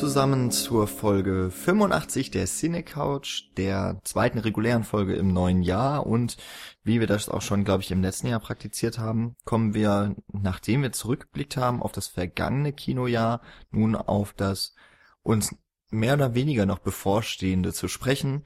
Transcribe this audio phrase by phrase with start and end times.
[0.00, 6.38] zusammen zur Folge 85 der Cine Couch, der zweiten regulären Folge im neuen Jahr und
[6.82, 10.80] wie wir das auch schon, glaube ich, im letzten Jahr praktiziert haben, kommen wir, nachdem
[10.80, 14.74] wir zurückgeblickt haben auf das vergangene Kinojahr, nun auf das
[15.22, 15.54] uns
[15.90, 18.44] mehr oder weniger noch bevorstehende zu sprechen.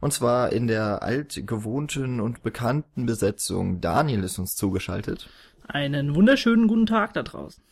[0.00, 3.82] Und zwar in der altgewohnten und bekannten Besetzung.
[3.82, 5.28] Daniel ist uns zugeschaltet.
[5.68, 7.62] Einen wunderschönen guten Tag da draußen.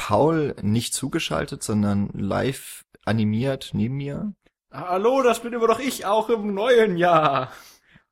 [0.00, 4.32] Paul nicht zugeschaltet, sondern live animiert neben mir.
[4.70, 7.52] Hallo, das bin immer doch ich auch im neuen Jahr.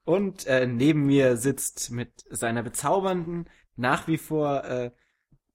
[0.05, 4.91] Und äh, neben mir sitzt mit seiner bezaubernden, nach wie vor äh,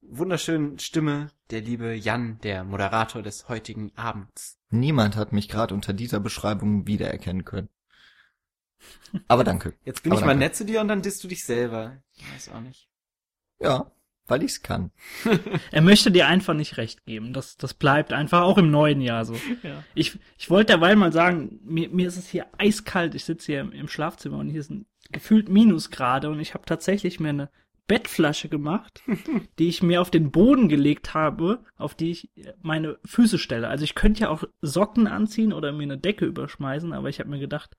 [0.02, 4.58] wunderschönen Stimme der liebe Jan, der Moderator des heutigen Abends.
[4.72, 7.70] Niemand hat mich gerade unter dieser Beschreibung wiedererkennen können.
[9.28, 9.76] Aber danke.
[9.86, 10.46] Jetzt bin Aber ich mal danke.
[10.46, 12.02] nett zu dir und dann disst du dich selber.
[12.16, 12.90] Ich weiß auch nicht.
[13.60, 13.92] Ja,
[14.28, 14.92] weil ich's kann.
[15.72, 17.34] Er möchte dir einfach nicht recht geben.
[17.34, 19.36] Das, das bleibt einfach auch im neuen Jahr so.
[19.64, 19.84] Ja.
[19.96, 23.16] Ich, ich wollte derweil mal sagen, mir, mir ist es hier eiskalt.
[23.16, 26.66] Ich sitze hier im, im Schlafzimmer und hier ist ein gefühlt Minusgrade und ich habe
[26.66, 27.50] tatsächlich mir eine
[27.88, 29.04] Bettflasche gemacht,
[29.60, 32.30] die ich mir auf den Boden gelegt habe, auf die ich
[32.62, 33.68] meine Füße stelle.
[33.68, 37.30] Also ich könnte ja auch Socken anziehen oder mir eine Decke überschmeißen, aber ich habe
[37.30, 37.76] mir gedacht,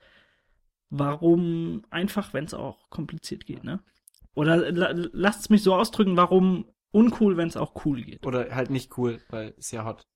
[0.90, 3.80] warum einfach, wenn es auch kompliziert geht, ne?
[4.34, 8.26] Oder la lasst es mich so ausdrücken, warum uncool, wenn es auch cool geht.
[8.26, 10.06] Oder halt nicht cool, weil ist ja hot.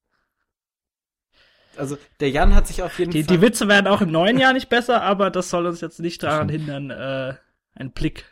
[1.76, 3.36] Also derJan hat sich auf jeden Die, Fall.
[3.36, 6.22] die Witze werden auch im neuen Jahr nicht besser, aber das soll uns jetzt nicht
[6.22, 7.34] daran hindern, äh,
[7.74, 8.24] einen Blick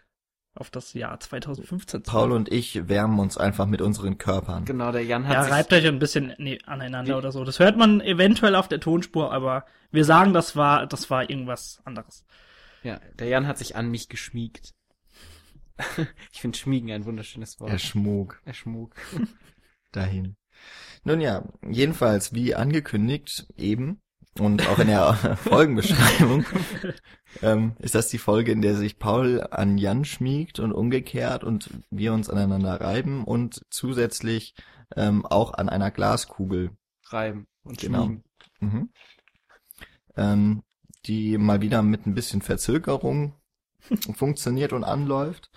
[0.55, 4.65] auf das Jahr 2015 zu Paul und ich wärmen uns einfach mit unseren Körpern.
[4.65, 7.45] genau, der Jan hat Ja, sich reibt euch ein bisschen nee, aneinander Die- oder so.
[7.45, 11.81] Das hört man eventuell auf der Tonspur, aber wir sagen, das war, das war irgendwas
[11.85, 12.25] anderes.
[12.83, 14.73] Ja, der Jan hat sich an mich geschmiegt.
[16.33, 17.71] ich finde Schmiegen ein wunderschönes Wort.
[17.71, 18.95] Er schmug er schmug.
[19.93, 20.37] dahin.
[21.05, 24.01] Nun ja, jedenfalls wie angekündigt eben
[24.39, 26.45] und auch in der Folgenbeschreibung
[27.43, 31.71] ähm, ist das die Folge, in der sich Paul an Jan schmiegt und umgekehrt und
[31.91, 34.55] wir uns aneinander reiben und zusätzlich
[34.95, 36.71] ähm, auch an einer Glaskugel
[37.09, 38.05] Reiben und Genau.
[38.05, 38.25] schmiegen.
[38.61, 38.91] Mhm.
[40.17, 40.63] Ähm,
[41.07, 43.35] die mal wieder mit ein bisschen Verzögerung
[44.15, 45.51] funktioniert und anläuft.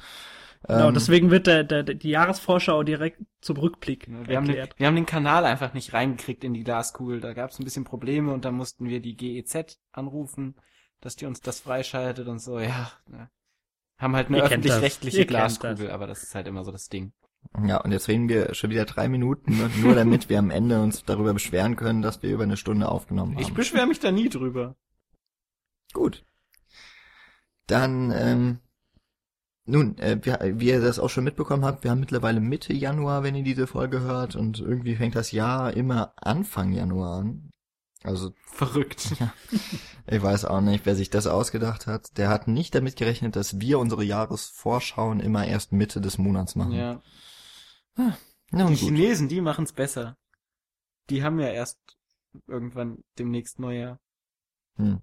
[0.67, 4.78] Genau, Ähm, deswegen wird der, der, die Jahresvorschau direkt zum Rückblick Wir haben, den, erklärt.
[4.78, 7.22] wir haben den Kanal einfach nicht reingekriegt in die Glaskugel.
[7.22, 10.56] Da gab es ein bisschen Probleme und dann mussten wir die GEZ anrufen,
[11.00, 12.59] dass die uns das freischaltet und so.
[12.59, 13.29] Ja, ne.
[13.97, 15.94] haben halt eine öffentlich-rechtliche Glaskugel, das.
[15.94, 17.13] aber das ist halt immer so das Ding.
[17.66, 20.81] ja, und jetzt reden wir schon wieder drei Minuten, ne, nur damit wir am Ende
[20.81, 23.41] uns darüber beschweren können, dass wir über eine Stunde aufgenommen haben.
[23.41, 24.75] Ich beschwere mich da nie drüber.
[25.94, 26.25] Gut.
[27.69, 28.59] Dann, ähm,
[29.66, 33.22] nun, äh, wir, wie ihr das auch schon mitbekommen habt, wir haben mittlerweile Mitte Januar,
[33.22, 37.52] wenn ihr diese Folge hört, und irgendwie fängt das Jahr immer Anfang Januar an.
[38.03, 39.13] Also Verrückt.
[40.12, 42.18] Ich weiß auch nicht, wer sich das ausgedacht hat.
[42.18, 46.72] Der hat nicht damit gerechnet, dass wir unsere Jahresvorschauen immer erst Mitte des Monats machen.
[46.72, 47.02] Ja.
[47.96, 48.18] Na
[48.52, 48.78] Die gut.
[48.78, 50.18] Chinesen, die machen's besser.
[51.12, 51.78] Die haben ja erst
[52.47, 54.00] irgendwann demnächst Neujahr.
[54.78, 55.02] Hm.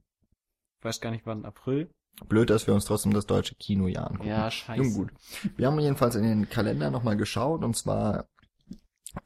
[0.79, 1.89] Ich weiß gar nicht wann, April?
[2.29, 4.29] Blöd, dass wir uns trotzdem das deutsche Kinojahr angucken.
[4.29, 4.83] Ja, scheiße.
[4.83, 5.11] Nun gut.
[5.57, 8.29] Wir haben jedenfalls in den Kalender nochmal geschaut und zwar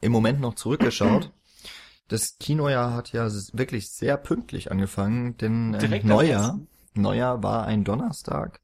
[0.01, 1.31] im Moment noch zurückgeschaut.
[2.07, 6.59] Das Kinojahr hat ja wirklich sehr pünktlich angefangen, denn äh, Neujahr.
[6.93, 8.59] Neujahr war ein Donnerstag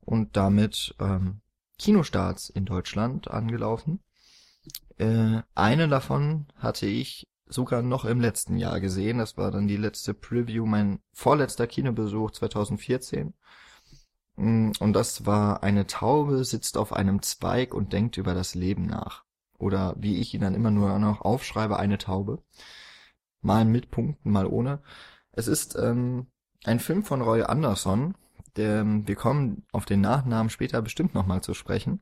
[0.00, 1.40] und damit ähm,
[1.78, 4.00] Kinostarts in Deutschland angelaufen.
[4.98, 9.18] Äh, eine davon hatte ich sogar noch im letzten Jahr gesehen.
[9.18, 13.34] Das war dann die letzte Preview, mein vorletzter Kinobesuch 2014.
[14.36, 18.86] Mm, Und das war eine Taube sitzt auf einem Zweig und denkt über das Leben
[18.86, 19.24] nach.
[19.58, 22.42] Oder wie ich ihn dann immer nur noch aufschreibe, eine Taube.
[23.42, 24.82] Mal mit Punkten, mal ohne.
[25.32, 26.26] Es ist ähm,
[26.64, 28.14] ein Film von Roy Anderson.
[28.56, 32.00] Der, wir kommen auf den Nachnamen später bestimmt nochmal zu sprechen.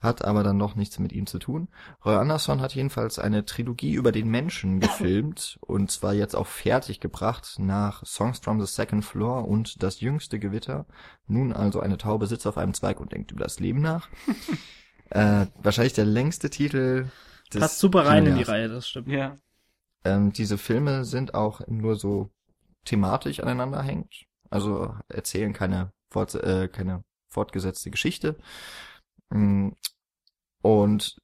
[0.00, 1.68] Hat aber dann noch nichts mit ihm zu tun.
[2.04, 7.00] Roy Anderson hat jedenfalls eine Trilogie über den Menschen gefilmt und zwar jetzt auch fertig
[7.00, 10.86] gebracht nach Songs from the Second Floor und Das jüngste Gewitter.
[11.26, 14.08] Nun also eine Taube sitzt auf einem Zweig und denkt über das Leben nach.
[15.10, 17.06] äh, wahrscheinlich der längste Titel
[17.52, 18.42] des Passt super rein in die.
[18.42, 19.08] Reihe, das stimmt.
[19.08, 19.38] Ja.
[20.04, 22.30] Ähm, diese Filme sind auch nur so
[22.84, 24.26] thematisch aneinander hängt.
[24.50, 28.36] Also erzählen keine, fort, äh, keine fortgesetzte Geschichte.
[29.30, 29.70] Mm,
[30.62, 31.16] Und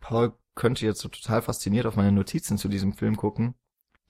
[0.00, 3.54] Paul könnte jetzt so total fasziniert auf meine Notizen zu diesem Film gucken.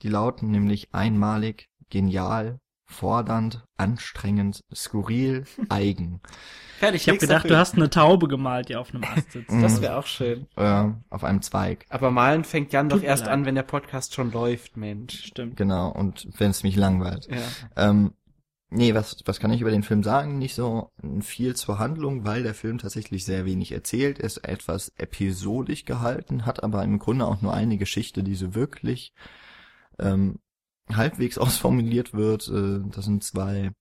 [0.02, 6.20] Die lauten nämlich einmalig, genial, fordernd, anstrengend, skurril, eigen.
[6.78, 7.52] Fertig, Ich habe nächster gedacht, Film.
[7.54, 9.50] du hast eine Taube gemalt, die auf einem Ast sitzt.
[9.50, 9.62] Mhm.
[9.62, 10.46] Das wäre auch schön.
[10.56, 11.84] Äh, auf einem Zweig.
[11.90, 13.32] Aber malen fängt Jan doch erst leid.
[13.34, 15.25] an, wenn der Podcast schon läuft, Mensch.
[15.26, 15.56] Stimmt.
[15.56, 17.28] Genau, und wenn es mich langweilt.
[17.31, 17.90] Ja.
[17.90, 18.14] Ähm,
[18.70, 20.38] nee, was, was kann ich über den Film sagen?
[20.38, 20.90] Nicht so
[21.20, 26.62] viel zur Handlung, weil der Film tatsächlich sehr wenig erzählt, ist etwas episodisch gehalten, hat
[26.62, 29.12] aber im Grunde auch nur eine Geschichte, die so wirklich
[29.99, 30.38] ähm,
[30.90, 32.49] halbwegs ausformuliert wird.
[32.49, 33.72] Äh, das sind zwei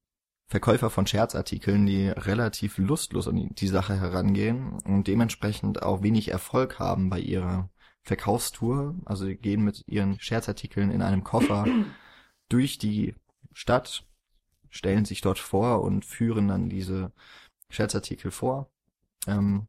[0.48, 6.30] Verkäufer von Scherzartikeln, die relativ lustlos an die, die Sache herangehen und dementsprechend auch wenig
[6.30, 7.70] Erfolg haben bei ihrer
[8.02, 8.96] Verkaufstour.
[9.06, 11.68] Also sie gehen mit ihren Scherzartikeln in einem Koffer
[12.50, 13.14] durch die
[13.54, 14.06] Stadt,
[14.70, 17.12] stellen sich dort vor und führen dann diese
[17.70, 18.70] Scherzartikel vor.
[19.28, 19.68] Ähm,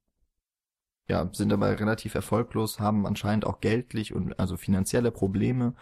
[1.08, 5.74] ja, sind dabei relativ erfolglos, haben anscheinend auch geldlich und also finanzielle Probleme.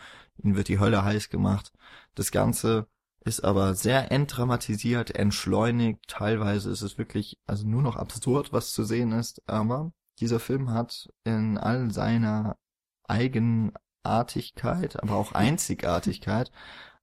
[0.43, 1.73] Ihnen wird die Hölle heiß gemacht.
[2.15, 2.87] Das Ganze
[3.25, 6.01] ist aber sehr entdramatisiert, entschleunigt.
[6.09, 9.43] Teilweise ist es wirklich also nur noch absurd, was zu sehen ist.
[9.47, 12.57] Aber dieser Film hat in all seiner
[13.05, 16.51] Eigenartigkeit, aber auch Einzigartigkeit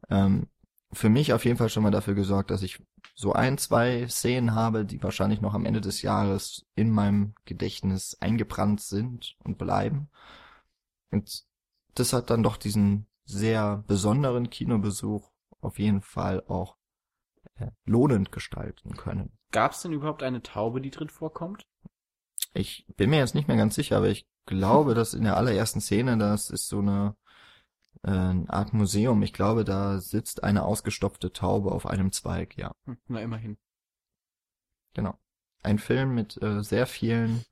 [0.10, 0.48] ähm,
[0.96, 2.82] für mich auf jeden Fall schon mal dafür gesorgt, dass ich
[3.14, 8.18] so ein, zwei Szenen habe, die wahrscheinlich noch am Ende des Jahres in meinem Gedächtnis
[8.20, 10.10] eingebrannt sind und bleiben.
[11.12, 11.46] Und
[11.94, 15.32] das hat dann doch diesen sehr besonderen Kinobesuch
[15.62, 16.78] auf jeden Fall auch
[17.56, 19.38] äh, lohnend gestalten können.
[19.52, 21.66] Gab es denn überhaupt eine Taube, die drin vorkommt?
[22.54, 25.82] Ich bin mir jetzt nicht mehr ganz sicher, aber ich glaube, dass in der allerersten
[25.82, 27.16] Szene, das ist so eine,
[28.04, 29.22] eine Art Museum.
[29.24, 32.72] Ich glaube, da sitzt eine ausgestopfte Taube auf einem Zweig, ja.
[32.86, 33.58] Hm, na, immerhin.
[34.94, 35.18] Genau.
[35.64, 37.44] Ein Film mit äh, sehr vielen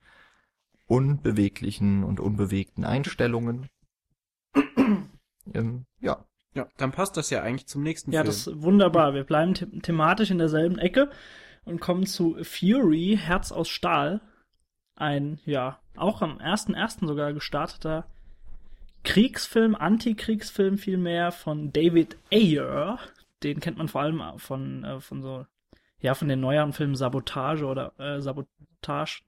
[0.85, 3.69] unbeweglichen und unbewegten Einstellungen.
[5.53, 6.25] ähm, ja.
[6.55, 8.27] Ja, dann passt das ja eigentlich zum nächsten Ja, Film.
[8.27, 9.15] das ist wunderbar.
[9.15, 11.09] Wir bleiben the thematisch in derselben Ecke
[11.65, 14.21] und kommen zu Fury, Herz aus Stahl.
[14.95, 17.07] Ein, ja, auch am 1.1.
[17.07, 18.05] sogar gestarteter
[19.03, 22.99] Kriegsfilm, Antikriegsfilm vielmehr von David Ayer.
[23.43, 25.45] Den kennt man vor allem von, äh, von so,
[25.99, 29.23] ja, von den neueren Filmen Sabotage oder äh, Sabotage.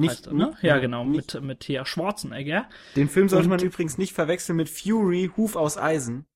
[0.00, 0.56] heißt er, ne?
[0.62, 2.68] Ja, genau, Nicht, mit, mit hier Schwarzenegger.
[2.96, 6.26] den Film sollte man übrigens nicht verwechseln mit Fury, Huf aus Eisen.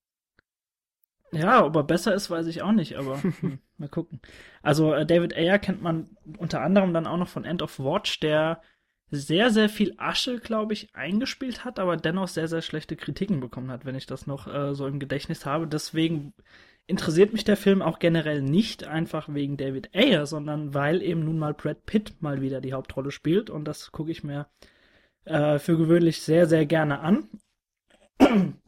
[1.32, 4.20] Ja, ob er besser ist, weiß ich auch nicht, aber hm, mal gucken.
[4.62, 8.20] Also äh, David Ayer kennt man unter anderem dann auch noch von End of Watch,
[8.20, 8.60] der
[9.12, 13.70] sehr, sehr viel Asche, glaube ich, eingespielt hat, aber dennoch sehr, sehr schlechte Kritiken bekommen
[13.70, 15.66] hat, wenn ich das noch äh, so im Gedächtnis habe.
[15.66, 16.32] Deswegen
[16.86, 21.38] interessiert mich der Film auch generell nicht einfach wegen David Ayer, sondern weil eben nun
[21.38, 24.46] mal Brad Pitt mal wieder die Hauptrolle spielt und das gucke ich mir
[25.26, 27.28] äh, für gewöhnlich sehr, sehr gerne an.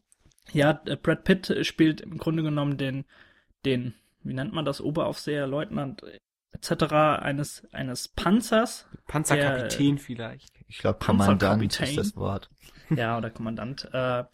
[0.53, 3.07] Ja, äh, Brad Pitt spielt im Grunde genommen den,
[3.65, 6.03] den, wie nennt man das, Oberaufseher, Leutnant
[6.55, 6.93] etc.
[7.21, 10.55] eines, eines Panzers, Panzerkapitän vielleicht.
[10.69, 12.51] Ich glaube, Kommandant ist das Wort.
[12.91, 14.25] ja, oder Kommandant, äh,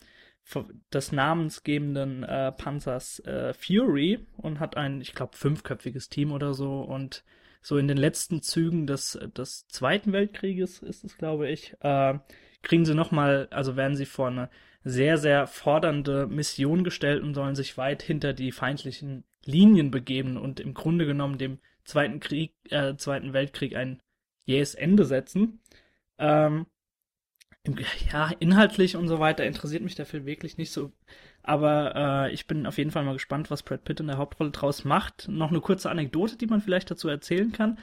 [0.93, 6.81] des namensgebenden äh, Panzers äh, Fury und hat ein, ich glaube, fünfköpfiges Team oder so
[6.81, 7.25] und
[7.62, 12.19] so in den letzten Zügen des, des Zweiten Weltkrieges ist es, glaube ich, äh,
[12.62, 14.50] kriegen sie nochmal, also werden sie vor eine
[14.82, 20.58] sehr, sehr fordernde Mission gestellt und sollen sich weit hinter die feindlichen Linien begeben und
[20.58, 24.03] im Grunde genommen dem Zweiten Krieg, äh, Zweiten Weltkrieg ein
[24.44, 25.60] jähes Ende setzen.
[26.19, 26.67] Ähm,
[28.10, 30.93] ja, inhaltlich und so weiter interessiert mich der Film wirklich nicht so.
[31.43, 31.94] Aber
[32.29, 34.84] äh, ich bin auf jeden Fall mal gespannt, was Brad Pitt in der Hauptrolle draus
[34.84, 35.29] macht.
[35.29, 37.79] Noch eine kurze Anekdote, die man vielleicht dazu erzählen kann.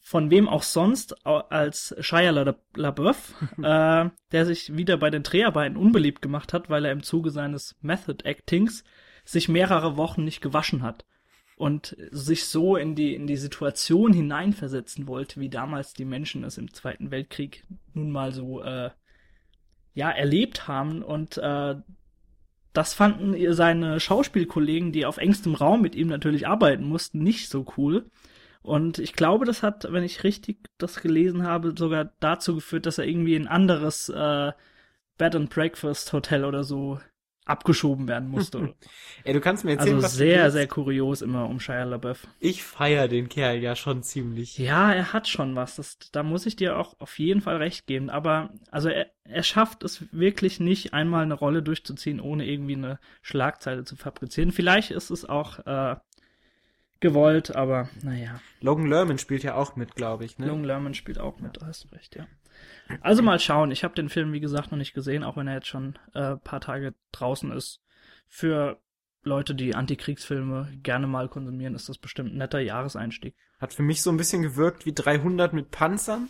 [0.00, 5.76] Von wem auch sonst als Shia La- LaBeouf, äh, der sich wieder bei den Dreharbeiten
[5.76, 8.84] unbeliebt gemacht hat, weil er im Zuge seines Method Actings
[9.24, 11.04] sich mehrere Wochen nicht gewaschen hat
[11.58, 16.56] und sich so in die, in die Situation hineinversetzen wollte, wie damals die Menschen es
[16.56, 18.90] im Zweiten Weltkrieg nun mal so, äh,
[19.94, 21.74] ja, erlebt haben und, äh,
[22.72, 27.66] das fanden seine Schauspielkollegen, die auf engstem Raum mit ihm natürlich arbeiten mussten, nicht so
[27.76, 28.08] cool.
[28.62, 32.98] Und ich glaube, das hat, wenn ich richtig das gelesen habe, sogar dazu geführt, dass
[32.98, 34.52] er irgendwie in ein anderes äh,
[35.16, 37.00] Bed and Breakfast Hotel oder so
[37.48, 38.74] abgeschoben werden musste.
[39.24, 40.52] Ey, du kannst mir erzählen, also was du sehr, willst.
[40.54, 42.26] sehr kurios immer um Shia LaBeouf.
[42.40, 44.58] Ich feier den Kerl ja schon ziemlich.
[44.58, 45.76] Ja, er hat schon was.
[45.76, 48.10] Das, da muss ich dir auch auf jeden Fall recht geben.
[48.10, 52.98] Aber also er, er schafft es wirklich nicht, einmal eine Rolle durchzuziehen, ohne irgendwie eine
[53.22, 54.52] Schlagzeile zu fabrizieren.
[54.52, 55.96] Vielleicht ist es auch äh,
[57.00, 58.40] gewollt, aber naja.
[58.60, 60.46] Logan Lerman spielt ja auch mit, glaube ich, ne?
[60.46, 62.26] Logan Lerman spielt auch mit, du hast recht, ja.
[63.00, 63.70] Also mal schauen.
[63.70, 66.36] Ich habe den Film, wie gesagt, noch nicht gesehen, auch wenn er jetzt schon äh,
[66.36, 67.80] paar Tage draußen ist.
[68.26, 68.80] Für
[69.22, 73.34] Leute, die Antikriegsfilme gerne mal konsumieren, ist das bestimmt ein netter Jahreseinstieg.
[73.60, 76.28] Hat für mich so ein bisschen gewirkt wie 300 mit Panzern.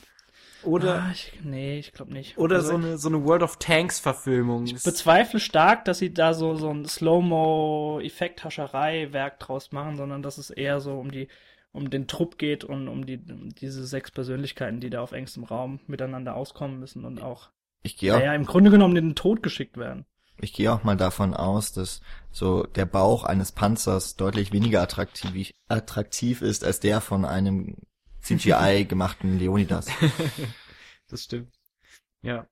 [0.65, 2.37] Oder, ah, ich, nee, ich glaube nicht.
[2.37, 4.65] oder Also so eine, so eine World of Tanks Verfilmung.
[4.65, 10.51] Ich bezweifle stark, dass sie da so, so ein Slow-Mo-Effekthascherei-Werk draus machen, sondern dass es
[10.51, 11.29] eher so um die,
[11.73, 15.45] um den Trupp geht und um die, um diese sechs Persönlichkeiten, die da auf engstem
[15.45, 17.51] Raum miteinander auskommen müssen und auch,
[17.83, 20.07] Ich gehe naja, im Grunde genommen in den Tod geschickt werden.
[20.41, 25.53] ich gehe auch mal davon aus, dass so der Bauch eines Panzers deutlich weniger attraktiv,
[25.69, 27.77] attraktiv ist als der von einem
[28.21, 29.89] CGI gemachten Leonidas.
[31.09, 31.53] das stimmt.
[32.23, 32.47] Ja.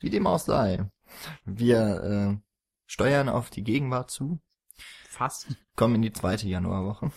[0.00, 0.90] Wie dem auch sei.
[1.44, 2.42] Wir äh,
[2.86, 4.40] steuern auf die Gegenwart zu,
[5.08, 5.48] Fast.
[5.76, 7.12] kommen in die zweite Januarwoche,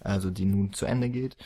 [0.00, 1.36] also die nun zu Ende geht.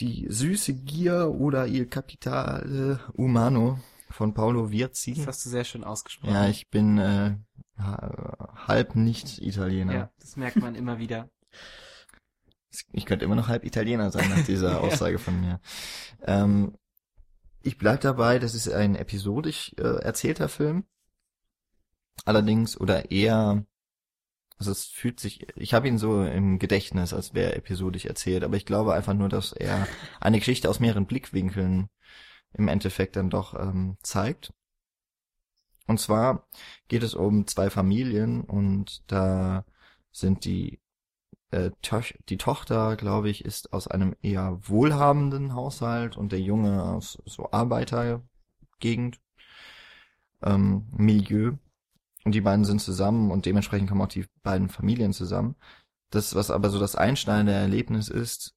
[0.00, 3.78] Die süße Gier oder Il Capitale Umano
[4.10, 5.14] von Paolo Virzi.
[5.14, 6.34] Das hast du sehr schön ausgesprochen.
[6.34, 7.36] Ja, ich bin äh,
[7.78, 9.92] ha- halb nicht Italiener.
[9.94, 11.30] Ja, das merkt man immer wieder.
[12.92, 15.60] Ich könnte immer noch halb Italiener sein nach dieser Aussage von mir.
[16.22, 16.76] Ähm,
[17.62, 20.84] ich bleib dabei, das ist ein episodisch äh, erzählter Film.
[22.24, 23.64] Allerdings, oder eher,
[24.58, 28.44] also es fühlt sich, ich habe ihn so im Gedächtnis, als wäre er episodisch erzählt,
[28.44, 29.86] aber ich glaube einfach nur, dass er
[30.20, 31.88] eine Geschichte aus mehreren Blickwinkeln
[32.54, 34.52] im Endeffekt dann doch ähm, zeigt.
[35.86, 36.48] Und zwar
[36.88, 39.64] geht es um zwei Familien und da
[40.10, 40.80] sind die
[41.50, 41.70] äh,
[42.28, 47.50] die Tochter, glaube ich, ist aus einem eher wohlhabenden Haushalt und der Junge aus so
[47.52, 49.20] Arbeitergegend,
[50.42, 51.52] ähm, Milieu.
[52.26, 55.54] Und die beiden sind zusammen und dementsprechend kommen auch die beiden Familien zusammen.
[56.10, 58.56] Das, was aber so das einschneidende Erlebnis ist,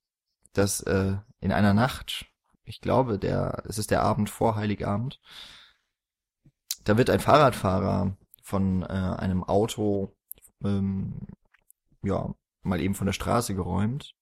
[0.53, 2.25] dass äh, in einer Nacht,
[2.63, 5.21] ich glaube, der, es ist der Abend vor Heiligabend,
[6.83, 10.15] da wird ein Fahrradfahrer von äh, einem Auto
[10.63, 11.19] ähm,
[12.01, 12.33] ja,
[12.63, 14.15] mal eben von der Straße geräumt.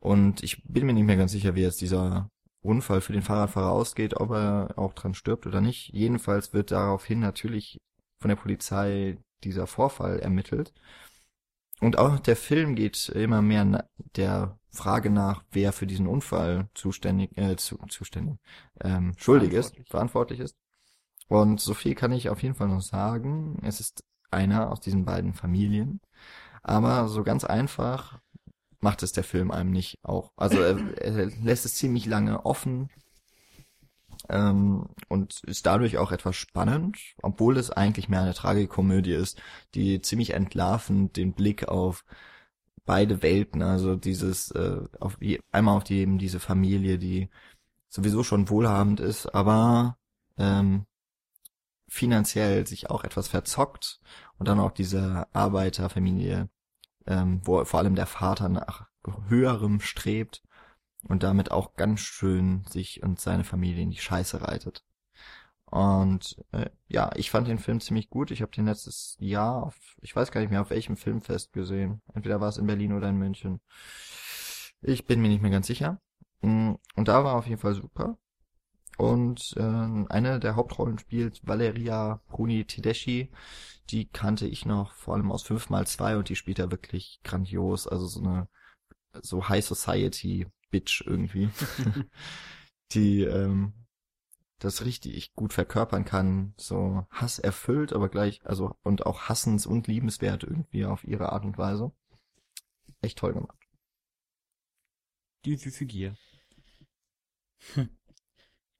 [0.00, 2.28] Und ich bin mir nicht mehr ganz sicher, wie jetzt dieser
[2.62, 5.92] Unfall für den Fahrradfahrer ausgeht, ob er auch dran stirbt oder nicht.
[5.92, 7.80] Jedenfalls wird daraufhin natürlich
[8.20, 10.72] von der Polizei dieser Vorfall ermittelt.
[11.80, 17.36] Und auch der Film geht immer mehr der Frage nach, wer für diesen Unfall zuständig,
[17.36, 18.38] äh, zu, zuständig,
[18.80, 19.88] ähm, schuldig ist, Verantwortlich.
[19.88, 20.56] verantwortlich ist.
[21.28, 23.58] Und so viel kann ich auf jeden Fall noch sagen.
[23.62, 26.00] Es ist einer aus diesen beiden Familien.
[26.62, 28.18] Aber so ganz einfach
[28.80, 30.32] macht es der Film einem nicht auch.
[30.36, 32.90] Also er, er lässt es ziemlich lange offen
[34.30, 39.42] ähm, und ist dadurch auch etwas spannend, obwohl es eigentlich mehr eine Tragikomödie ist,
[39.74, 42.04] die ziemlich entlarvend den Blick auf
[42.86, 47.28] beide Welten, also dieses äh, auf je, einmal auf die eben diese Familie, die
[47.88, 49.98] sowieso schon wohlhabend ist, aber
[50.38, 50.86] ähm,
[51.88, 54.00] finanziell sich auch etwas verzockt
[54.38, 56.48] und dann auch diese Arbeiterfamilie,
[57.06, 58.86] ähm, wo vor allem der Vater nach
[59.28, 60.42] höherem strebt
[61.08, 64.84] und damit auch ganz schön sich und seine Familie in die Scheiße reitet.
[65.66, 68.30] Und äh, ja, ich fand den Film ziemlich gut.
[68.32, 72.02] Ich habe den letztes Jahr auf, ich weiß gar nicht mehr, auf welchem Filmfest gesehen.
[72.14, 73.60] Entweder war es in Berlin oder in München.
[74.82, 76.00] Ich bin mir nicht mehr ganz sicher.
[76.42, 78.18] Mm, Und da war auf jeden Fall super.
[78.98, 83.30] Und äh, eine der Hauptrollen spielt Valeria Bruni Tedeschi.
[83.90, 87.86] Die kannte ich noch vor allem aus 5x2 und die spielt da wirklich grandios.
[87.86, 88.48] Also so eine
[89.22, 91.50] so High Society Bitch irgendwie.
[92.92, 93.72] die ähm,
[94.58, 96.54] das richtig gut verkörpern kann.
[96.58, 101.44] So Hass erfüllt, aber gleich, also und auch hassens- und liebenswert irgendwie auf ihre Art
[101.44, 101.92] und Weise.
[103.00, 103.56] Echt toll gemacht.
[105.46, 106.16] Die süße Gier.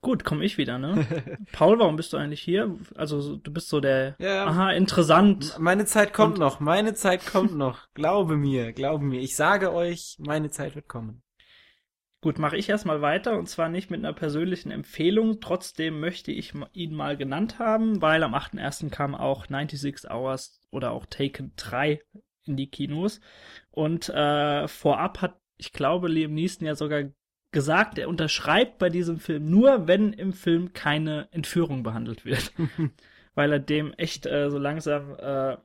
[0.03, 1.07] Gut, komm ich wieder, ne?
[1.53, 2.75] Paul, warum bist du eigentlich hier?
[2.95, 5.59] Also so- du bist so der, Ja, aha, interessant.
[5.59, 7.89] Meine Zeit kommt Und- noch, meine Zeit kommt noch.
[7.95, 9.21] Glaube mir, glaube mir.
[9.21, 11.23] Ich sage euch, meine Zeit wird kommen.
[12.23, 15.41] Gut, mache ich erstmal weiter und zwar nicht mit einer persönlichen Empfehlung.
[15.41, 18.91] Trotzdem möchte ich ihn mal genannt haben, weil am 8.1.
[18.91, 22.01] kam auch 96 Hours oder auch Taken 3
[22.45, 23.21] in die Kinos.
[23.71, 27.05] Und äh, vorab hat, ich glaube, Liam Neeson ja sogar
[27.53, 32.53] gesagt, er unterschreibt bei diesem Film nur, wenn im Film keine Entführung behandelt wird.
[33.35, 35.57] weil er dem echt äh, so langsam äh,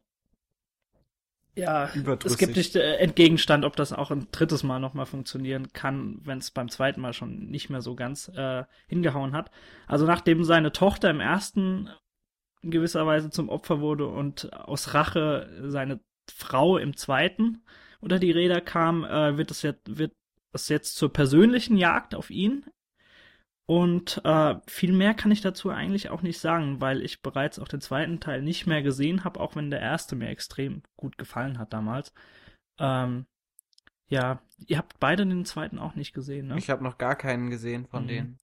[1.55, 1.89] ja,
[2.25, 6.39] es gibt nicht äh, entgegenstand, ob das auch ein drittes Mal nochmal funktionieren kann, wenn
[6.39, 9.51] es beim zweiten Mal schon nicht mehr so ganz äh, hingehauen hat.
[9.88, 11.89] Also nachdem seine Tochter im ersten
[12.62, 17.63] in gewisser Weise zum Opfer wurde und aus Rache seine Frau im zweiten
[18.01, 20.13] unter die Räder kam, äh, wird es jetzt wird
[20.51, 22.65] es jetzt zur persönlichen Jagd auf ihn.
[23.67, 27.67] Und äh, viel mehr kann ich dazu eigentlich auch nicht sagen, weil ich bereits auch
[27.67, 31.57] den zweiten Teil nicht mehr gesehen habe, auch wenn der erste mir extrem gut gefallen
[31.57, 32.13] hat damals.
[32.79, 33.25] Ähm,
[34.10, 36.63] ja, ihr habt beide den zweiten auch nicht gesehen, ne?
[36.63, 38.07] Ich habe noch gar keinen gesehen von Mhm.
[38.07, 38.39] denen.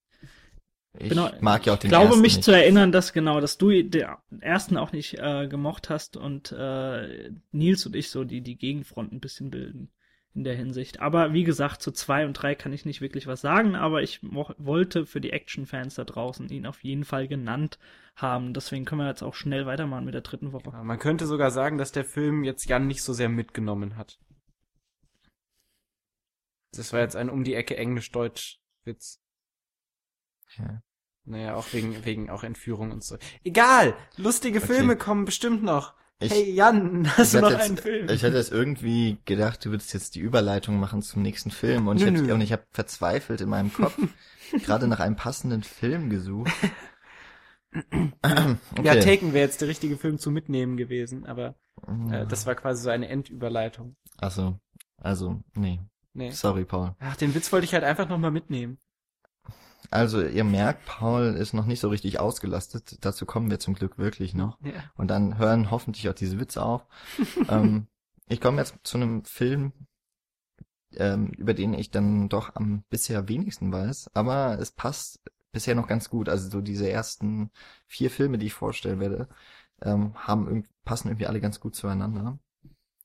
[0.99, 2.45] Ich Genau, mag ja auch den Ich glaube mich nicht.
[2.45, 4.07] zu erinnern, dass genau, dass du den
[4.41, 9.13] ersten auch nicht äh, gemocht hast und äh, Nils und ich so die die Gegenfront
[9.13, 9.91] ein bisschen bilden
[10.35, 11.01] in der Hinsicht.
[11.01, 14.21] Aber wie gesagt, zu zwei und drei kann ich nicht wirklich was sagen, aber ich
[14.23, 17.79] wollte für die Action-Fans da draußen ihn auf jeden Fall genannt
[18.17, 18.55] haben.
[18.55, 20.71] Deswegen können wir jetzt auch schnell weitermachen mit der dritten Woche.
[20.73, 24.19] Ja, Man könnte sogar sagen, dass der Film jetzt Jan nicht so sehr mitgenommen hat.
[26.75, 29.21] Das war jetzt ein um die Ecke Englisch-Deutsch-Witz.
[30.57, 30.83] Ja.
[31.25, 33.17] Naja, auch wegen, wegen auch Entführung und so.
[33.45, 33.95] Egal!
[34.17, 34.75] Lustige Okay.
[34.75, 35.95] Filme kommen bestimmt noch.
[36.23, 38.09] Ich, hey Jan, hast ich du noch hatte einen jetzt, Film?
[38.09, 41.99] Ich hatte jetzt irgendwie gedacht, du würdest jetzt die Überleitung machen zum nächsten Film und
[41.99, 42.35] ich Nö, nö.
[42.35, 43.99] und ich habe verzweifelt in meinem Kopf
[44.65, 46.53] gerade nach einem passenden Film gesucht.
[47.73, 48.57] okay.
[48.83, 51.55] Ja, Taken wäre jetzt der richtige Film zu mitnehmen gewesen, aber
[52.11, 53.97] äh, das war quasi so eine Endüberleitung.
[54.19, 54.59] also,
[54.99, 55.81] also, nee.
[56.15, 56.31] Nee.
[56.31, 56.95] Sorry, Paul.
[56.99, 58.79] Ach, den Witz wollte ich halt einfach nochmal mitnehmen.
[59.91, 62.99] Also, ihr merkt, Paul ist noch nicht so richtig ausgelastet.
[63.05, 64.59] Dazu kommen wir zum Glück wirklich noch.
[64.63, 64.73] Ja.
[64.97, 66.87] Und dann hören hoffentlich auch diese Witze auf.
[67.49, 67.87] ähm,
[68.29, 69.73] ich komme jetzt zu einem Film,
[70.97, 75.21] ähm, über den ich dann doch am bisher wenigsten weiß, aber es passt
[75.53, 76.29] bisher noch ganz gut.
[76.29, 77.51] Also so diese ersten
[77.87, 79.29] vier Filme, die ich vorstellen werde,
[79.83, 82.39] ähm, haben passen irgendwie alle ganz gut zueinander.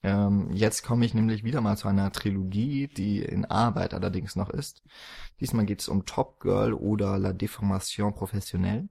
[0.03, 4.49] Ähm, jetzt komme ich nämlich wieder mal zu einer Trilogie, die in Arbeit allerdings noch
[4.49, 4.83] ist.
[5.39, 8.89] Diesmal geht es um Top Girl oder La Déformation Professionnelle.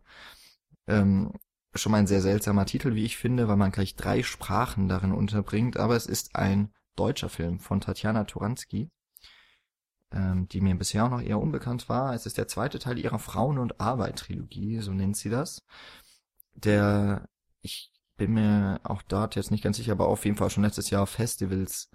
[0.87, 1.33] Ähm,
[1.75, 5.13] schon mal ein sehr seltsamer Titel, wie ich finde, weil man gleich drei Sprachen darin
[5.13, 8.91] unterbringt, aber es ist ein deutscher Film von Tatjana Turanski,
[10.13, 12.15] ähm, die mir bisher auch noch eher unbekannt war.
[12.15, 15.63] Es ist der zweite Teil ihrer Frauen- und Arbeit-Trilogie, so nennt sie das.
[16.55, 17.29] Der,
[17.63, 20.91] ich bin mir auch dort jetzt nicht ganz sicher, aber auf jeden Fall schon letztes
[20.91, 21.91] Jahr auf Festivals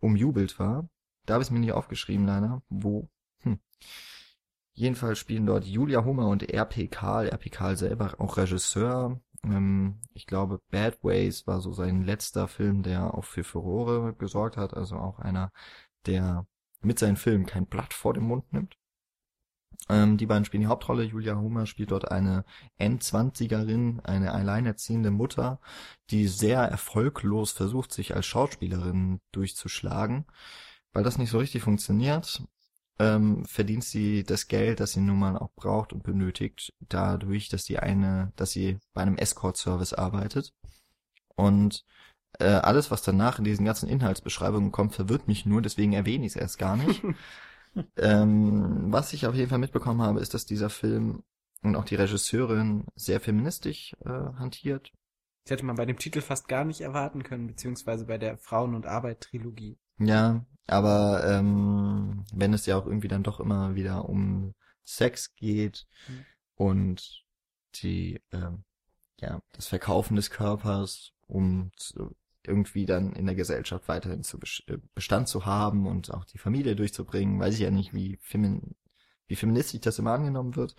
[0.00, 0.88] umjubelt war.
[1.26, 2.62] Da habe ich es mir nicht aufgeschrieben, leider.
[2.68, 3.08] Wo?
[3.42, 3.58] Hm.
[4.72, 6.88] Jedenfalls spielen dort Julia Hummer und R.P.
[6.88, 7.28] Karl.
[7.28, 7.50] R.P.
[7.50, 9.20] Karl selber auch Regisseur.
[9.42, 14.56] Ähm, ich glaube, Bad Ways war so sein letzter Film, der auch für Furore gesorgt
[14.56, 14.74] hat.
[14.74, 15.50] Also auch einer,
[16.06, 16.46] der
[16.82, 18.76] mit seinen Filmen kein Blatt vor dem Mund nimmt.
[19.88, 21.04] Ähm, die beiden spielen die Hauptrolle.
[21.04, 22.44] Julia Hummer spielt dort eine
[22.78, 25.60] Endzwanzigerin, eine alleinerziehende Mutter,
[26.10, 30.26] die sehr erfolglos versucht, sich als Schauspielerin durchzuschlagen.
[30.92, 32.42] Weil das nicht so richtig funktioniert,
[32.98, 37.64] ähm, verdient sie das Geld, das sie nun mal auch braucht und benötigt, dadurch, dass
[37.64, 40.54] sie eine, dass sie bei einem Escort-Service arbeitet.
[41.36, 41.84] Und
[42.38, 46.32] äh, alles, was danach in diesen ganzen Inhaltsbeschreibungen kommt, verwirrt mich nur, deswegen erwähne ich
[46.32, 47.02] es erst gar nicht.
[47.96, 51.22] ähm, was ich auf jeden Fall mitbekommen habe, ist, dass dieser Film
[51.62, 54.92] und auch die Regisseurin sehr feministisch äh, hantiert.
[55.44, 58.74] Das hätte man bei dem Titel fast gar nicht erwarten können, beziehungsweise bei der Frauen-
[58.74, 59.78] und Arbeit-Trilogie.
[59.98, 65.86] Ja, aber ähm, wenn es ja auch irgendwie dann doch immer wieder um Sex geht
[66.08, 66.26] Mhm.
[66.54, 67.24] und
[67.82, 68.64] die ähm,
[69.20, 72.14] ja das Verkaufen des Körpers, um zu,
[72.46, 76.76] irgendwie dann in der Gesellschaft weiterhin zu äh, Bestand zu haben und auch die Familie
[76.76, 78.74] durchzubringen, weiß ich ja nicht, wie femin
[79.28, 80.76] wie feministisch das immer angenommen wird.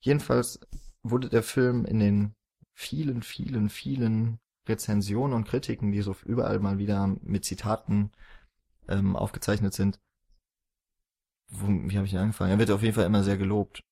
[0.00, 0.60] Jedenfalls
[1.02, 2.34] wurde der Film in den
[2.74, 8.12] vielen, vielen, vielen Rezensionen und Kritiken, die so überall mal wieder mit Zitaten
[8.88, 10.00] ähm, aufgezeichnet sind.
[11.48, 12.52] Wo, wie habe ich angefangen?
[12.52, 13.82] Er wird auf jeden Fall immer sehr gelobt.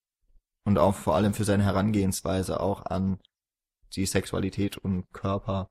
[0.64, 3.18] Und auch vor allem für seine Herangehensweise auch an
[3.94, 5.68] die Sexualität und Körper.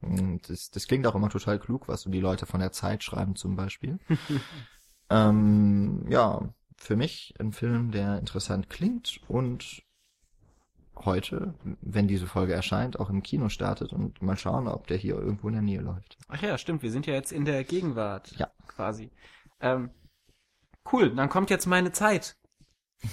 [0.00, 3.02] Und das, das klingt auch immer total klug, was so die Leute von der Zeit
[3.02, 3.98] schreiben zum Beispiel.
[5.10, 9.82] ähm, ja, für mich ein Film, der interessant klingt und
[10.96, 15.16] heute, wenn diese Folge erscheint, auch im Kino startet und mal schauen, ob der hier
[15.16, 16.18] irgendwo in der Nähe läuft.
[16.28, 18.32] Ach ja, stimmt, wir sind ja jetzt in der Gegenwart.
[18.36, 18.50] Ja.
[18.66, 19.10] Quasi.
[19.60, 19.90] Ähm,
[20.92, 22.36] cool, dann kommt jetzt meine Zeit.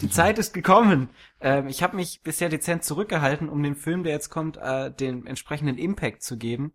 [0.02, 1.10] Die Zeit ist gekommen.
[1.40, 5.26] Ähm, ich habe mich bisher dezent zurückgehalten, um dem Film, der jetzt kommt, äh, den
[5.26, 6.74] entsprechenden Impact zu geben.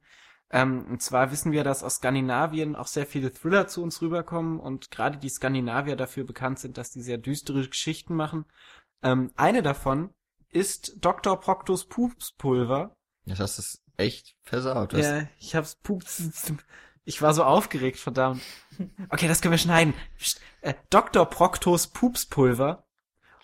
[0.50, 4.61] Ähm, und zwar wissen wir, dass aus Skandinavien auch sehr viele Thriller zu uns rüberkommen
[4.61, 8.44] und gerade die Skandinavier dafür bekannt sind, dass die sehr düstere Geschichten machen.
[9.03, 10.11] Ähm, eine davon
[10.50, 11.40] ist Dr.
[11.40, 12.96] Proctos Pupspulver.
[13.27, 13.62] Das hast du
[13.96, 14.92] echt versaut.
[14.92, 16.53] Ja, ich hab's pups.
[17.05, 18.42] Ich war so aufgeregt, verdammt.
[19.09, 19.94] Okay, das können wir schneiden.
[20.18, 21.27] Psst, Äh, Dr.
[21.27, 22.84] Proctos Pupspulver.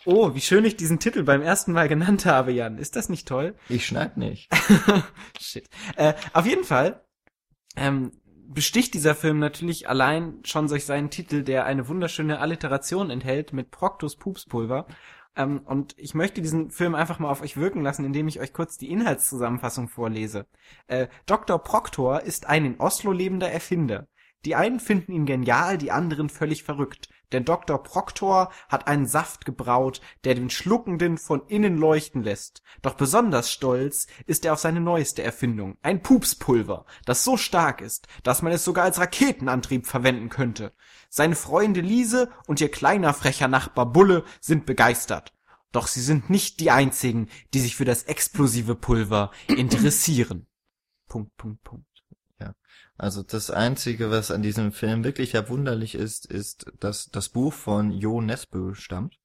[0.07, 2.79] Oh, wie schön ich diesen Titel beim ersten Mal genannt habe, Jan.
[2.79, 3.55] Ist das nicht toll?
[3.69, 4.49] Ich schneid nicht.
[5.41, 5.69] Shit.
[5.97, 7.05] Äh, auf jeden Fall
[7.77, 13.53] ähm, besticht dieser Film natürlich allein schon durch seinen Titel, der eine wunderschöne Alliteration enthält
[13.53, 14.87] mit Proctus Pupspulver.
[15.37, 18.55] Ähm, und ich möchte diesen Film einfach mal auf euch wirken lassen, indem ich euch
[18.55, 20.47] kurz die Inhaltszusammenfassung vorlese.
[20.87, 21.63] Äh, Dr.
[21.63, 24.09] Proctor ist ein in Oslo lebender Erfinder.
[24.47, 27.11] Die einen finden ihn genial, die anderen völlig verrückt.
[27.33, 27.83] Denn Dr.
[27.83, 32.63] Proctor hat einen Saft gebraut, der den Schluckenden von innen leuchten lässt.
[32.83, 38.09] Doch besonders stolz ist er auf seine neueste Erfindung, ein Pupspulver, das so stark ist,
[38.23, 40.73] dass man es sogar als Raketenantrieb verwenden könnte.
[41.09, 45.33] Seine Freunde Liese und ihr kleiner frecher Nachbar Bulle sind begeistert.
[45.73, 50.47] Doch sie sind nicht die einzigen, die sich für das explosive Pulver interessieren.
[51.09, 51.90] Punkt, Punkt, Punkt.
[53.01, 57.93] Also das Einzige, was an diesem Film wirklich verwunderlich ist, ist, dass das Buch von
[57.93, 59.19] Jo Nesbø stammt.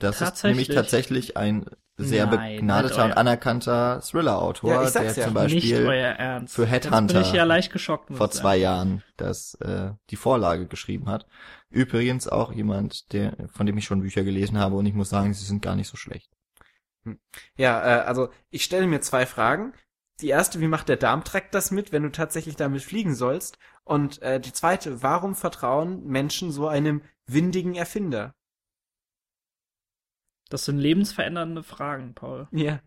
[0.00, 0.68] Das ist Tatsächlich?
[0.68, 1.66] nämlich tatsächlich ein
[1.96, 5.12] sehr Nein, begnadeter nicht und anerkannter Thriller-Autor, Ja, der ja.
[5.12, 8.12] zum Nicht Beispiel für Headhunter ja leicht geschockt.
[8.12, 11.26] vor zwei Jahren das äh, die Vorlage geschrieben hat.
[11.70, 15.32] Übrigens auch jemand, der von dem ich schon Bücher gelesen habe und ich muss sagen,
[15.32, 16.28] sie sind gar nicht so schlecht.
[17.56, 19.72] Ja, äh, also ich stelle mir zwei Fragen.
[20.20, 23.58] Die erste, wie macht der Darmtrakt das mit, wenn du tatsächlich damit fliegen sollst?
[23.84, 28.34] Und äh, die zweite, warum vertrauen Menschen so einem windigen Erfinder?
[30.48, 32.48] Das sind lebensverändernde Fragen, Paul.
[32.52, 32.80] Ja.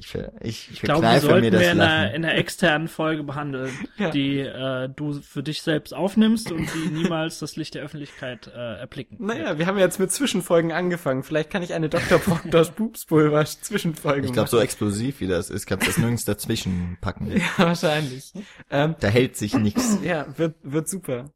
[0.00, 2.34] Ich, ver- ich, Ich glaube, die verkneife sollten mir das wir in einer, in einer
[2.36, 4.10] externen Folge behandeln, Ja.
[4.10, 8.78] die äh, du für dich selbst aufnimmst und die niemals das Licht der Öffentlichkeit äh,
[8.78, 9.16] erblicken.
[9.20, 11.24] Naja, wir haben jetzt mit Zwischenfolgen angefangen.
[11.24, 12.18] Vielleicht kann ich eine Dr.
[12.20, 16.96] Proctors Pupspulver Zwischenfolge Ich glaube, so explosiv wie das ist, kannst du das nirgends dazwischen
[17.00, 17.32] packen.
[17.36, 18.32] Ja, wahrscheinlich.
[18.70, 19.98] Ähm, Da hält sich nichts.
[20.04, 21.32] ja, wird, wird super.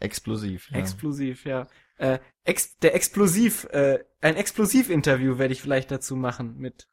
[0.00, 0.70] Explosiv.
[0.70, 0.78] Ja.
[0.78, 1.66] Explosiv, ja.
[1.96, 6.86] Äh, ex der Explosiv, äh, ein Explosiv-Interview werde ich vielleicht dazu machen mit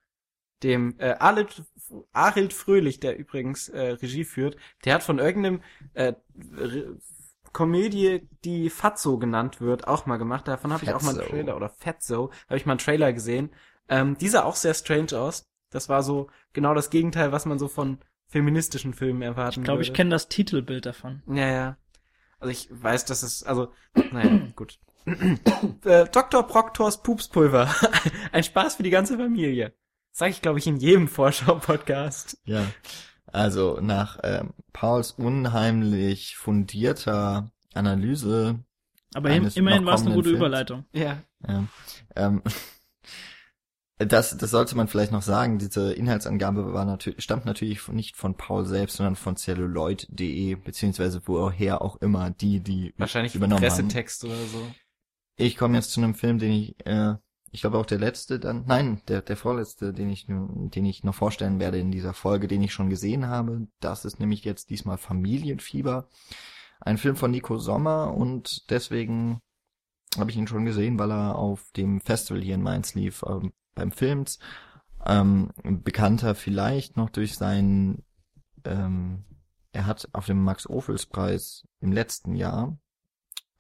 [0.66, 1.64] dem äh, Arild,
[2.12, 4.58] Arild Fröhlich, der übrigens äh, Regie führt.
[4.84, 5.62] Der hat von irgendeinem
[5.94, 6.14] äh,
[7.54, 10.48] Komödie, die Fatso genannt wird, auch mal gemacht.
[10.48, 11.30] Davon habe ich auch mal einen.
[11.30, 13.52] Trailer oder Fatso, habe ich mal einen Trailer gesehen.
[13.88, 15.48] Ähm, die sah auch sehr strange aus.
[15.70, 19.84] Das war so genau das Gegenteil, was man so von feministischen Filmen erwarten Ich glaube,
[19.84, 21.22] ich kenne das Titelbild davon.
[21.28, 21.78] Ja, ja.
[22.40, 23.72] Also ich weiß, dass es, also,
[24.12, 24.80] naja, gut.
[25.86, 26.44] äh, Dr.
[26.44, 27.74] Proctors Pupspulver.
[28.32, 29.74] Ein Spaß für die ganze Familie.
[30.18, 32.38] Sag ich, glaube ich, in jedem Vorschau-Podcast.
[32.46, 32.66] Ja.
[33.26, 38.64] Also nach ähm, Pauls unheimlich fundierter Analyse,
[39.14, 40.38] Aber immerhin war es eine gute Films.
[40.38, 40.86] Überleitung.
[40.94, 41.22] Ja.
[41.46, 41.66] ja,
[42.16, 42.42] ähm,
[43.98, 48.36] das, das sollte man vielleicht noch sagen, diese Inhaltsangabe war natürlich, stammt natürlich nicht von
[48.38, 53.68] Paul selbst, sondern von celluloid.de, beziehungsweise woher auch immer die, die Wahrscheinlich übernommen haben.
[53.68, 54.66] Pressetext oder so.
[55.36, 57.16] Ich komme jetzt zu einem Film, den ich, äh,
[57.56, 61.16] ich glaube auch der letzte dann, nein, der, der vorletzte, den ich, den ich noch
[61.16, 63.68] vorstellen werde in dieser Folge, den ich schon gesehen habe.
[63.80, 66.10] Das ist nämlich jetzt diesmal Familienfieber.
[66.82, 69.40] Ein Film von Nico Sommer und deswegen
[70.18, 73.54] habe ich ihn schon gesehen, weil er auf dem Festival hier in Mainz lief, ähm,
[73.74, 74.38] beim Films.
[75.06, 78.04] Ähm, bekannter vielleicht noch durch seinen,
[78.66, 79.24] ähm,
[79.72, 82.78] er hat auf dem Max-Ophüls-Preis im letzten Jahr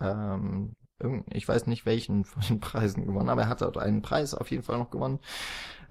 [0.02, 0.76] ähm,
[1.32, 4.52] ich weiß nicht welchen von den Preisen gewonnen, aber er hat dort einen Preis auf
[4.52, 5.20] jeden Fall noch gewonnen.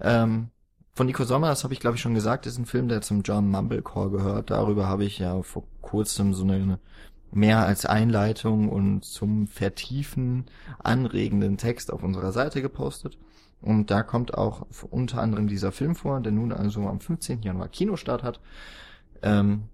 [0.01, 0.49] Ähm,
[0.93, 3.21] von Nico Sommer, das habe ich glaube ich schon gesagt, ist ein Film, der zum
[3.21, 4.49] John Mumblecore gehört.
[4.49, 6.79] Darüber habe ich ja vor kurzem so eine
[7.31, 10.45] mehr als Einleitung und zum Vertiefen
[10.79, 13.17] anregenden Text auf unserer Seite gepostet.
[13.61, 17.41] Und da kommt auch unter anderem dieser Film vor, der nun also am 15.
[17.41, 18.39] Januar Kinostart hat.
[19.21, 19.65] Ähm,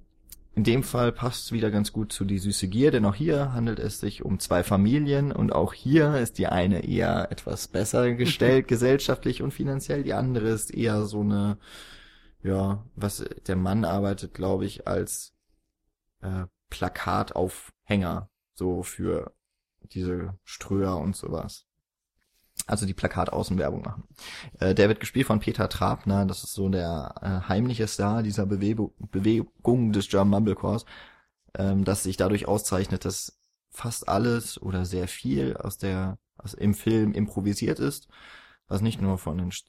[0.53, 3.53] in dem Fall passt es wieder ganz gut zu Die süße Gier, denn auch hier
[3.53, 8.13] handelt es sich um zwei Familien und auch hier ist die eine eher etwas besser
[8.15, 11.57] gestellt gesellschaftlich und finanziell, die andere ist eher so eine,
[12.43, 15.33] ja, was der Mann arbeitet, glaube ich, als
[16.21, 19.33] äh, Plakataufhänger, so für
[19.93, 21.65] diese Ströer und sowas.
[22.71, 24.03] Also die Plakataußenwerbung machen.
[24.59, 28.45] Äh, der wird gespielt von Peter Trabner, das ist so der äh, heimliche Star dieser
[28.45, 30.85] Bewegung, Bewegung des German Mumblecores,
[31.57, 33.37] ähm, das sich dadurch auszeichnet, dass
[33.71, 38.07] fast alles oder sehr viel aus der aus, im Film improvisiert ist,
[38.69, 39.65] was nicht nur von den Sch-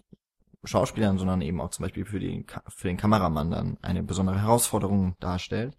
[0.62, 5.16] Schauspielern, sondern eben auch zum Beispiel für den, für den Kameramann dann eine besondere Herausforderung
[5.18, 5.76] darstellt.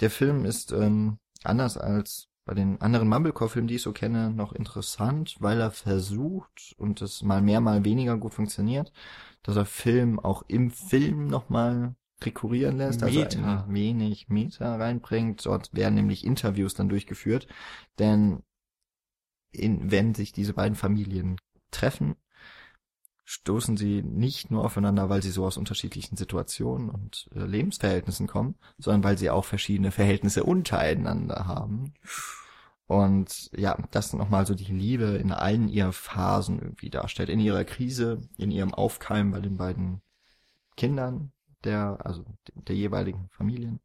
[0.00, 4.52] Der Film ist ähm, anders als bei den anderen Mumblecore-Filmen, die ich so kenne, noch
[4.52, 8.92] interessant, weil er versucht und es mal mehr, mal weniger gut funktioniert,
[9.44, 13.62] dass er Film auch im Film nochmal rekurrieren lässt, also Meta.
[13.68, 15.46] ein wenig Meta reinbringt.
[15.46, 17.46] Dort werden nämlich Interviews dann durchgeführt,
[18.00, 18.42] denn
[19.52, 21.36] in, wenn sich diese beiden Familien
[21.70, 22.16] treffen,
[23.30, 28.56] stoßen sie nicht nur aufeinander, weil sie so aus unterschiedlichen Situationen und äh, Lebensverhältnissen kommen,
[28.76, 31.94] sondern weil sie auch verschiedene Verhältnisse untereinander haben.
[32.88, 37.28] Und ja, das nochmal so die Liebe in allen ihren Phasen irgendwie darstellt.
[37.28, 40.02] In ihrer Krise, in ihrem Aufkeimen bei den beiden
[40.76, 41.30] Kindern
[41.62, 43.78] der, also der jeweiligen Familien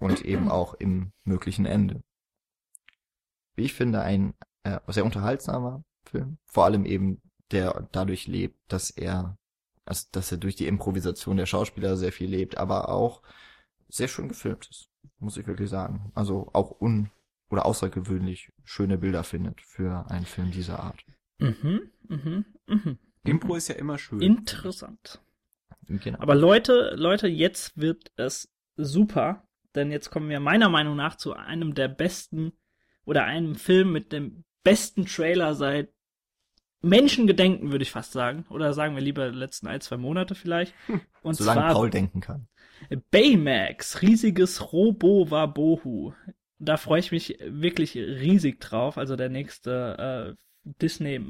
[0.00, 2.02] und eben auch im möglichen Ende.
[3.54, 6.38] Wie ich finde, ein äh, sehr unterhaltsamer Film.
[6.46, 9.36] Vor allem eben, der dadurch lebt, dass er,
[9.84, 13.22] also, dass er durch die Improvisation der Schauspieler sehr viel lebt, aber auch
[13.88, 16.10] sehr schön gefilmt ist, muss ich wirklich sagen.
[16.14, 17.10] Also auch un
[17.48, 21.04] oder außergewöhnlich schöne Bilder findet für einen Film dieser Art.
[21.38, 22.98] Mhm, mhm, mhm.
[23.24, 24.20] Impro ist ja immer schön.
[24.20, 25.20] Interessant.
[25.88, 26.18] Genau.
[26.18, 31.34] Aber Leute, Leute, jetzt wird es super, denn jetzt kommen wir meiner Meinung nach zu
[31.34, 32.52] einem der besten
[33.04, 35.92] oder einem Film mit dem besten Trailer seit
[36.86, 38.44] Menschengedenken, würde ich fast sagen.
[38.50, 40.74] Oder sagen wir lieber die letzten ein, zwei Monate vielleicht.
[41.22, 42.48] Und Solange zwar Paul denken kann.
[43.10, 46.12] Baymax, riesiges Robo-Wabohu.
[46.58, 48.98] Da freue ich mich wirklich riesig drauf.
[48.98, 51.20] Also der nächste äh, Disney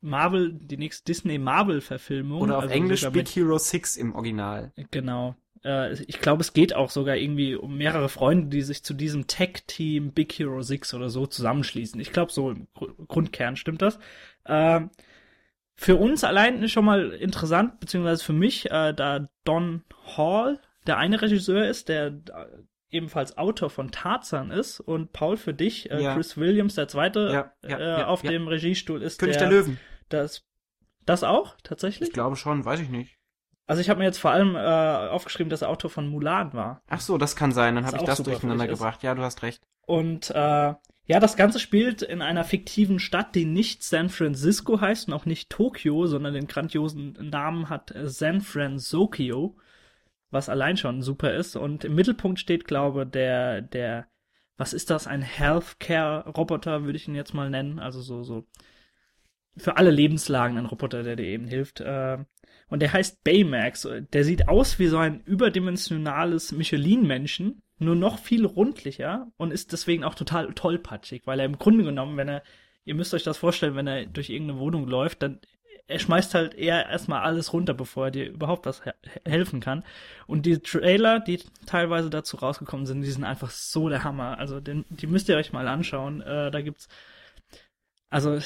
[0.00, 2.42] Marvel, die nächste Disney Marvel Verfilmung.
[2.42, 4.72] Oder auf also Englisch Big Hero 6 im Original.
[4.90, 5.36] Genau.
[5.64, 9.26] Äh, ich glaube, es geht auch sogar irgendwie um mehrere Freunde, die sich zu diesem
[9.26, 12.00] Tech-Team Big Hero 6 oder so zusammenschließen.
[12.00, 13.98] Ich glaube, so im Gru- Grundkern stimmt das.
[14.46, 14.90] Ähm,
[15.74, 19.82] für uns allein ist schon mal interessant, beziehungsweise für mich, äh, da Don
[20.16, 22.12] Hall der eine Regisseur ist, der äh,
[22.90, 26.14] ebenfalls Autor von Tarzan ist und Paul für dich, äh, Ja.
[26.14, 29.18] Chris Williams, der zweite Ja, ja, äh, auf dem Regiestuhl ist.
[29.18, 29.78] König der, der Löwen.
[30.08, 30.44] Das,
[31.04, 32.08] das auch, tatsächlich?
[32.10, 33.15] Ich glaube schon, weiß ich nicht.
[33.66, 36.82] Also ich habe mir jetzt vor allem äh, aufgeschrieben, dass er Autor von Mulan war.
[36.88, 37.74] Ach so, das kann sein.
[37.74, 38.78] Dann habe ich das durcheinander ist.
[38.78, 39.02] gebracht.
[39.02, 39.62] Ja, du hast recht.
[39.86, 40.74] Und äh,
[41.08, 45.26] ja, das Ganze spielt in einer fiktiven Stadt, die nicht San Francisco heißt und auch
[45.26, 49.56] nicht Tokio, sondern den grandiosen Namen hat äh, San Francisco,
[50.30, 51.56] was allein schon super ist.
[51.56, 54.06] Und im Mittelpunkt steht, glaube der der
[54.56, 55.06] was ist das?
[55.06, 57.78] Ein Healthcare-Roboter, würde ich ihn jetzt mal nennen.
[57.78, 58.46] Also so so
[59.56, 61.80] für alle Lebenslagen ein Roboter, der dir eben hilft.
[61.80, 62.18] Äh,
[62.68, 63.88] und der heißt Baymax.
[64.12, 70.04] Der sieht aus wie so ein überdimensionales Michelin-Menschen, nur noch viel rundlicher und ist deswegen
[70.04, 72.42] auch total tollpatschig, weil er im Grunde genommen, wenn er,
[72.84, 75.40] ihr müsst euch das vorstellen, wenn er durch irgendeine Wohnung läuft, dann
[75.88, 78.90] er schmeißt halt eher erstmal alles runter, bevor er dir überhaupt was he
[79.24, 79.84] helfen kann.
[80.26, 84.38] Und die Trailer, die teilweise dazu rausgekommen sind, die sind einfach so der Hammer.
[84.38, 86.22] Also den, die müsst ihr euch mal anschauen.
[86.22, 86.88] Äh, da gibt's,
[88.10, 88.38] also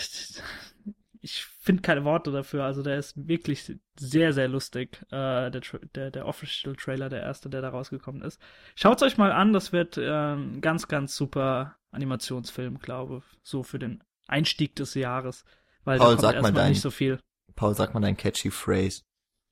[1.21, 2.65] ich finde keine Worte dafür.
[2.65, 5.01] Also der ist wirklich sehr, sehr lustig.
[5.11, 5.61] Äh, der,
[5.95, 8.41] der, der Official Trailer, der erste, der da rausgekommen ist.
[8.75, 13.79] Schaut's euch mal an, das wird äh, ein ganz, ganz super Animationsfilm, glaube so für
[13.79, 15.45] den Einstieg des Jahres.
[15.85, 17.19] Weil Paul, da sag kommt erstmal dein- nicht so viel.
[17.57, 19.03] Paul, sag mal dein catchy Phrase.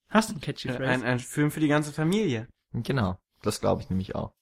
[0.09, 0.91] Hast du einen catchy Äh, Phrase?
[0.91, 2.49] Ein, ein Film für die ganze Familie.
[2.73, 4.33] Genau, das glaube ich nämlich auch.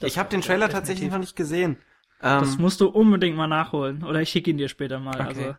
[0.00, 0.74] Das- ich habe den Trailer definitiv.
[0.78, 1.76] tatsächlich noch nicht gesehen.
[2.22, 4.02] Ähm, Das musst du unbedingt mal nachholen.
[4.04, 5.14] Oder ich schicke ihn dir später mal.
[5.20, 5.26] Okay.
[5.28, 5.54] Also.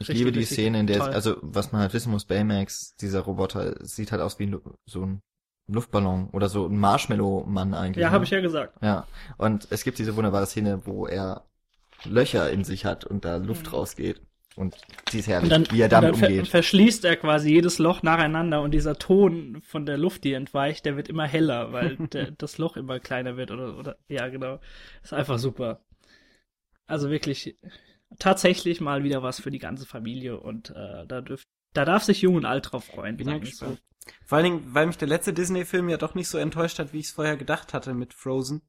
[0.00, 1.08] Ich Richtig, liebe die Szene, in der, toll.
[1.10, 5.20] also was man halt wissen muss, Baymax, dieser Roboter, sieht halt aus wie so ein
[5.68, 8.02] Luftballon oder so ein Marshmallow-Mann eigentlich.
[8.02, 8.14] Ja, ne?
[8.14, 8.76] habe ich ja gesagt.
[8.82, 11.44] Ja, und es gibt diese wunderbare Szene, wo er
[12.04, 13.72] Löcher in sich hat und da Luft Mhm.
[13.72, 14.22] rausgeht.
[14.56, 14.76] Und
[15.12, 16.48] die ist herrlich, dann, wie er damit dann ver umgeht.
[16.48, 20.96] verschließt er quasi jedes Loch nacheinander und dieser Ton von der Luft, die entweicht, der
[20.96, 24.60] wird immer heller, weil der, das Loch immer kleiner wird oder, oder, ja, genau.
[25.02, 25.80] Ist einfach super.
[26.86, 27.56] Also wirklich,
[28.18, 32.22] tatsächlich mal wieder was für die ganze Familie und äh, da dürft, da darf sich
[32.22, 33.16] Jung und Alt drauf freuen.
[33.16, 33.66] bin ja es so.
[33.66, 33.82] gespannt.
[34.24, 36.98] Vor allen Dingen, weil mich der letzte Disney-Film ja doch nicht so enttäuscht hat, wie
[36.98, 38.62] ich es vorher gedacht hatte mit Frozen.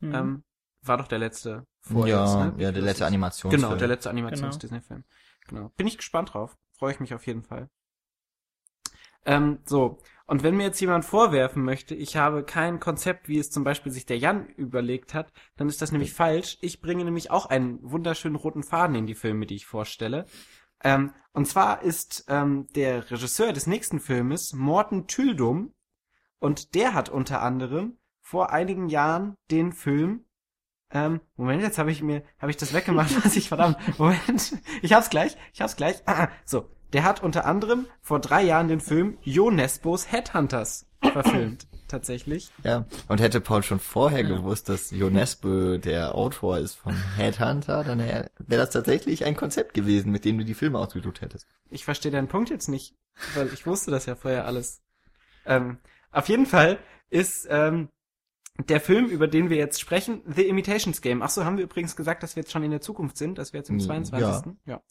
[0.00, 0.14] Mhm.
[0.14, 0.44] Ähm,
[0.82, 2.16] war doch der letzte vorher.
[2.16, 2.54] ja, ne?
[2.58, 3.62] ja, der letzte Animationsfilm.
[3.62, 5.04] Genau, der letzte Animations-Disney-Film.
[5.48, 5.70] Genau.
[5.76, 6.56] Bin ich gespannt drauf.
[6.76, 7.68] Freue ich mich auf jeden Fall.
[9.24, 10.00] Ähm, so.
[10.26, 13.92] Und wenn mir jetzt jemand vorwerfen möchte, ich habe kein Konzept, wie es zum Beispiel
[13.92, 16.58] sich der Jan überlegt hat, dann ist das nämlich falsch.
[16.60, 20.26] Ich bringe nämlich auch einen wunderschönen roten Faden in die Filme, die ich vorstelle.
[20.82, 25.74] Ähm, und zwar ist ähm, der Regisseur des nächsten Filmes Morten Tyldum
[26.38, 30.24] und der hat unter anderem vor einigen Jahren den Film
[30.94, 33.78] ähm, Moment, jetzt habe ich mir, habe ich das weggemacht, was ich verdammt.
[33.98, 36.02] Moment, ich hab's gleich, ich hab's gleich.
[36.06, 41.66] Ah, so, der hat unter anderem vor drei Jahren den Film Jo Nesbos Headhunters verfilmt,
[41.88, 42.50] tatsächlich.
[42.64, 47.98] Ja, und hätte Paul schon vorher gewusst, dass Jonesbo der Autor ist von Headhunter, dann
[47.98, 51.46] wäre das tatsächlich ein Konzept gewesen, mit dem du die Filme ausgesucht hättest.
[51.70, 52.94] Ich verstehe deinen Punkt jetzt nicht,
[53.34, 54.82] weil ich wusste das ja vorher alles.
[55.44, 55.78] Ähm,
[56.10, 56.78] auf jeden Fall
[57.10, 57.88] ist ähm,
[58.68, 61.22] der Film, über den wir jetzt sprechen, The Imitations Game.
[61.22, 63.52] Ach so, haben wir übrigens gesagt, dass wir jetzt schon in der Zukunft sind, dass
[63.52, 63.86] wir jetzt im Ja.
[63.86, 64.52] 22.
[64.66, 64.82] Ja,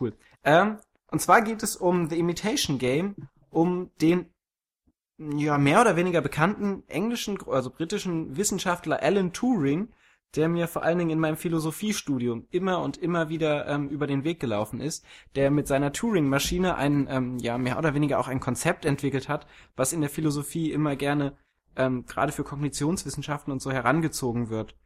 [0.00, 0.12] cool.
[0.44, 0.78] Ähm,
[1.10, 3.14] und zwar geht es um The Imitation Game,
[3.50, 4.26] um den
[5.18, 9.88] ja mehr oder weniger bekannten englischen, also britischen Wissenschaftler Alan Turing,
[10.34, 14.24] der mir vor allen Dingen in meinem Philosophiestudium immer und immer wieder ähm, über den
[14.24, 18.40] Weg gelaufen ist, der mit seiner Turing-Maschine ein, ähm, ja, mehr oder weniger auch ein
[18.40, 21.36] Konzept entwickelt hat, was in der Philosophie immer gerne
[21.76, 24.76] ähm, gerade für Kognitionswissenschaften und so herangezogen wird.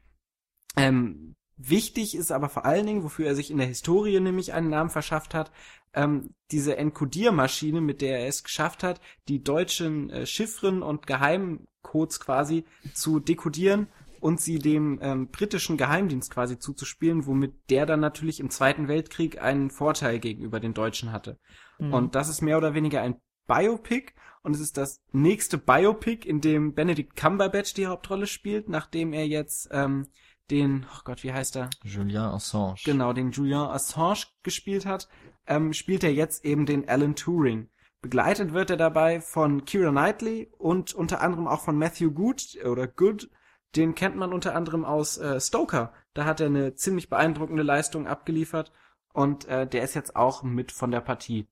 [0.77, 1.35] Ähm,
[1.69, 4.91] wichtig ist aber vor allen Dingen, wofür er sich in der Historie nämlich einen Namen
[4.91, 5.51] verschafft hat,
[5.93, 12.21] ähm, diese Enkodiermaschine, mit der er es geschafft hat, die deutschen äh, Chiffren und Geheimcodes
[12.21, 13.89] quasi zu dekodieren
[14.21, 19.41] und sie dem ähm, britischen Geheimdienst quasi zuzuspielen, womit der dann natürlich im Zweiten Weltkrieg
[19.41, 21.39] einen Vorteil gegenüber den Deutschen hatte.
[21.79, 21.93] Mhm.
[21.93, 26.41] Und das ist mehr oder weniger ein Biopic und es ist das nächste Biopic, in
[26.41, 30.07] dem Benedict Cumberbatch die Hauptrolle spielt, nachdem er jetzt ähm,
[30.51, 31.71] den, oh Gott, wie heißt er?
[31.83, 32.77] Julien Assange.
[32.85, 35.09] Genau, den Julian Assange gespielt hat,
[35.47, 37.69] ähm, spielt er jetzt eben den Alan Turing.
[38.03, 42.87] Begleitet wird er dabei von Keira Knightley und unter anderem auch von Matthew Good oder
[42.87, 43.31] Good.
[43.77, 45.93] Den kennt man unter anderem aus äh, Stoker.
[46.15, 48.73] Da hat er eine ziemlich beeindruckende Leistung abgeliefert
[49.13, 51.47] und äh, der ist jetzt auch mit von der Partie.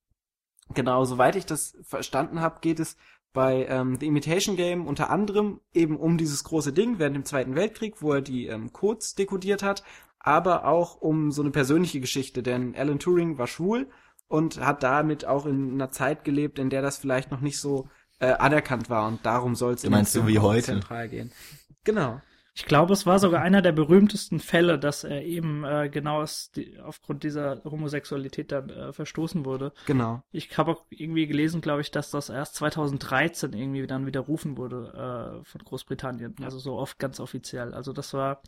[0.74, 2.96] Genau, soweit ich das verstanden habe, geht es
[3.38, 7.55] bei ähm, The Imitation Game unter anderem eben um dieses große Ding während dem Zweiten
[7.55, 9.85] Weltkrieg, wo er die ähm, Codes dekodiert hat,
[10.18, 13.87] aber auch um so eine persönliche Geschichte, denn Alan Turing war schwul
[14.27, 17.88] und hat damit auch in einer Zeit gelebt, in der das vielleicht noch nicht so
[18.18, 20.64] äh, anerkannt war und darum soll es Du meinst wie heute?
[20.64, 21.31] zentral gehen.
[21.85, 22.20] Genau.
[22.59, 26.51] Ich glaube, es war sogar einer der berühmtesten Fälle, dass er eben äh, genau aus,
[26.51, 29.73] die, aufgrund dieser Homosexualität dann äh, verstoßen wurde.
[29.87, 30.25] Genau.
[30.33, 35.40] Ich habe auch irgendwie gelesen, glaube ich, dass das erst 2013 irgendwie dann widerrufen wurde
[35.40, 36.35] äh, von Großbritannien.
[36.40, 36.47] Ja.
[36.47, 37.73] Also so oft ganz offiziell.
[37.75, 38.42] Also das war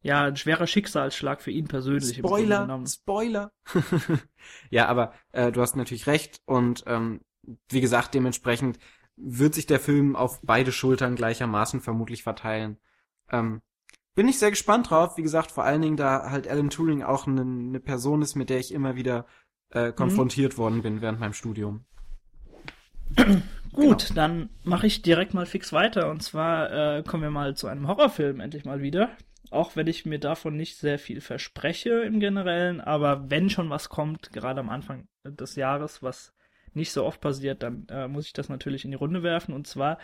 [0.00, 2.16] ja ein schwerer Schicksalsschlag für ihn persönlich.
[2.16, 2.82] Spoiler.
[2.86, 3.52] Spoiler.
[4.70, 7.20] ja, aber äh, du hast natürlich recht und ähm,
[7.68, 8.78] wie gesagt, dementsprechend
[9.16, 12.78] wird sich der Film auf beide Schultern gleichermaßen vermutlich verteilen.
[13.30, 13.60] Ähm,
[14.14, 15.16] bin ich sehr gespannt drauf.
[15.16, 18.50] Wie gesagt, vor allen Dingen, da halt Alan Turing auch eine ne Person ist, mit
[18.50, 19.26] der ich immer wieder
[19.70, 21.84] äh, konfrontiert worden bin während meinem Studium.
[23.72, 24.14] Gut, Genau.
[24.14, 26.10] dann mache ich direkt mal fix weiter.
[26.10, 29.10] Und zwar äh, kommen wir mal zu einem Horrorfilm endlich mal wieder.
[29.50, 33.88] Auch wenn ich mir davon nicht sehr viel verspreche im Generellen, aber wenn schon was
[33.88, 36.34] kommt, gerade am Anfang des Jahres, was
[36.72, 39.54] nicht so oft passiert, dann äh, muss ich das natürlich in die Runde werfen.
[39.54, 39.98] Und zwar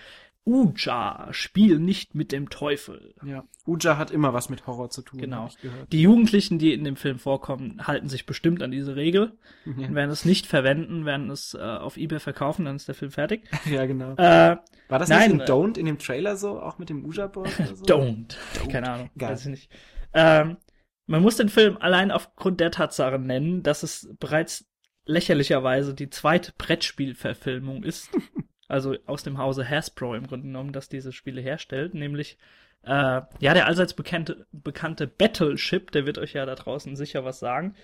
[0.46, 3.14] Uja, Spiel nicht mit dem Teufel.
[3.24, 3.44] Ja.
[3.66, 5.50] Uja hat immer was mit Horror zu tun, Genau.
[5.90, 9.36] Die Jugendlichen, die in dem Film vorkommen, halten sich bestimmt an diese Regel.
[9.64, 9.88] Ja.
[9.88, 13.10] Und werden es nicht verwenden, werden es äh, auf Ebay verkaufen, dann ist der Film
[13.10, 13.42] fertig.
[13.70, 14.12] ja, genau.
[14.12, 14.56] Äh,
[14.88, 17.84] War das nein, nicht in Don't in dem Trailer so, auch mit dem Uja-Board so?
[17.84, 18.36] Don't.
[18.54, 18.70] Don't.
[18.70, 19.10] Keine Ahnung.
[19.18, 19.32] Geil.
[19.32, 19.70] Weiß ich nicht.
[20.14, 20.58] Ähm,
[21.06, 24.64] man muss den Film allein aufgrund der Tatsache nennen, dass es bereits
[25.06, 28.10] lächerlicherweise die zweite Brettspielverfilmung ist.
[28.68, 31.94] also aus dem Hause Hasbro im Grunde genommen, das diese Spiele herstellt.
[31.94, 32.38] Nämlich,
[32.82, 37.38] äh, ja, der allseits bekannte, bekannte Battleship, der wird euch ja da draußen sicher was
[37.38, 37.74] sagen.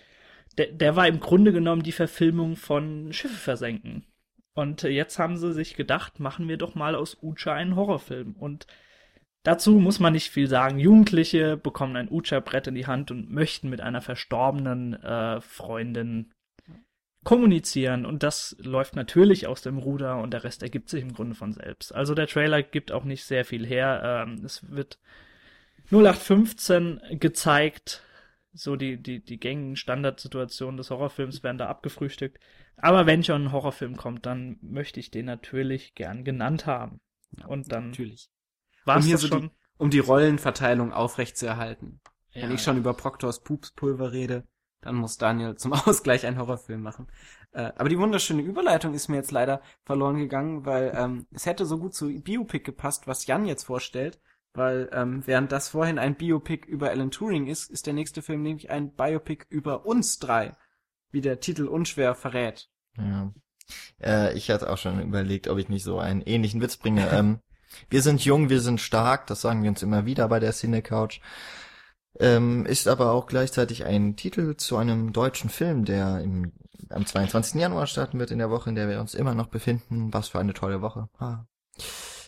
[0.59, 4.07] Der, der war im Grunde genommen die Verfilmung von Schiffe versenken.
[4.55, 8.35] Und jetzt haben sie sich gedacht, machen wir doch mal aus Ucha einen Horrorfilm.
[8.39, 8.67] Und
[9.45, 10.79] dazu muss man nicht viel sagen.
[10.79, 16.33] Jugendliche bekommen ein Ucha-Brett in die Hand und möchten mit einer verstorbenen äh, Freundin
[17.25, 18.05] kommunizieren.
[18.05, 21.53] Und das läuft natürlich aus dem Ruder und der Rest ergibt sich im Grunde von
[21.53, 21.95] selbst.
[21.95, 24.25] Also der Trailer gibt auch nicht sehr viel her.
[24.27, 24.99] Ähm, es wird
[25.91, 28.03] 0815 gezeigt.
[28.55, 32.39] So die, die, die gängigen Standardsituationen des Horrorfilms werden da abgefrühstückt.
[32.77, 37.01] Aber wenn schon ein Horrorfilm kommt, dann möchte ich den natürlich gern genannt haben.
[37.47, 38.29] Und dann Natürlich.
[38.85, 39.51] war's Um das so schon.
[39.79, 42.01] Um die Rollenverteilung aufrechtzuerhalten.
[42.35, 42.55] Wenn Ja.
[42.55, 44.47] ich schon über Proctors Pupspulver rede,
[44.83, 47.07] dann muss Daniel zum Ausgleich einen Horrorfilm machen.
[47.53, 51.65] Äh, aber die wunderschöne Überleitung ist mir jetzt leider verloren gegangen, weil ähm, es hätte
[51.65, 54.21] so gut zu Biopic gepasst, was Jan jetzt vorstellt.
[54.55, 58.43] Weil ähm, während das vorhin ein Biopic über Alan Turing ist, ist der nächste Film
[58.43, 60.55] nämlich ein Biopic über uns drei,
[61.11, 62.69] wie der Titel unschwer verrät.
[62.99, 63.33] Ja.
[64.03, 67.09] Äh, ich hatte auch schon überlegt, ob ich nicht so einen ähnlichen Witz bringe.
[67.13, 67.39] ähm,
[67.89, 70.83] wir sind jung, wir sind stark, das sagen wir uns immer wieder bei der Cine
[70.83, 71.21] Couch.
[72.19, 76.53] Ähm, ist aber auch gleichzeitig ein Titel zu einem deutschen Film, der im,
[76.91, 77.61] am 22.
[77.61, 80.13] Januar starten wird, in der Woche, in der wir uns immer noch befinden.
[80.13, 81.09] Was für eine tolle Woche.
[81.19, 81.47] Ah.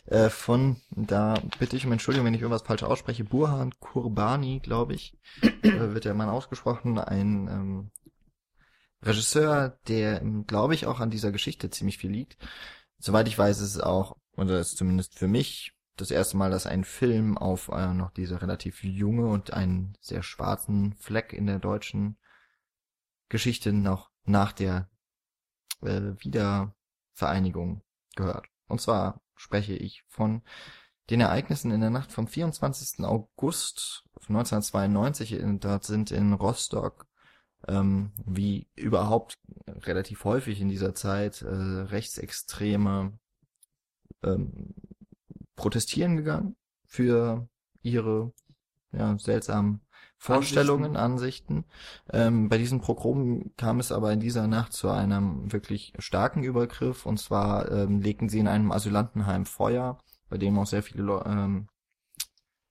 [0.06, 4.94] Äh, von, da bitte ich um Entschuldigung, wenn ich irgendwas falsch ausspreche, Burhan Kurbani, glaube
[4.94, 7.90] ich, äh, wird der Mann ausgesprochen, ein ähm,
[9.02, 12.36] Regisseur, der, glaube ich, auch an dieser Geschichte ziemlich viel liegt.
[12.98, 16.66] Soweit ich weiß, ist es auch, oder ist zumindest für mich, das erste Mal, dass
[16.66, 21.58] ein Film auf äh, noch diese relativ junge und einen sehr schwarzen Fleck in der
[21.58, 22.18] deutschen
[23.28, 24.88] Geschichte noch nach der
[25.82, 27.82] äh, Wiedervereinigung
[28.16, 28.46] gehört.
[28.66, 30.42] Und zwar spreche ich von
[31.10, 33.04] den Ereignissen in der Nacht vom 24.
[33.04, 35.38] August 1992.
[35.60, 37.06] Dort sind in Rostock
[37.68, 43.18] ähm, wie überhaupt relativ häufig in dieser Zeit äh, rechtsextreme
[44.22, 44.74] ähm,
[45.56, 47.48] protestieren gegangen für
[47.82, 48.32] ihre
[48.92, 49.80] ja, seltsamen
[50.16, 51.64] Vorstellungen, Ansichten.
[52.10, 57.04] Ähm, bei diesen Progromen kam es aber in dieser Nacht zu einem wirklich starken Übergriff.
[57.04, 59.98] Und zwar ähm, legten sie in einem Asylantenheim Feuer,
[60.30, 61.68] bei dem auch sehr viele Leute, ähm,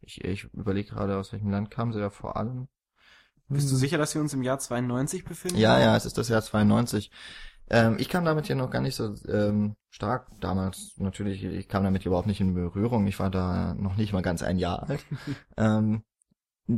[0.01, 2.67] ich, ich überlege gerade, aus welchem Land kamen sie da vor allem.
[3.49, 5.57] Bist du sicher, dass wir uns im Jahr 92 befinden?
[5.57, 7.11] Ja, ja, es ist das Jahr 92.
[7.69, 10.93] Ähm, ich kam damit ja noch gar nicht so ähm, stark damals.
[10.97, 13.07] Natürlich, ich kam damit überhaupt nicht in Berührung.
[13.07, 15.05] Ich war da noch nicht mal ganz ein Jahr alt.
[15.57, 16.03] ähm,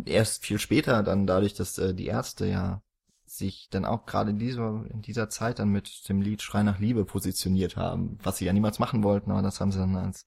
[0.05, 2.81] erst viel später dann dadurch, dass äh, die Ärzte ja
[3.25, 6.79] sich dann auch gerade in dieser, in dieser Zeit dann mit dem Lied Schrei nach
[6.79, 10.25] Liebe positioniert haben, was sie ja niemals machen wollten, aber das haben sie dann als,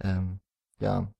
[0.00, 0.40] ähm,
[0.80, 1.12] ja,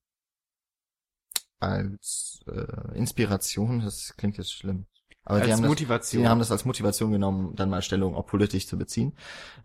[1.60, 4.86] als äh, Inspiration, das klingt jetzt schlimm.
[5.28, 6.22] Aber Als die haben das, Motivation.
[6.22, 9.12] Sie haben das als Motivation genommen, dann mal Stellung auch politisch zu beziehen.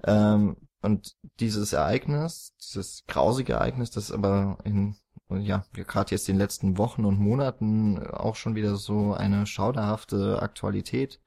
[0.03, 4.97] Ähm, und dieses Ereignis, dieses grausige Ereignis, das aber in,
[5.29, 10.41] ja, gerade jetzt in den letzten Wochen und Monaten auch schon wieder so eine schauderhafte
[10.41, 11.21] Aktualität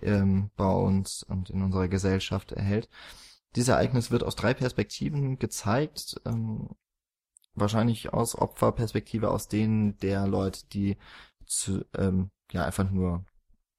[0.00, 2.88] ähm, bei uns und in unserer Gesellschaft erhält.
[3.56, 6.20] Dieses Ereignis wird aus drei Perspektiven gezeigt.
[6.24, 6.68] Ähm,
[7.54, 10.98] wahrscheinlich aus Opferperspektive, aus denen der Leute, die
[11.46, 13.24] zu, ähm, ja einfach nur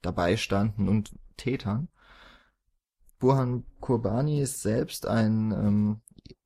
[0.03, 1.87] dabei standen und Tätern.
[3.19, 6.01] Burhan Kurbani ist selbst ein ähm,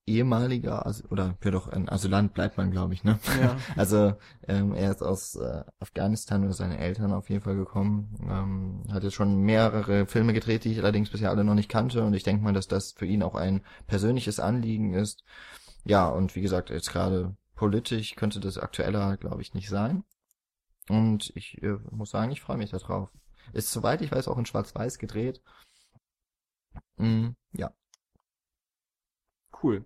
[0.08, 3.20] ehemaliger, also, oder ja doch ein Asylant bleibt man, glaube ich, ne?
[3.42, 3.58] Ja.
[3.76, 4.14] Also
[4.48, 8.16] ähm, er ist aus äh, Afghanistan oder seine Eltern auf jeden Fall gekommen.
[8.28, 12.04] Ähm, hat jetzt schon mehrere Filme gedreht, die ich allerdings bisher alle noch nicht kannte
[12.04, 15.24] und ich denke mal, dass das für ihn auch ein persönliches Anliegen ist.
[15.84, 20.04] Ja, und wie gesagt, jetzt gerade politisch könnte das aktueller, glaube ich, nicht sein.
[20.90, 23.10] Und ich äh, muss sagen, ich freue mich darauf.
[23.54, 25.42] Ist soweit ich weiß auch in Schwarz-Weiß gedreht.
[26.98, 27.72] Mm, ja.
[29.62, 29.86] Cool.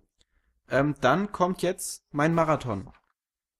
[0.68, 2.92] Ähm, dann kommt jetzt mein Marathon.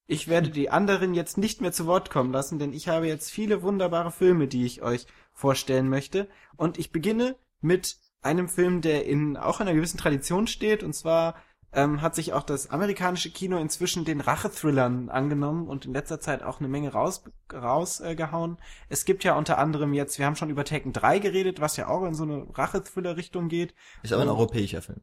[0.07, 3.30] Ich werde die anderen jetzt nicht mehr zu Wort kommen lassen, denn ich habe jetzt
[3.30, 6.28] viele wunderbare Filme, die ich euch vorstellen möchte.
[6.57, 10.82] Und ich beginne mit einem Film, der in auch einer gewissen Tradition steht.
[10.82, 11.36] Und zwar
[11.73, 16.43] ähm, hat sich auch das amerikanische Kino inzwischen den Rachethrillern angenommen und in letzter Zeit
[16.43, 17.33] auch eine Menge rausgehauen.
[17.53, 18.59] Raus, äh, gehauen.
[18.89, 21.89] es gibt ja unter anderem jetzt, wir haben schon über Taken 3 geredet, was ja
[21.89, 23.75] auch in so eine Rachethriller-Richtung geht.
[24.03, 25.03] Ist aber ein europäischer Film.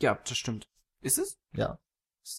[0.00, 0.68] Ja, das stimmt.
[1.00, 1.38] Ist es?
[1.54, 1.78] Ja.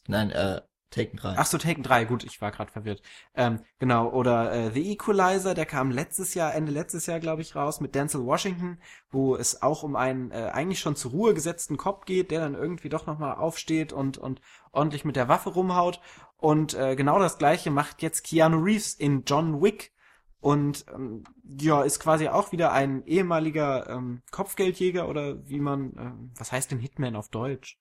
[0.07, 0.61] Nein, äh,
[0.91, 1.35] Taken 3.
[1.37, 3.01] Ach so, Taken 3, gut, ich war gerade verwirrt.
[3.33, 7.55] Ähm, genau, oder äh, The Equalizer, der kam letztes Jahr, Ende letztes Jahr, glaube ich,
[7.55, 8.79] raus, mit Denzel Washington,
[9.09, 12.55] wo es auch um einen äh, eigentlich schon zur Ruhe gesetzten Cop geht, der dann
[12.55, 15.99] irgendwie doch nochmal aufsteht und, und ordentlich mit der Waffe rumhaut.
[16.37, 19.91] Und äh, genau das gleiche macht jetzt Keanu Reeves in John Wick.
[20.39, 21.23] Und ähm,
[21.59, 26.69] ja, ist quasi auch wieder ein ehemaliger ähm, Kopfgeldjäger oder wie man, ähm, was heißt
[26.69, 27.79] denn Hitman auf Deutsch?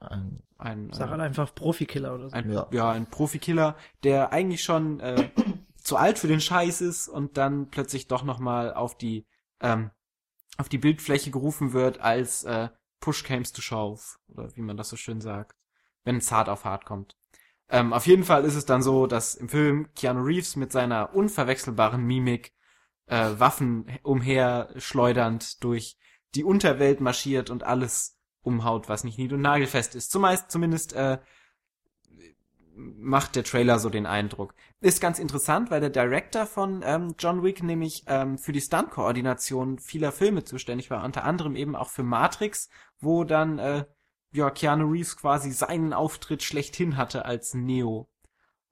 [0.00, 2.34] Ein, Ein, Sag äh, halt einfach Profikiller oder so.
[2.34, 2.68] ein, Ja.
[2.72, 2.90] ja.
[2.90, 5.30] ein Profikiller, der eigentlich schon äh,
[5.76, 9.26] zu alt für den Scheiß ist und dann plötzlich doch noch mal auf die
[9.60, 9.90] ähm,
[10.56, 12.68] auf die Bildfläche gerufen wird als äh,
[13.00, 15.56] Push Games to Shove oder wie man das so schön sagt,
[16.04, 17.16] wenn es hart auf hart kommt.
[17.68, 21.14] Ähm, auf jeden Fall ist es dann so, dass im Film Keanu Reeves mit seiner
[21.14, 22.52] unverwechselbaren Mimik
[23.06, 25.96] äh, Waffen umher schleudernd durch
[26.34, 30.10] die Unterwelt marschiert und alles umhaut, was nicht nied- und nagelfest ist.
[30.10, 31.18] Zumeist zumindest äh,
[32.74, 34.54] macht der Trailer so den Eindruck.
[34.80, 39.78] Ist ganz interessant, weil der Director von ähm, John Wick nämlich ähm, für die Stunt-Koordination
[39.78, 42.68] vieler Filme zuständig war, unter anderem eben auch für Matrix,
[42.98, 43.84] wo dann äh,
[44.32, 48.08] ja Keanu Reeves quasi seinen Auftritt schlechthin hatte als Neo.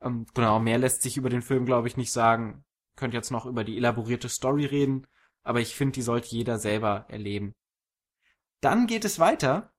[0.00, 2.64] Ähm, genau, mehr lässt sich über den Film, glaube ich, nicht sagen.
[2.96, 5.06] Könnt jetzt noch über die elaborierte Story reden,
[5.42, 7.54] aber ich finde, die sollte jeder selber erleben.
[8.60, 9.72] Dann geht es weiter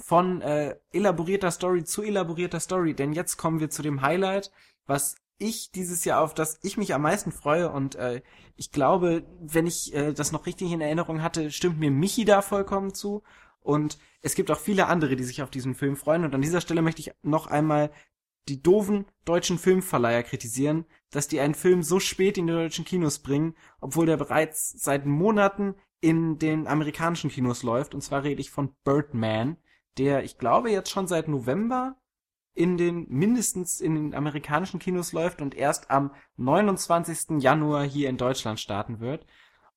[0.00, 4.50] von äh, elaborierter Story zu elaborierter Story, denn jetzt kommen wir zu dem Highlight,
[4.86, 7.70] was ich dieses Jahr auf das ich mich am meisten freue.
[7.70, 8.22] Und äh,
[8.56, 12.42] ich glaube, wenn ich äh, das noch richtig in Erinnerung hatte, stimmt mir Michi da
[12.42, 13.22] vollkommen zu.
[13.60, 16.24] Und es gibt auch viele andere, die sich auf diesen Film freuen.
[16.24, 17.90] Und an dieser Stelle möchte ich noch einmal
[18.48, 23.20] die doofen deutschen Filmverleiher kritisieren, dass die einen Film so spät in die deutschen Kinos
[23.20, 27.94] bringen, obwohl der bereits seit Monaten in den amerikanischen Kinos läuft.
[27.94, 29.56] Und zwar rede ich von Birdman,
[29.96, 31.96] der, ich glaube, jetzt schon seit November
[32.52, 37.42] in den, mindestens in den amerikanischen Kinos läuft und erst am 29.
[37.42, 39.24] Januar hier in Deutschland starten wird.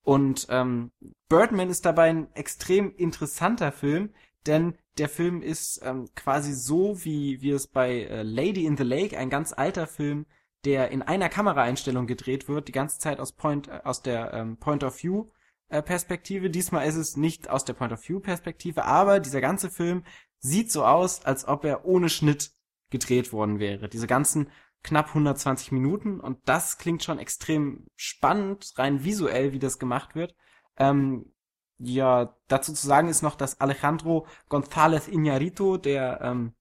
[0.02, 0.92] Und ähm,
[1.30, 4.14] Birdman ist dabei ein extrem interessanter Film,
[4.46, 8.84] denn der Film ist ähm, quasi so, wie wir es bei äh, Lady in the
[8.84, 10.26] Lake, ein ganz alter Film,
[10.66, 14.58] der in einer Kameraeinstellung gedreht wird, die ganze Zeit aus Point, äh, aus der ähm,
[14.58, 15.28] Point of View
[15.70, 16.50] Perspektive.
[16.50, 20.04] Diesmal ist es nicht aus der Point of View Perspektive, aber dieser ganze Film
[20.40, 22.52] sieht so aus, als ob er ohne Schnitt
[22.90, 23.90] gedreht worden wäre.
[23.90, 24.50] Diese ganzen
[24.84, 30.36] knapp 120 Minuten und das klingt schon extrem spannend, rein visuell, wie das gemacht wird.
[30.78, 31.34] Ähm,
[31.80, 36.54] ja, dazu zu sagen ist noch, dass Alejandro González Iñárritu der ähm,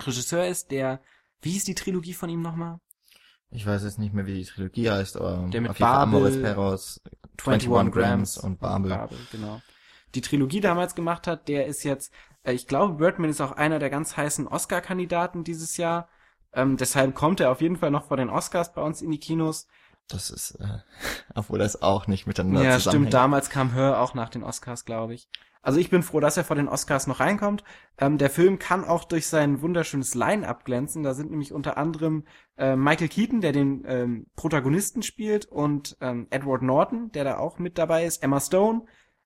[0.00, 1.00] Regisseur ist, der,
[1.40, 2.80] wie hieß die Trilogie von ihm nochmal?
[3.50, 6.02] Ich weiß jetzt nicht mehr, wie die Trilogie heißt, aber Der mit auf jeden Fall
[6.02, 7.00] Amores Perros,
[7.46, 8.90] 21 Grams und Babel.
[8.90, 9.60] Babel, genau.
[10.14, 12.12] Die Trilogie damals gemacht hat, der ist jetzt,
[12.42, 16.08] äh, ich glaube, Birdman ist auch einer der ganz heißen Oscar-Kandidaten dieses Jahr.
[16.52, 19.20] Ähm, deshalb kommt er auf jeden Fall noch vor den Oscars bei uns in die
[19.20, 19.66] Kinos.
[20.08, 20.78] Das ist, äh,
[21.34, 23.08] obwohl das auch nicht miteinander Ja, zusammenhängt.
[23.10, 23.14] stimmt.
[23.14, 25.28] Damals kam Her auch nach den Oscars, glaube ich.
[25.62, 27.64] Also ich bin froh, dass er vor den Oscars noch reinkommt.
[27.98, 31.02] Ähm, der Film kann auch durch sein wunderschönes Line-Up glänzen.
[31.02, 32.24] Da sind nämlich unter anderem
[32.56, 37.58] äh, Michael Keaton, der den ähm, Protagonisten spielt, und ähm, Edward Norton, der da auch
[37.58, 38.22] mit dabei ist.
[38.22, 38.82] Emma Stone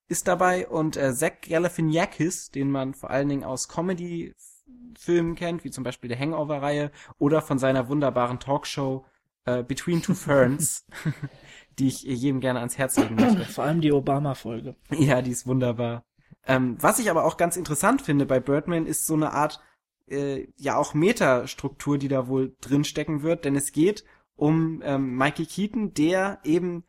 [0.07, 5.71] ist dabei und äh, Zach Galifianakis, den man vor allen Dingen aus Comedy-Filmen kennt, wie
[5.71, 9.05] zum Beispiel der Hangover-Reihe oder von seiner wunderbaren Talkshow
[9.45, 10.85] äh, Between Two Ferns,
[11.79, 13.45] die ich jedem gerne ans Herz legen möchte.
[13.45, 14.75] Vor allem die Obama-Folge.
[14.91, 16.05] Ja, die ist wunderbar.
[16.45, 19.61] Ähm, was ich aber auch ganz interessant finde bei Birdman ist so eine Art,
[20.07, 24.03] äh, ja auch Metastruktur, die da wohl drin stecken wird, denn es geht
[24.35, 26.83] um ähm, Mikey Keaton, der eben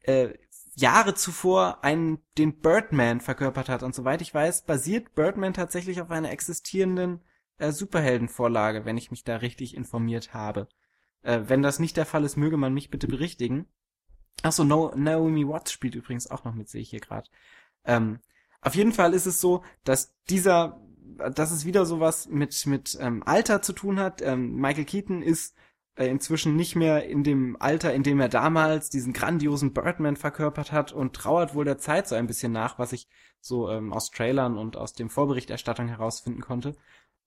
[0.00, 0.30] äh,
[0.76, 6.10] Jahre zuvor einen den Birdman verkörpert hat und soweit ich weiß, basiert Birdman tatsächlich auf
[6.10, 7.20] einer existierenden
[7.58, 10.68] äh, Superheldenvorlage, wenn ich mich da richtig informiert habe.
[11.22, 13.66] Äh, wenn das nicht der Fall ist, möge man mich bitte berichtigen.
[14.42, 17.28] Achso, no, Naomi Watts spielt übrigens auch noch mit, sehe ich hier gerade.
[17.84, 18.18] Ähm,
[18.64, 20.80] auf jeden Fall ist es so, dass dieser,
[21.34, 24.22] dass es wieder sowas mit mit ähm, Alter zu tun hat.
[24.22, 25.54] Ähm, Michael Keaton ist
[25.96, 30.72] äh, inzwischen nicht mehr in dem Alter, in dem er damals diesen grandiosen Birdman verkörpert
[30.72, 33.06] hat und trauert wohl der Zeit so ein bisschen nach, was ich
[33.40, 36.74] so ähm, aus Trailern und aus dem Vorberichterstattung herausfinden konnte.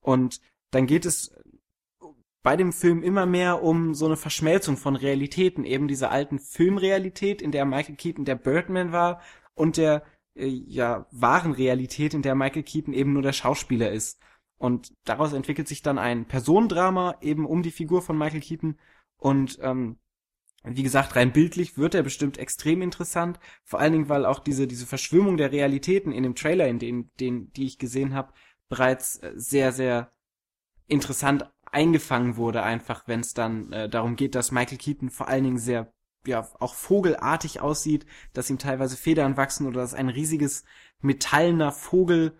[0.00, 1.34] Und dann geht es
[2.42, 7.42] bei dem Film immer mehr um so eine Verschmelzung von Realitäten, eben dieser alten Filmrealität,
[7.42, 9.20] in der Michael Keaton der Birdman war
[9.54, 10.02] und der
[10.38, 14.20] äh, ja wahren Realität, in der Michael Keaton eben nur der Schauspieler ist.
[14.56, 18.78] Und daraus entwickelt sich dann ein Personendrama eben um die Figur von Michael Keaton
[19.16, 19.98] und ähm,
[20.64, 24.66] wie gesagt, rein bildlich wird er bestimmt extrem interessant, vor allen Dingen, weil auch diese
[24.66, 28.32] diese Verschwimmung der Realitäten in dem Trailer, in den, den die ich gesehen habe,
[28.68, 30.12] bereits äh, sehr sehr
[30.88, 35.44] interessant eingefangen wurde, einfach wenn es dann äh, darum geht, dass Michael Keaton vor allen
[35.44, 35.92] Dingen sehr
[36.28, 40.64] ja auch vogelartig aussieht, dass ihm teilweise Federn wachsen oder dass ein riesiges
[41.00, 42.36] metallener Vogel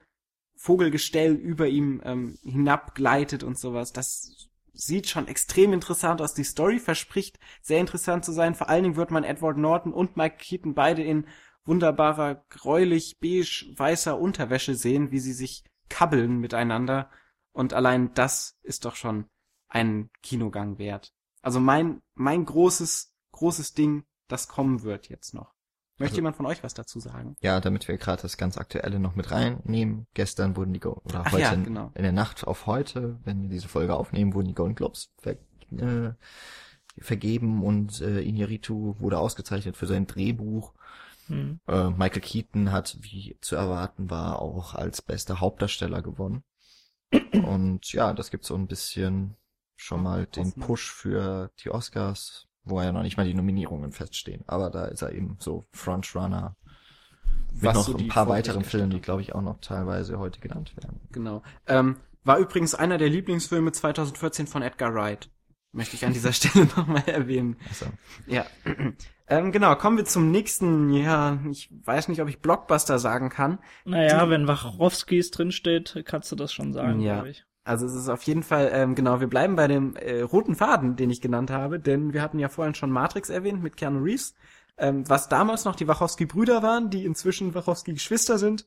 [0.61, 3.93] Vogelgestell über ihm ähm, hinabgleitet und sowas.
[3.93, 6.35] Das sieht schon extrem interessant aus.
[6.35, 8.57] Die Story verspricht sehr interessant zu sein.
[8.57, 11.27] Vor allen Dingen wird man Edward Norton und Mike Keaton beide in
[11.65, 17.09] wunderbarer gräulich beige weißer Unterwäsche sehen, wie sie sich kabbeln miteinander.
[17.53, 19.27] Und allein das ist doch schon
[19.69, 21.15] ein Kinogang wert.
[21.41, 25.55] Also mein mein großes großes Ding, das kommen wird jetzt noch.
[25.99, 27.35] Möchte Also- jemand von euch was dazu sagen?
[27.41, 30.07] Ja, damit wir gerade das ganz Aktuelle noch mit reinnehmen.
[30.15, 31.91] Gestern wurden die, Go oder Ach heute, ja, in- genau.
[31.95, 35.37] in der Nacht auf heute, wenn wir diese Folge aufnehmen, wurden die Golden Globes ver
[35.73, 36.13] äh,
[37.01, 40.73] vergeben und äh, Iñárritu wurde ausgezeichnet für sein Drehbuch.
[41.27, 41.61] Hm.
[41.69, 46.43] Äh, Michael Keaton hat, wie zu erwarten war, auch als bester Hauptdarsteller gewonnen.
[47.33, 49.37] Und ja, das gibt so ein bisschen
[49.77, 50.53] schon mal den.
[50.55, 54.45] Push für die Oscars, wo ja noch nicht mal die Nominierungen feststehen.
[54.47, 56.57] Aber da ist er eben so Frontrunner.
[57.53, 60.19] Mit Was noch so ein die paar weiteren Filmen, die glaube ich auch noch teilweise
[60.19, 61.01] heute genannt werden.
[61.11, 61.43] Genau.
[61.67, 65.31] Ähm, war übrigens einer der Lieblingsfilme 2014 von Edgar Wright.
[65.73, 67.57] Möchte ich an dieser Stelle nochmal erwähnen.
[67.69, 67.87] Also,
[68.27, 68.45] Ja.
[69.29, 73.59] ähm, genau, kommen wir zum nächsten, ja, ich weiß nicht, ob ich Blockbuster sagen kann.
[73.85, 77.15] Naja, wenn Wachowskis drinsteht, kannst du das schon sagen, Ja.
[77.15, 77.45] glaube ich.
[77.69, 80.97] Also es ist auf jeden Fall, ähm, genau, wir bleiben bei dem äh, roten Faden,
[80.97, 84.35] den ich genannt habe, denn wir hatten ja vorhin schon Matrix erwähnt mit Keanu Reeves,
[84.79, 88.67] ähm, was damals noch die Wachowski-Brüder waren, die inzwischen Wachowski-Geschwister sind.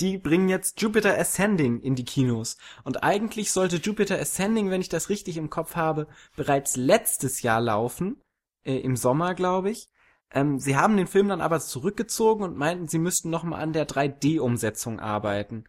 [0.00, 2.56] Die bringen jetzt Jupiter Ascending in die Kinos.
[2.82, 7.60] Und eigentlich sollte Jupiter Ascending, wenn ich das richtig im Kopf habe, bereits letztes Jahr
[7.60, 8.20] laufen,
[8.64, 9.88] äh, im Sommer, glaube ich.
[10.32, 13.72] Ähm, sie haben den Film dann aber zurückgezogen und meinten, sie müssten noch mal an
[13.72, 15.66] der 3D-Umsetzung arbeiten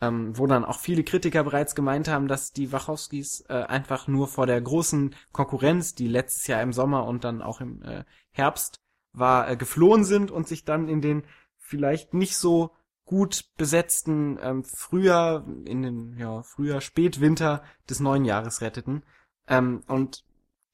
[0.00, 4.28] ähm, wo dann auch viele Kritiker bereits gemeint haben, dass die Wachowskis äh, einfach nur
[4.28, 8.80] vor der großen Konkurrenz, die letztes Jahr im Sommer und dann auch im äh, Herbst
[9.12, 11.24] war, äh, geflohen sind und sich dann in den
[11.58, 12.70] vielleicht nicht so
[13.04, 19.02] gut besetzten ähm, Frühjahr, in den, ja, Frühjahr, Spätwinter des neuen Jahres retteten.
[19.48, 20.24] Ähm, und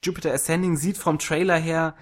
[0.05, 1.97] Jupiter Ascending sieht vom Trailer her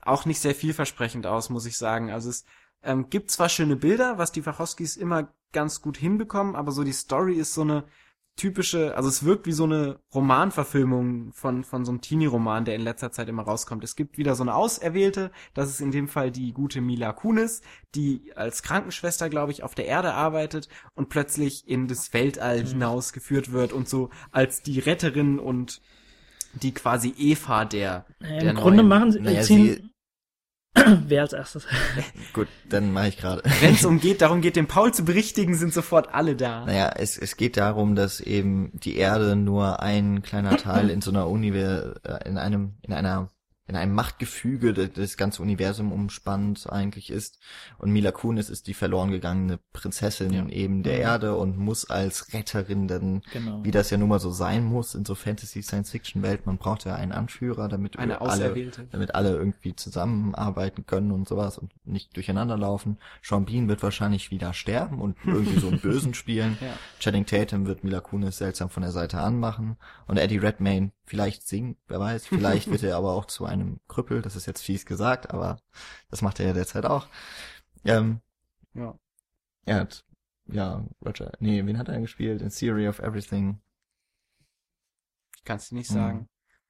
[0.00, 2.10] auch nicht sehr vielversprechend aus, muss ich sagen.
[2.10, 2.44] Also es
[2.82, 6.92] ähm, gibt zwar schöne Bilder, was die Wachowskis immer ganz gut hinbekommen, aber so die
[6.92, 7.84] Story ist so eine
[8.36, 12.82] typische, also es wirkt wie so eine Romanverfilmung von, von so einem Teenie-Roman, der in
[12.82, 13.82] letzter Zeit immer rauskommt.
[13.82, 17.62] Es gibt wieder so eine Auserwählte, das ist in dem Fall die gute Mila Kunis,
[17.96, 22.68] die als Krankenschwester, glaube ich, auf der Erde arbeitet und plötzlich in das Weltall Mhm.
[22.68, 25.80] hinausgeführt wird und so als die Retterin und
[26.54, 28.88] die quasi Eva der, Äh, der Im Grunde neuen.
[28.88, 29.90] machen sie, Naja, ziehen,
[31.08, 31.66] wer als erstes?
[32.32, 33.42] Gut, dann mache ich gerade.
[33.60, 36.64] Wenn es um geht, darum geht, den Paul zu berichtigen, sind sofort alle da.
[36.64, 41.10] Naja, es, es geht darum, dass eben die Erde nur ein kleiner Teil in so
[41.10, 43.28] einer Univer äh, in einem, in einer,
[43.68, 47.38] in einem Machtgefüge das, das ganze Universum umspannt eigentlich ist.
[47.76, 50.46] Und Mila Kunis ist die verloren gegangene Prinzessin Ja.
[50.48, 51.00] eben der Mhm.
[51.02, 53.62] Erde und muss als Retterin dann, Genau.
[53.64, 57.12] wie das ja nun mal so sein muss in so Fantasy-Science-Fiction-Welt, man braucht ja einen
[57.12, 58.54] Anführer, damit Eine alle
[58.90, 62.98] damit alle irgendwie zusammenarbeiten können und sowas und nicht durcheinander laufen.
[63.22, 66.56] Sean Bean wird wahrscheinlich wieder sterben und irgendwie so einen Bösen spielen.
[66.60, 66.68] Ja.
[67.00, 71.76] Channing Tatum wird Mila Kunis seltsam von der Seite anmachen und Eddie Redmayne vielleicht singen,
[71.88, 72.26] wer weiß.
[72.26, 73.57] Vielleicht wird er aber auch zu einem
[73.88, 75.58] Krüppel, das ist jetzt fies gesagt, aber
[76.10, 77.08] das macht er ja derzeit auch.
[77.84, 78.20] Ähm,
[78.74, 78.98] Ja.
[79.66, 80.04] er hat,
[80.46, 82.42] ja, Roger, nee, wen hat er gespielt?
[82.42, 83.60] In Theory of Everything.
[85.36, 85.94] Ich kann es dir nicht Hm.
[85.94, 86.28] sagen.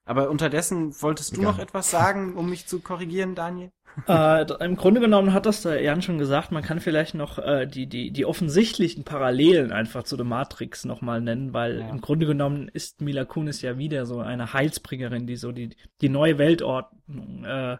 [0.08, 1.52] Aber unterdessen wolltest du Egal.
[1.52, 3.70] noch etwas sagen, um mich zu korrigieren, Daniel?
[4.06, 7.66] Äh, Im Grunde genommen hat das der Jan schon gesagt, man kann vielleicht noch äh,
[7.66, 11.88] die, die, die offensichtlichen Parallelen einfach zu The Matrix nochmal nennen, weil Ja.
[11.88, 16.08] im Grunde genommen ist Mila Kunis ja wieder so eine Heilsbringerin, die so die, die
[16.10, 17.78] neue Weltordnung äh,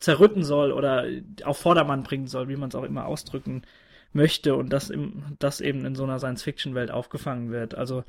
[0.00, 1.04] zerrütten soll oder
[1.44, 3.62] auf Vordermann bringen soll, wie man es auch immer ausdrücken
[4.14, 7.74] möchte und das, im, das eben in so einer Science-Fiction-Welt aufgefangen wird.
[7.74, 8.04] Also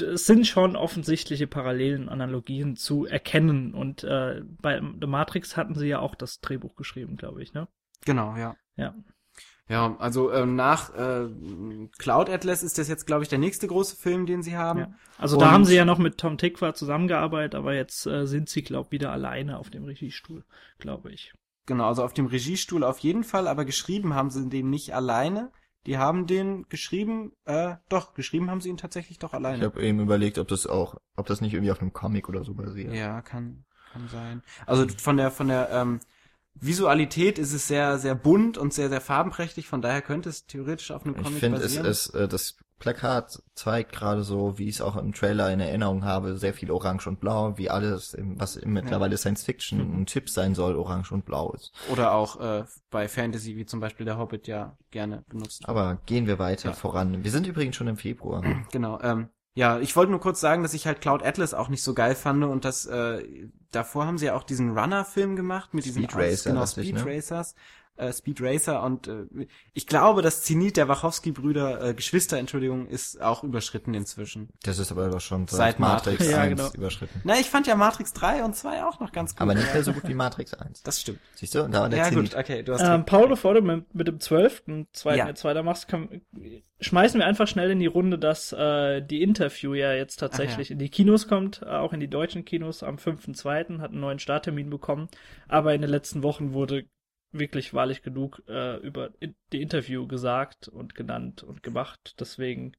[0.00, 5.86] es sind schon offensichtliche Parallelen, Analogien zu erkennen und äh, bei The Matrix hatten sie
[5.88, 7.68] ja auch das Drehbuch geschrieben, glaube ich, ne?
[8.04, 8.56] Genau, ja.
[8.76, 8.94] Ja.
[9.68, 11.26] Ja, also ähm, nach äh,
[11.98, 14.78] Cloud Atlas ist das jetzt, glaube ich, der nächste große Film, den sie haben.
[14.78, 14.94] Ja.
[15.18, 18.48] Also Und- da haben sie ja noch mit Tom Tikva zusammengearbeitet, aber jetzt äh, sind
[18.48, 20.44] sie, glaube wieder alleine auf dem Regiestuhl,
[20.78, 21.32] glaube ich.
[21.66, 25.50] Genau, also auf dem Regiestuhl auf jeden Fall, aber geschrieben haben sie den nicht alleine.
[25.86, 29.64] Die haben den geschrieben, äh, doch, geschrieben haben sie ihn tatsächlich doch Ich alleine.
[29.64, 32.54] habe eben überlegt, ob das auch, ob das nicht irgendwie auf einem Comic oder so
[32.54, 32.92] basiert.
[32.92, 34.42] Ja, kann, kann sein.
[34.66, 36.00] Also von der, von der ähm,
[36.54, 40.90] Visualität ist es sehr, sehr bunt und sehr, sehr farbenprächtig, von daher könnte es theoretisch
[40.90, 41.86] auf einem Ich Comic finde, es, basieren.
[41.86, 46.04] es, äh, das Plakat zeigt gerade so, wie ich es auch im Trailer in Erinnerung
[46.04, 50.00] habe, sehr viel Orange und Blau, wie alles, was mittlerweile Science Fiction Mhm.
[50.02, 51.72] ein Tipp sein soll, Orange und Blau ist.
[51.90, 55.68] Oder auch äh, bei Fantasy, wie zum Beispiel der Hobbit ja gerne benutzt wird.
[55.70, 56.74] Aber gehen wir weiter Ja.
[56.74, 57.24] voran.
[57.24, 58.42] Wir sind übrigens schon im Februar.
[58.72, 61.82] Genau, ähm, ja, ich wollte nur kurz sagen, dass ich halt Cloud Atlas auch nicht
[61.82, 65.86] so geil fand und dass äh, davor haben sie ja auch diesen Runner-Film gemacht mit
[65.86, 67.10] diesen Speed Racer, genau, dachte ich, Speed ne?
[67.96, 69.24] Äh, Speed Racer und äh,
[69.72, 74.48] ich glaube, das Zenit der Wachowski-Brüder, äh, Geschwister, Entschuldigung, ist auch überschritten inzwischen.
[74.62, 76.30] Das ist aber doch schon Seit seit Matrix Matrix.
[76.30, 76.72] Ja, 1 genau.
[76.74, 77.20] überschritten.
[77.24, 79.40] Na, ich fand ja Matrix 3 und 2 auch noch ganz gut.
[79.40, 80.82] Aber nicht mehr so gut wie Matrix 1.
[80.82, 81.20] Das stimmt.
[81.34, 81.68] Siehst du?
[81.68, 82.32] Da war der Ja Zenit.
[82.32, 83.06] gut, okay, du hast Ähm, recht.
[83.06, 85.28] Paul, bevor du mit, mit dem zwölften zweiten Ja.
[85.28, 86.20] jetzt weitermachst, kann,
[86.80, 90.70] schmeißen wir einfach schnell in die Runde, dass äh, die Interview ja jetzt tatsächlich Ach
[90.70, 90.72] ja.
[90.74, 94.18] in die Kinos kommt, äh, auch in die deutschen Kinos am 5.2., hat einen neuen
[94.18, 95.08] Starttermin bekommen,
[95.48, 96.84] aber in den letzten Wochen wurde
[97.32, 102.72] wirklich wahrlich genug äh, über in, die Interview gesagt und genannt und gemacht, deswegen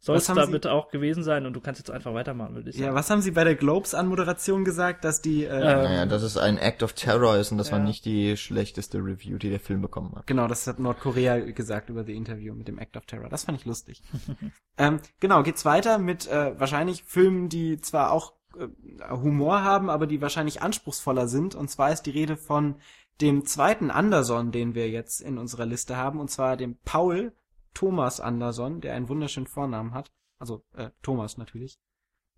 [0.00, 2.54] soll es haben da Sie- bitte auch gewesen sein und du kannst jetzt einfach weitermachen,
[2.54, 2.88] würde ich sagen.
[2.88, 6.36] Ja, was haben Sie bei der Globes-Anmoderation gesagt, dass die, äh, Ähm, Naja, dass es
[6.36, 7.84] ein Act of Terror ist und das war Ja.
[7.86, 10.26] nicht die schlechteste Review, die der Film bekommen hat.
[10.26, 13.30] Genau, das hat Nordkorea gesagt über die Interview mit dem Act of Terror.
[13.30, 14.02] Das fand ich lustig.
[14.76, 18.68] ähm, genau, geht's weiter mit äh, wahrscheinlich Filmen, die zwar auch äh,
[19.10, 21.54] Humor haben, aber die wahrscheinlich anspruchsvoller sind.
[21.54, 22.74] Und zwar ist die Rede von
[23.20, 27.32] dem zweiten Anderson, den wir jetzt in unserer Liste haben, und zwar dem Paul
[27.72, 30.12] Thomas Anderson, der einen wunderschönen Vornamen hat.
[30.38, 31.78] Also äh, Thomas natürlich.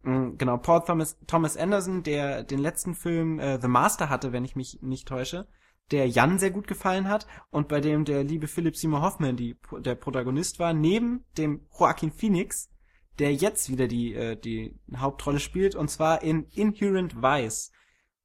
[0.03, 4.45] Mm, Genau, Paul Thomas, Thomas Anderson, der den letzten Film äh, The Master hatte, wenn
[4.45, 5.47] ich mich nicht täusche,
[5.91, 9.57] der Jan sehr gut gefallen hat und bei dem der liebe Philip Seymour Hoffman die,
[9.79, 12.71] der Protagonist war, neben dem Joaquin Phoenix,
[13.19, 17.73] der jetzt wieder die, äh, die Hauptrolle spielt, und zwar in Inherent Vice.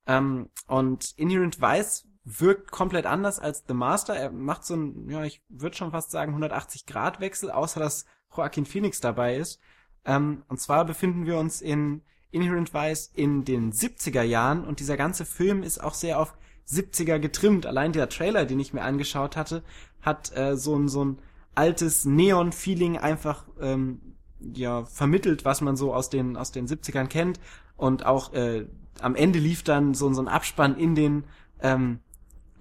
[0.07, 4.15] Ähm, und Inherent Vice wirkt komplett anders als The Master.
[4.15, 8.05] Er macht so ein, ja, ich würde schon fast sagen 180-Grad-Wechsel, außer dass
[8.35, 9.59] Joaquin Phoenix dabei ist.
[10.05, 12.01] Ähm, und zwar befinden wir uns in
[12.31, 16.35] Inherent Vice in den 70er Jahren und dieser ganze Film ist auch sehr auf
[16.67, 17.65] 70er getrimmt.
[17.65, 19.63] Allein der Trailer, den ich mir angeschaut hatte,
[20.01, 21.19] hat äh, so ein so ein
[21.53, 27.39] altes Neon-Feeling einfach ähm, ja vermittelt, was man so aus den aus den 70ern kennt
[27.75, 28.65] und auch äh,
[29.01, 31.25] am Ende lief dann so, so ein Abspann in den
[31.61, 31.99] ähm,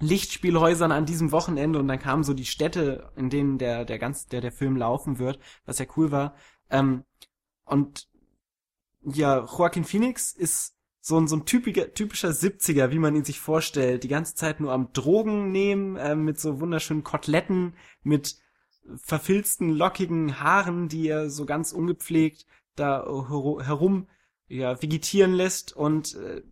[0.01, 4.26] Lichtspielhäusern an diesem Wochenende und dann kamen so die Städte, in denen der der ganz
[4.26, 6.34] der der Film laufen wird, was ja cool war.
[6.70, 7.05] Ähm,
[7.64, 8.09] und
[9.03, 13.40] ja, Joaquin Phoenix ist so ein, so ein typischer, typischer 70er, wie man ihn sich
[13.40, 14.05] vorstellt.
[14.05, 18.36] Die ganze Zeit nur am Drogen nehmen, äh, mit so wunderschönen Koteletten, mit
[18.96, 22.46] verfilzten, lockigen Haaren, die er so ganz ungepflegt
[22.76, 24.09] da herum
[24.48, 25.74] ja, vegetieren lässt.
[25.74, 26.42] Und äh,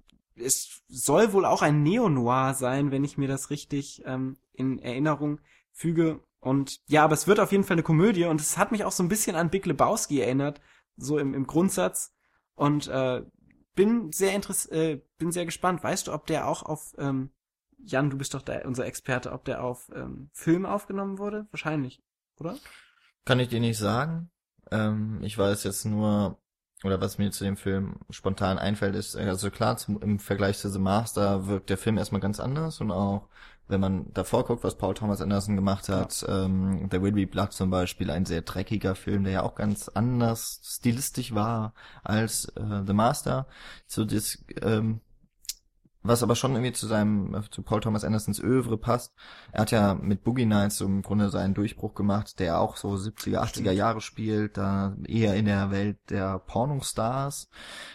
[0.40, 5.40] es soll wohl auch ein Neo-Noir sein, wenn ich mir das richtig ähm, in Erinnerung
[5.72, 6.20] füge.
[6.40, 8.92] Und ja, aber es wird auf jeden Fall eine Komödie und es hat mich auch
[8.92, 10.60] so ein bisschen an Big Lebowski erinnert,
[10.96, 12.14] so im, im Grundsatz.
[12.54, 13.22] Und äh,
[13.74, 15.82] bin sehr interess äh, bin sehr gespannt.
[15.82, 17.30] Weißt du, ob der auch auf ähm,
[17.78, 21.46] Jan, du bist doch da unser Experte, ob der auf ähm, Film aufgenommen wurde?
[21.52, 22.02] Wahrscheinlich,
[22.38, 22.56] oder?
[23.24, 24.30] Kann ich dir nicht sagen.
[24.70, 26.38] Ähm, ich weiß jetzt nur,
[26.84, 30.70] oder was mir zu dem Film spontan einfällt, ist, also klar, zum, im Vergleich zu
[30.70, 33.28] The Master wirkt der Film erstmal ganz anders und auch
[33.68, 36.44] wenn man davor guckt, was Paul Thomas Anderson gemacht hat, ja.
[36.44, 39.88] ähm, There Will Be Blood zum Beispiel, ein sehr dreckiger Film, der ja auch ganz
[39.88, 43.46] anders stilistisch war als äh, The Master.
[43.86, 45.00] So das ähm,
[46.02, 49.14] was aber schon irgendwie zu seinem, äh, zu Paul Thomas Andersons Övre passt.
[49.52, 52.90] Er hat ja mit Boogie Nights so im Grunde seinen Durchbruch gemacht, der auch so
[52.90, 57.48] 70er, 80er Jahre spielt, da eher in der Welt der Pornostars.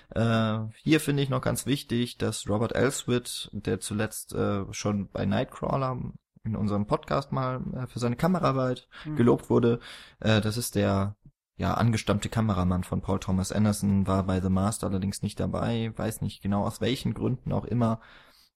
[0.09, 5.25] Äh, hier finde ich noch ganz wichtig, dass Robert Elswit, der zuletzt äh, schon bei
[5.25, 5.99] Nightcrawler
[6.43, 9.15] in unserem Podcast mal äh, für seine Kameraarbeit mhm.
[9.15, 9.79] gelobt wurde,
[10.19, 11.15] äh, das ist der
[11.63, 16.19] ja, angestammte Kameramann von Paul Thomas Anderson, war bei The Master allerdings nicht dabei, weiß
[16.19, 18.01] nicht genau aus welchen Gründen auch immer,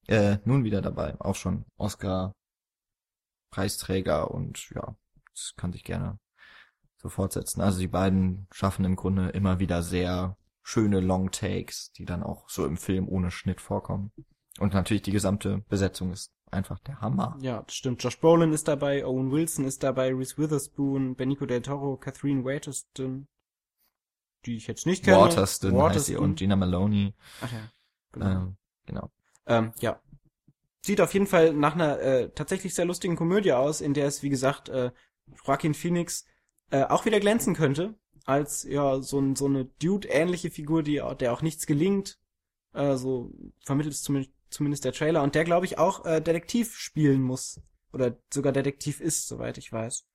[0.07, 2.33] äh, nun wieder dabei, auch schon Oscar
[3.49, 4.93] Preisträger und ja,
[5.33, 6.19] das kann sich gerne
[6.97, 7.61] so fortsetzen.
[7.61, 12.49] Also die beiden schaffen im Grunde immer wieder sehr schöne Long Takes, die dann auch
[12.49, 14.11] so im Film ohne Schnitt vorkommen.
[14.59, 17.37] Und natürlich die gesamte Besetzung ist einfach der Hammer.
[17.41, 18.03] Ja, das stimmt.
[18.03, 23.27] Josh Brolin ist dabei, Owen Wilson ist dabei, Reese Witherspoon, Benicio del Toro, Catherine Waterston,
[24.45, 25.17] die ich jetzt nicht kenne.
[25.17, 25.95] Waterston, Waterston.
[25.95, 27.13] heißt sie und Gina Maloney.
[27.41, 27.71] Ach ja,
[28.11, 28.25] genau.
[28.25, 29.11] Ähm, genau.
[29.45, 30.01] Ähm, ja.
[30.81, 34.23] Sieht auf jeden Fall nach einer äh, tatsächlich sehr lustigen Komödie aus, in der es,
[34.23, 34.91] wie gesagt, äh,
[35.45, 36.25] Joaquin Phoenix
[36.71, 37.95] äh, auch wieder glänzen könnte,
[38.25, 42.19] als ja so, ein, so eine Dude-ähnliche Figur, die der auch nichts gelingt.
[42.73, 43.31] Äh, so
[43.65, 47.61] vermittelt es zumindest zumindest der Trailer, und der, glaube ich, auch äh, Detektiv spielen muss.
[47.93, 50.05] Oder sogar Detektiv ist, soweit ich weiß.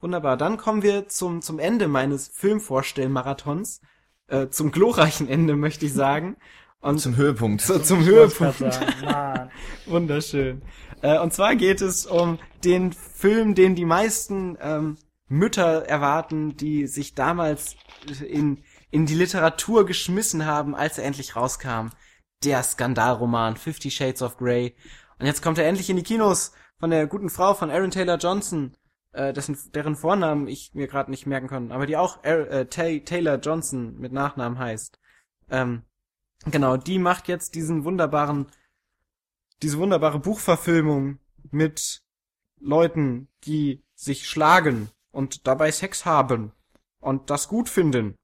[0.00, 0.36] Wunderbar.
[0.36, 3.80] Dann kommen wir zum, zum Ende meines Filmvorstellmarathons.
[4.26, 6.36] Äh, zum glorreichen Ende, möchte ich sagen.
[6.80, 7.62] Und zum Höhepunkt.
[7.62, 8.60] So, zum Höhepunkt.
[9.86, 10.62] Wunderschön.
[11.00, 16.86] Äh, und zwar geht es um den Film, den die meisten ähm, Mütter erwarten, die
[16.86, 17.76] sich damals
[18.28, 21.88] in, in die Literatur geschmissen haben, als er endlich rauskam
[22.44, 24.74] der Skandalroman Fifty Shades of Grey.
[25.18, 28.18] Und jetzt kommt er endlich in die Kinos von der guten Frau von Aaron Taylor
[28.18, 28.76] Johnson,
[29.12, 33.36] äh, dessen, deren Vornamen ich mir gerade nicht merken kann, aber die auch äh, Taylor
[33.38, 34.98] Johnson mit Nachnamen heißt.
[35.50, 35.82] Ähm,
[36.46, 38.46] genau, die macht jetzt diesen wunderbaren,
[39.62, 41.18] diese wunderbare Buchverfilmung
[41.50, 42.02] mit
[42.60, 46.52] Leuten, die sich schlagen und dabei Sex haben
[47.00, 48.16] und das gut finden.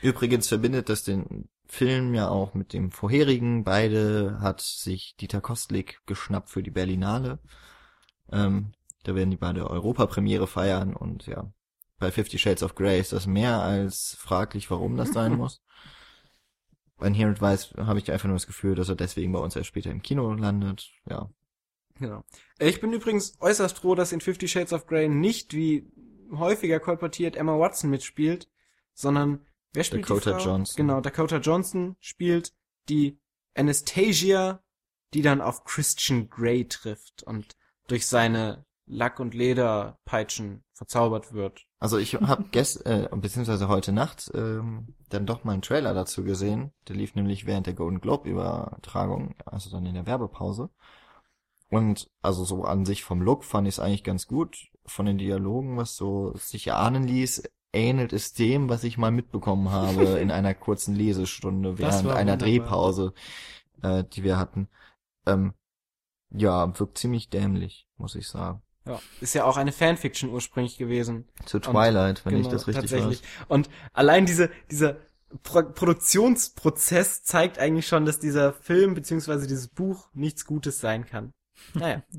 [0.00, 3.62] Übrigens verbindet das den Film ja auch mit dem vorherigen.
[3.62, 7.38] Beide hat sich Dieter Kostlik geschnappt für die Berlinale.
[8.32, 8.72] Ähm,
[9.04, 11.52] da werden die beide Europapremiere feiern und ja,
[11.98, 15.62] bei Fifty Shades of Grey ist das mehr als fraglich, warum das sein muss.
[16.96, 19.68] Bei Inherent Vice habe ich einfach nur das Gefühl, dass er deswegen bei uns erst
[19.68, 20.90] später im Kino landet.
[21.08, 21.30] Ja.
[21.94, 22.24] Genau.
[22.58, 25.90] Ich bin übrigens äußerst froh, dass in Fifty Shades of Grey nicht wie
[26.32, 28.48] häufiger kolportiert Emma Watson mitspielt,
[28.94, 29.46] sondern
[29.78, 30.50] Wer spielt Dakota die Frau?
[30.50, 30.76] Johnson.
[30.76, 32.52] Genau, Dakota Johnson spielt
[32.88, 33.20] die
[33.54, 34.60] Anastasia,
[35.14, 37.56] die dann auf Christian Grey trifft und
[37.86, 41.64] durch seine Lack- und Lederpeitschen verzaubert wird.
[41.78, 46.24] Also ich habe gest äh, beziehungsweise heute Nacht ähm, dann doch mal einen Trailer dazu
[46.24, 46.72] gesehen.
[46.88, 50.70] Der lief nämlich während der Golden Globe Übertragung, also dann in der Werbepause.
[51.70, 54.58] Und also so an sich vom Look fand ich es eigentlich ganz gut.
[54.86, 57.44] Von den Dialogen, was so sich erahnen ließ,
[57.78, 63.14] ähnelt es dem, was ich mal mitbekommen habe in einer kurzen Lesestunde während einer Drehpause,
[63.82, 64.68] äh, die wir hatten.
[65.26, 65.54] Ähm,
[66.30, 68.62] ja, wirkt ziemlich dämlich, muss ich sagen.
[68.84, 71.28] Ja, ist ja auch eine Fanfiction ursprünglich gewesen.
[71.44, 73.22] Zu Twilight, Und, wenn genau, ich das richtig tatsächlich.
[73.22, 73.46] Weiß.
[73.48, 74.96] Und allein diese, dieser
[75.42, 81.32] Pro Produktionsprozess zeigt eigentlich schon, dass dieser Film beziehungsweise dieses Buch nichts Gutes sein kann.
[81.74, 82.02] Naja.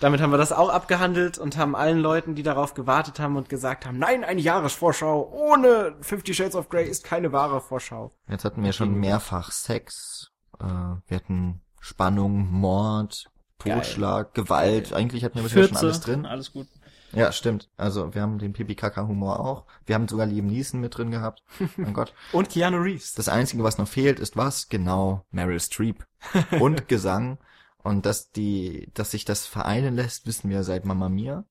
[0.00, 3.48] Damit haben wir das auch abgehandelt und haben allen Leuten, die darauf gewartet haben und
[3.48, 8.12] gesagt haben, nein, eine Jahresvorschau ohne Fifty Shades of Grey ist keine wahre Vorschau.
[8.28, 14.92] Jetzt hatten wir schon mehrfach Sex, äh, wir hatten Spannung, Mord, Totschlag, Gewalt.
[14.92, 16.26] Eigentlich hatten wir bisher schon alles drin.
[16.26, 16.66] alles gut.
[17.12, 17.70] Ja, stimmt.
[17.76, 19.64] Also wir haben den Pipi-Kaka-Humor auch.
[19.86, 21.42] Wir haben sogar Liam Neeson mit drin gehabt.
[21.76, 22.12] Mein Gott.
[22.32, 23.14] Und Keanu Reeves.
[23.14, 24.68] Das Einzige, was noch fehlt, ist was?
[24.68, 26.04] Genau, Meryl Streep.
[26.60, 27.38] Und Gesang.
[27.86, 31.44] Und dass die, dass sich das vereinen lässt, wissen wir seit Mamma Mia.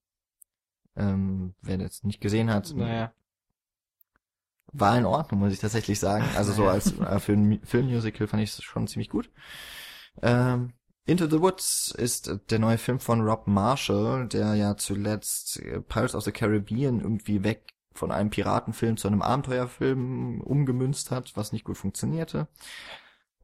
[0.97, 3.13] Ähm, wer das nicht gesehen hat, naja.
[4.73, 6.25] war in Ordnung, muss ich tatsächlich sagen.
[6.35, 9.31] Also so als äh, für ein Filmmusical fand ich es schon ziemlich gut.
[10.21, 10.73] Ähm,
[11.05, 16.15] Into the Woods ist der neue Film von Rob Marshall, der ja zuletzt äh, Pirates
[16.15, 21.63] of the Caribbean irgendwie weg von einem Piratenfilm zu einem Abenteuerfilm umgemünzt hat, was nicht
[21.63, 22.49] gut funktionierte.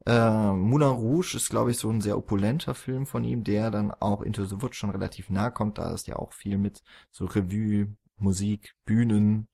[0.04, 3.92] Äh, Moulin Rouge ist, glaube ich, so ein sehr opulenter Film von ihm, der dann
[3.92, 7.26] auch Into the Woods schon relativ nahe kommt, da ist ja auch viel mit so
[7.26, 9.48] Revue, Musik, Bühnen,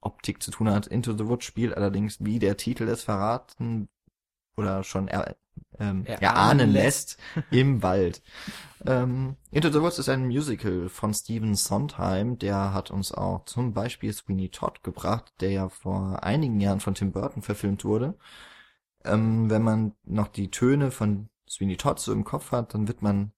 [0.00, 0.86] Optik zu tun hat.
[0.86, 3.88] Into the Woods spielt allerdings, wie der Titel es verraten
[4.56, 5.36] oder schon er,
[5.78, 7.18] ähm, Erahnen lässt,
[7.50, 8.22] im Wald.
[8.86, 13.72] Ähm, Into the Woods ist ein Musical von Stephen Sondheim, der hat uns auch zum
[13.72, 18.16] Beispiel Sweeney Todd gebracht, der ja vor einigen Jahren von Tim Burton verfilmt wurde.
[19.06, 23.02] Ähm, wenn man noch die Töne von Sweeney Todd so im Kopf hat, dann wird
[23.02, 23.32] man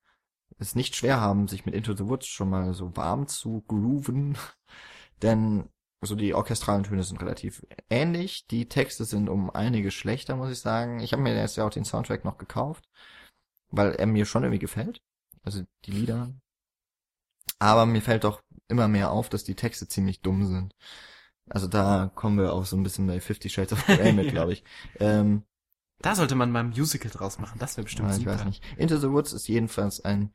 [0.59, 4.37] es nicht schwer haben, sich mit Into the Woods schon mal so warm zu grooven,
[5.23, 5.69] denn
[6.01, 8.47] so die orchestralen Töne sind relativ ähnlich.
[8.47, 11.01] Die Texte sind um einige schlechter, muss ich sagen.
[11.01, 12.89] Ich habe mir jetzt ja auch den Soundtrack noch gekauft,
[13.71, 15.03] weil er mir schon irgendwie gefällt.
[15.43, 16.33] Also die Lieder.
[17.59, 20.75] Aber mir fällt doch immer mehr auf, dass die Texte ziemlich dumm sind.
[21.49, 24.53] Also da kommen wir auch so ein bisschen bei Fifty Shades of Grey mit, glaube
[24.53, 24.65] ich.
[25.01, 25.45] Ähm,
[26.01, 27.59] Da sollte man mal ein Musical draus machen.
[27.59, 28.35] Das wäre bestimmt ja, ich super.
[28.35, 28.63] weiß nicht.
[28.77, 30.33] Into the Woods ist jedenfalls ein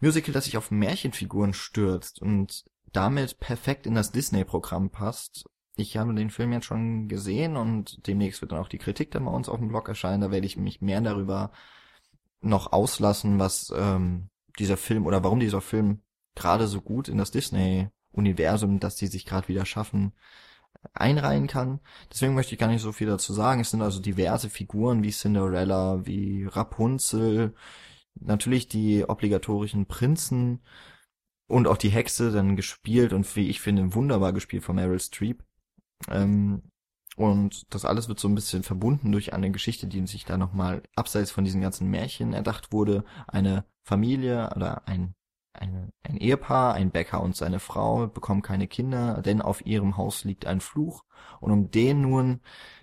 [0.00, 5.44] Musical, das sich auf Märchenfiguren stürzt und damit perfekt in das Disney-Programm passt.
[5.76, 9.24] Ich habe den Film jetzt schon gesehen und demnächst wird dann auch die Kritik dann
[9.24, 10.20] bei uns auf dem Blog erscheinen.
[10.20, 11.52] Da werde ich mich mehr darüber
[12.40, 16.02] noch auslassen, was ähm, dieser Film oder warum dieser Film
[16.34, 20.12] gerade so gut in das Disney-Universum, das die sich gerade wieder schaffen,
[20.92, 21.80] einreihen kann.
[22.10, 23.60] Deswegen möchte ich gar nicht so viel dazu sagen.
[23.60, 27.54] Es sind also diverse Figuren wie Cinderella, wie Rapunzel,
[28.14, 30.60] natürlich die obligatorischen Prinzen
[31.48, 35.44] und auch die Hexe dann gespielt und wie ich finde wunderbar gespielt von Meryl Streep.
[36.08, 36.62] Ähm,
[37.16, 40.82] und das alles wird so ein bisschen verbunden durch eine Geschichte, die sich da nochmal
[40.96, 43.04] abseits von diesen ganzen Märchen erdacht wurde.
[43.26, 45.14] Eine Familie oder ein,
[45.52, 50.24] eine, ein Ehepaar, ein Bäcker und seine Frau bekommen keine Kinder, denn auf ihrem Haus
[50.24, 51.04] liegt ein Fluch.
[51.40, 52.40] Und um den nun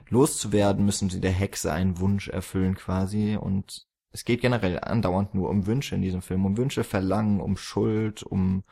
[0.10, 3.38] loszuwerden, müssen sie der Hexe einen Wunsch erfüllen quasi.
[3.38, 7.58] Und es geht generell andauernd nur um Wünsche in diesem Film, um Wünsche verlangen, um
[7.58, 8.64] Schuld, um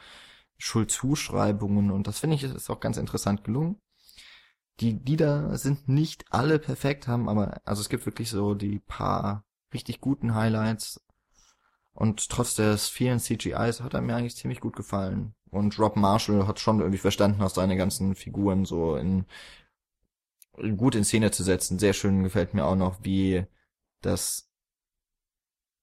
[0.57, 1.91] Schuldzuschreibungen.
[1.91, 3.79] Und das finde ich ist auch ganz interessant gelungen.
[4.81, 9.45] Die Lieder sind nicht alle perfekt, haben aber, also es gibt wirklich so die paar
[9.73, 11.01] richtig guten Highlights.
[11.95, 15.33] Und trotz des vielen CGIs hat er mir eigentlich ziemlich gut gefallen.
[15.49, 19.25] Und Rob Marshall hat schon irgendwie verstanden, aus seine ganzen Figuren so in
[20.77, 21.79] gut in Szene zu setzen.
[21.79, 23.45] Sehr schön gefällt mir auch noch, wie
[24.01, 24.49] das,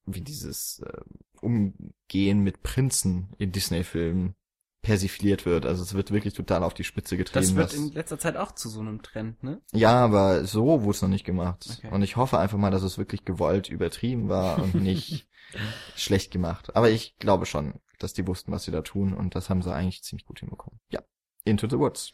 [0.07, 1.01] wie dieses äh,
[1.41, 4.35] Umgehen mit Prinzen in Disney-Filmen
[4.83, 5.65] persifliert wird.
[5.65, 7.41] Also es wird wirklich total auf die Spitze getrieben.
[7.47, 9.61] Das wird was- in letzter Zeit auch zu so einem Trend, ne?
[9.73, 11.79] ja, aber so wurde es noch nicht gemacht.
[11.79, 11.89] Okay.
[11.95, 15.29] Und ich hoffe einfach mal, dass es wirklich gewollt übertrieben war und nicht
[15.97, 16.75] schlecht gemacht.
[16.75, 19.73] Aber ich glaube schon, dass die wussten, was sie da tun und das haben sie
[19.73, 20.81] eigentlich ziemlich gut hinbekommen.
[20.91, 21.01] Ja.
[21.45, 22.13] Into the Woods.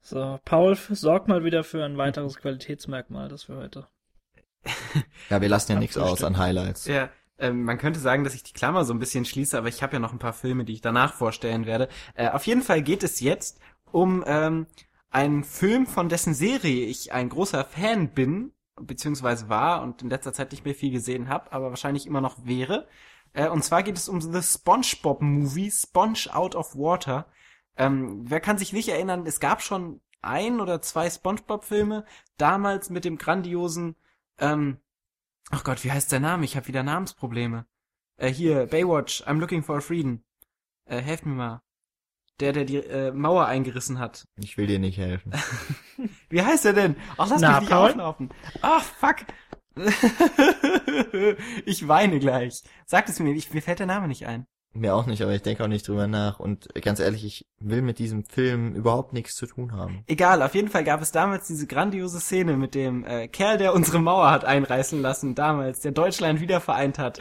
[0.00, 3.88] So, Paul, sorg mal wieder für ein weiteres Qualitätsmerkmal, das wir heute.
[5.30, 6.86] Ja, wir lassen ja nichts aus an Highlights.
[6.86, 9.82] Ja, ähm, man könnte sagen, dass ich die Klammer so ein bisschen schließe, aber ich
[9.82, 11.88] habe ja noch ein paar Filme, die ich danach vorstellen werde.
[12.14, 13.60] Äh, auf jeden Fall geht es jetzt
[13.90, 14.66] um ähm,
[15.10, 20.32] einen Film, von dessen Serie ich ein großer Fan bin, beziehungsweise war und in letzter
[20.32, 22.86] Zeit nicht mehr viel gesehen habe, aber wahrscheinlich immer noch wäre.
[23.32, 27.26] Äh, und zwar geht es um The SpongeBob Movie, Sponge Out of Water.
[27.76, 32.04] Ähm, wer kann sich nicht erinnern, es gab schon ein oder zwei SpongeBob-Filme,
[32.36, 33.94] damals mit dem grandiosen
[34.38, 34.78] ähm,
[35.50, 36.44] Ach Gott, wie heißt der Name?
[36.44, 37.66] Ich habe wieder Namensprobleme.
[38.16, 40.24] Äh, hier, Baywatch, I'm looking for a Frieden.
[40.84, 41.62] Äh, helft mir mal.
[42.40, 44.24] Der, der die äh, Mauer eingerissen hat.
[44.36, 45.32] Ich will dir nicht helfen.
[46.28, 46.96] Wie heißt er denn?
[47.16, 47.90] Ach, lass Na, mich nicht Paul?
[47.90, 48.30] auflaufen.
[48.62, 49.16] Ach, fuck.
[51.64, 52.62] ich weine gleich.
[52.86, 54.46] Sagt es mir, ich, mir fällt der Name nicht ein.
[54.78, 56.38] Mir auch nicht, aber ich denke auch nicht drüber nach.
[56.38, 60.04] Und ganz ehrlich, ich will mit diesem Film überhaupt nichts zu tun haben.
[60.06, 63.74] Egal, auf jeden Fall gab es damals diese grandiose Szene mit dem äh, Kerl, der
[63.74, 67.18] unsere Mauer hat einreißen lassen, damals, der Deutschland wieder vereint hat.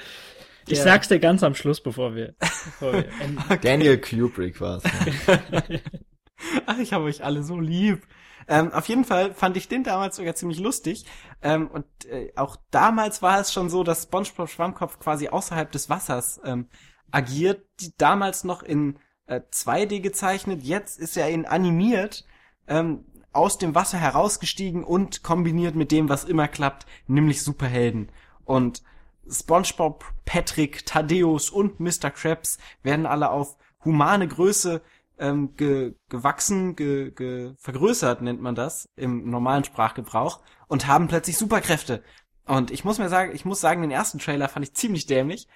[0.67, 3.41] Ich der- sag's dir ganz am Schluss, bevor wir, bevor wir enden.
[3.61, 4.83] Daniel Kubrick war's.
[6.65, 8.05] Ach, ich habe euch alle so lieb.
[8.49, 11.05] Ähm, auf jeden Fall fand ich den damals sogar ziemlich lustig.
[11.41, 15.89] Ähm, und äh, auch damals war es schon so, dass SpongeBob Schwammkopf quasi außerhalb des
[15.89, 16.67] Wassers ähm,
[17.11, 17.65] agiert.
[17.79, 18.97] Die, damals noch in
[19.27, 22.25] äh, 2D gezeichnet, jetzt ist er in animiert,
[22.67, 28.11] ähm, aus dem Wasser herausgestiegen und kombiniert mit dem, was immer klappt, nämlich Superhelden.
[28.45, 28.81] Und
[29.29, 32.09] SpongeBob, Patrick, Thaddeus und Mr.
[32.09, 34.81] Krabs werden alle auf humane Größe
[35.19, 41.37] ähm, ge, gewachsen, ge, ge, vergrößert nennt man das im normalen Sprachgebrauch und haben plötzlich
[41.37, 42.03] Superkräfte.
[42.45, 45.47] Und ich muss mir sagen, ich muss sagen, den ersten Trailer fand ich ziemlich dämlich.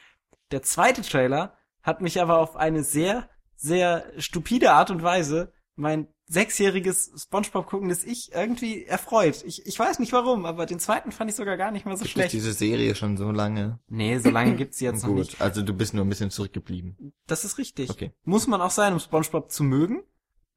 [0.52, 6.08] Der zweite Trailer hat mich aber auf eine sehr, sehr stupide Art und Weise mein
[6.28, 9.44] sechsjähriges Spongebob guckendes Ich irgendwie erfreut.
[9.46, 12.04] Ich, ich weiß nicht warum, aber den zweiten fand ich sogar gar nicht mal so
[12.04, 12.34] Gibt schlecht.
[12.34, 13.80] diese Serie schon so lange?
[13.90, 15.32] Nee, so lange gibt's sie jetzt noch nicht.
[15.32, 17.14] Gut, also du bist nur ein bisschen zurückgeblieben.
[17.28, 17.90] Das ist richtig.
[17.90, 18.14] Okay.
[18.24, 20.04] Muss man auch sein, um SpongeBob zu mögen.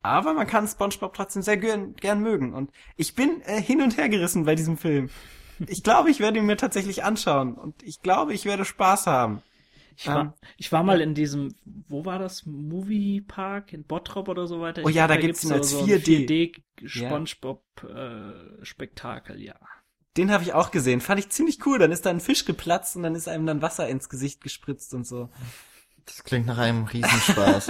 [0.02, 2.54] Aber man kann SpongeBob trotzdem sehr gern, gern mögen.
[2.54, 5.08] Und ich bin äh, hin und her gerissen bei diesem Film.
[5.66, 7.54] Ich glaube, ich werde ihn mir tatsächlich anschauen.
[7.54, 9.42] Und ich glaube, ich werde Spaß haben.
[9.96, 12.46] Ich war, Ähm, ich war mal in diesem, wo war das?
[12.46, 14.82] Movie Park in Bottrop oder so weiter.
[14.84, 16.26] Oh Ich ja, glaub, da gibt's ihn als so, 4D.
[16.26, 19.58] 4D SpongeBob äh, Spektakel, ja.
[20.16, 21.00] Den habe ich auch gesehen.
[21.00, 21.78] Fand ich ziemlich cool.
[21.78, 24.94] Dann ist da ein Fisch geplatzt und dann ist einem dann Wasser ins Gesicht gespritzt
[24.94, 25.30] und so.
[26.06, 27.68] Das klingt nach einem Riesenspaß.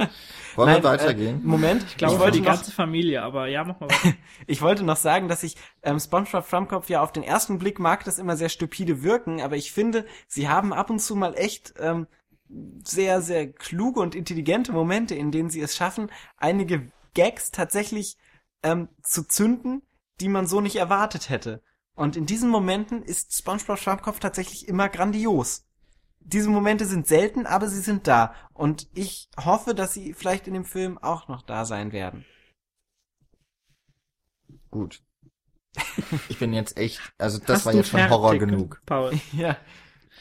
[0.57, 1.41] Wollen Nein, wir weitergehen?
[1.43, 3.89] Äh, Moment, Ich glaube, ich für wollte die noch, ganze Familie, aber ja, mach mal
[3.91, 4.14] weiter.
[4.47, 8.05] ich wollte noch sagen, dass ich ähm, SpongeBob Schwammkopf ja auf den ersten Blick mag
[8.05, 11.74] das immer sehr stupide wirken, aber ich finde, sie haben ab und zu mal echt
[11.78, 12.07] ähm,
[12.85, 18.16] sehr, sehr kluge und intelligente Momente, in denen sie es schaffen, einige Gags tatsächlich
[18.62, 19.82] ähm, zu zünden,
[20.20, 21.62] die man so nicht erwartet hätte.
[21.95, 25.64] Und in diesen Momenten ist SpongeBob Schwammkopf tatsächlich immer grandios.
[26.24, 28.34] Diese Momente sind selten, aber sie sind da.
[28.54, 32.24] Und ich hoffe, dass sie vielleicht in dem Film auch noch da sein werden.
[34.70, 35.02] Gut.
[36.28, 39.56] Ich bin jetzt echt, also das Hast war jetzt schon fertig, Horror genug, Paul, Ja,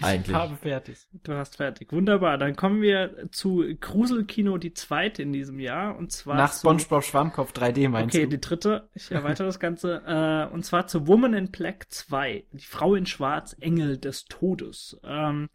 [0.02, 0.36] eigentlich.
[0.36, 0.98] habe fertig.
[1.24, 1.92] du hast fertig.
[1.92, 2.38] Wunderbar.
[2.40, 5.96] Dann kommen wir zu Gruselkino, die zweite in diesem Jahr.
[5.96, 8.30] Und zwar Nach SpongeBob Schwammkopf 3D meinst Okay, du?
[8.32, 8.90] die dritte.
[8.96, 10.02] Ich erweitere das Ganze.
[10.08, 12.46] Äh, und zwar zu Woman in Black 2.
[12.52, 15.00] Die Frau in Schwarz, Engel des Todes.
[15.04, 15.50] Ähm,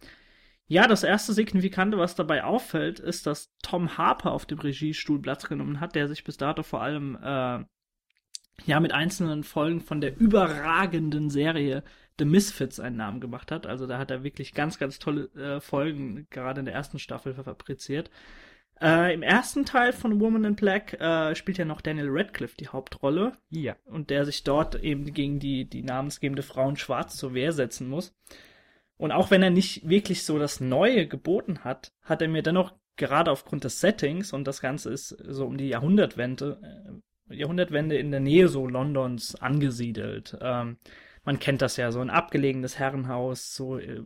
[0.68, 5.48] ja, das erste Signifikante, was dabei auffällt, ist, dass Tom Harper auf dem Regiestuhl Platz
[5.48, 7.64] genommen hat, der sich bis dato vor allem äh,
[8.66, 11.82] ja mit einzelnen Folgen von der überragenden Serie
[12.18, 13.66] The Misfits einen Namen gemacht hat.
[13.66, 17.34] Also da hat er wirklich ganz, ganz tolle äh, Folgen gerade in der ersten Staffel
[17.34, 18.10] fabriziert.
[18.80, 22.68] Äh, Im ersten Teil von Woman in Black äh, spielt ja noch Daniel Radcliffe die
[22.68, 23.74] Hauptrolle Ja.
[23.86, 27.88] und der sich dort eben gegen die, die namensgebende Frau in Schwarz zur Wehr setzen
[27.88, 28.14] muss.
[28.98, 32.74] Und auch wenn er nicht wirklich so das Neue geboten hat, hat er mir dennoch
[32.96, 36.60] gerade aufgrund des Settings und das Ganze ist so um die Jahrhundertwende,
[37.30, 40.36] äh, Jahrhundertwende in der Nähe so Londons angesiedelt.
[40.40, 40.78] Ähm,
[41.24, 44.02] man kennt das ja, so ein abgelegenes Herrenhaus, so äh,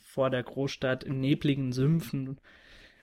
[0.00, 2.40] vor der Großstadt in nebligen Sümpfen.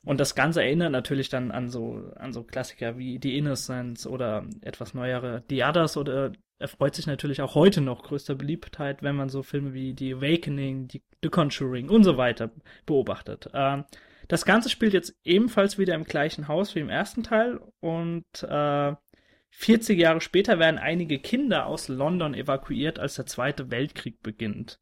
[0.03, 4.45] Und das Ganze erinnert natürlich dann an so, an so Klassiker wie The Innocents oder
[4.61, 6.31] etwas neuere The Others oder
[6.61, 10.87] erfreut sich natürlich auch heute noch größter Beliebtheit, wenn man so Filme wie The Awakening,
[10.87, 12.51] die, The Conjuring und so weiter
[12.85, 13.49] beobachtet.
[13.53, 13.85] Ähm,
[14.27, 18.93] das Ganze spielt jetzt ebenfalls wieder im gleichen Haus wie im ersten Teil und äh,
[19.49, 24.79] 40 Jahre später werden einige Kinder aus London evakuiert, als der Zweite Weltkrieg beginnt.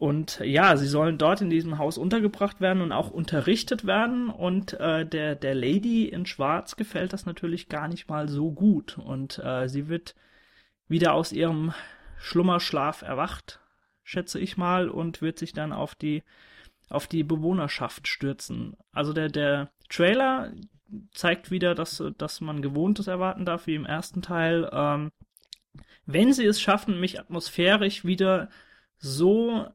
[0.00, 4.30] Und ja, sie sollen dort in diesem Haus untergebracht werden und auch unterrichtet werden.
[4.30, 8.96] Und äh, der, der Lady in Schwarz gefällt das natürlich gar nicht mal so gut.
[8.96, 10.14] Und äh, sie wird
[10.90, 11.72] wieder aus ihrem
[12.18, 13.60] Schlummerschlaf erwacht,
[14.02, 16.22] schätze ich mal, und wird sich dann auf die,
[16.90, 18.76] auf die Bewohnerschaft stürzen.
[18.92, 20.52] Also der, der Trailer
[21.12, 24.68] zeigt wieder, dass, dass man Gewohntes erwarten darf, wie im ersten Teil.
[24.72, 25.12] Ähm,
[26.04, 28.50] wenn sie es schaffen, mich atmosphärisch wieder
[28.98, 29.68] so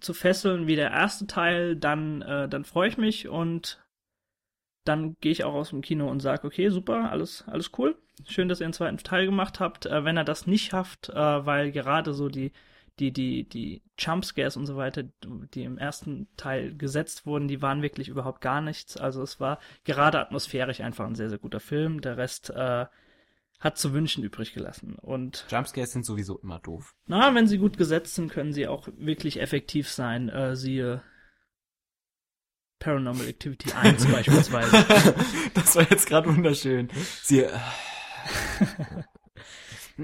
[0.00, 3.80] zu fesseln wie der erste Teil, dann, äh, dann freue ich mich und
[4.88, 7.96] dann gehe ich auch aus dem Kino und sage, okay, super, alles, alles cool.
[8.26, 9.86] Schön, dass ihr einen zweiten Teil gemacht habt.
[9.86, 12.52] Äh, wenn er das nicht schafft, äh, weil gerade so die,
[12.98, 15.04] die, die, die Jumpscares und so weiter,
[15.54, 18.96] die im ersten Teil gesetzt wurden, die waren wirklich überhaupt gar nichts.
[18.96, 22.00] Also es war gerade atmosphärisch einfach ein sehr, sehr guter Film.
[22.00, 22.86] Der Rest äh,
[23.60, 24.96] hat zu wünschen übrig gelassen.
[24.96, 26.94] Und Jumpscares sind sowieso immer doof.
[27.06, 30.28] na, wenn sie gut gesetzt sind, können sie auch wirklich effektiv sein.
[30.28, 31.02] Äh, siehe
[32.78, 34.84] Paranormal Activity 1 beispielsweise.
[35.54, 36.88] das war jetzt gerade wunderschön.
[37.22, 37.50] Sie, äh,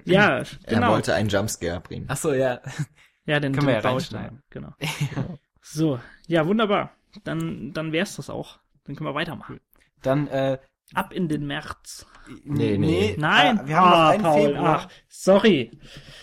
[0.05, 0.91] Ja, Er genau.
[0.93, 2.07] wollte einen Jumpscare bringen.
[2.09, 2.61] ach so, ja.
[3.27, 4.43] ja, den, Können den wir ja dann.
[4.51, 4.73] Genau.
[5.67, 6.93] So, ja, wunderbar.
[7.25, 8.59] dann, dann wär's das auch.
[8.85, 9.61] Dann können wir weitermachen.
[10.03, 10.59] Dann, äh,
[10.93, 12.07] Ab in den März.
[12.45, 13.17] Nee, nee.
[13.19, 14.87] Nein, Äh, wir haben noch Ah, einen Paul, Februar.
[14.87, 15.79] Ach, sorry.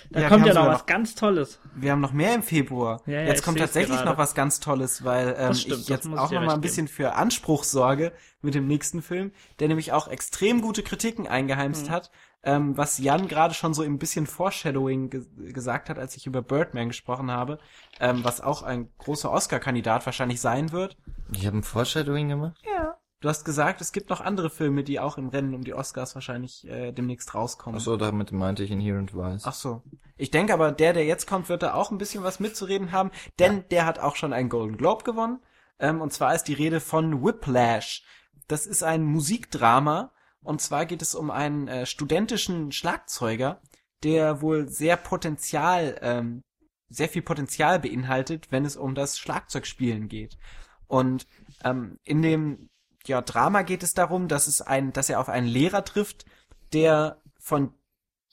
[0.10, 1.60] Da Ja, kommt ja noch was noch- ganz Tolles.
[1.76, 3.02] Wir haben noch mehr im Februar.
[3.06, 4.10] Ja, ja, Jetzt kommt tatsächlich gerade.
[4.10, 7.14] noch was ganz Tolles, weil ähm, stimmt, ich jetzt auch noch mal ein bisschen für
[7.16, 11.92] Anspruch sorge mit dem nächsten Film, der nämlich auch extrem gute Kritiken eingeheimst Mhm.
[11.92, 12.12] hat,
[12.44, 16.42] ähm, was Jan gerade schon so ein bisschen Foreshadowing ge gesagt hat, als ich über
[16.42, 17.60] Birdman gesprochen habe,
[18.00, 20.98] ähm, was auch ein großer Oscar-Kandidat wahrscheinlich sein wird.
[21.34, 22.58] Ich habe ein Foreshadowing gemacht.
[22.66, 22.96] Ja.
[23.22, 26.16] Du hast gesagt, es gibt noch andere Filme, die auch im Rennen um die Oscars
[26.16, 27.78] wahrscheinlich äh, demnächst rauskommen.
[27.78, 29.44] Achso, damit meinte ich Inherent Vice.
[29.46, 29.84] Ach so.
[30.18, 33.12] Ich denke aber, der, der jetzt kommt, wird da auch ein bisschen was mitzureden haben,
[33.38, 35.40] denn der hat auch schon einen Golden Globe gewonnen.
[35.78, 38.04] Ähm, und zwar ist die Rede von Whiplash.
[38.48, 40.12] Das ist ein Musikdrama.
[40.42, 43.62] Und zwar geht es um einen äh, studentischen Schlagzeuger,
[44.04, 46.42] der wohl sehr Potenzial, ähm,
[46.90, 50.40] sehr viel Potenzial beinhaltet, wenn es um das Schlagzeugspielen geht.
[50.88, 51.28] Und
[51.64, 52.71] ähm, in dem
[53.08, 56.26] ja, Drama geht es darum, dass es ein, dass er auf einen Lehrer trifft,
[56.74, 57.74] der von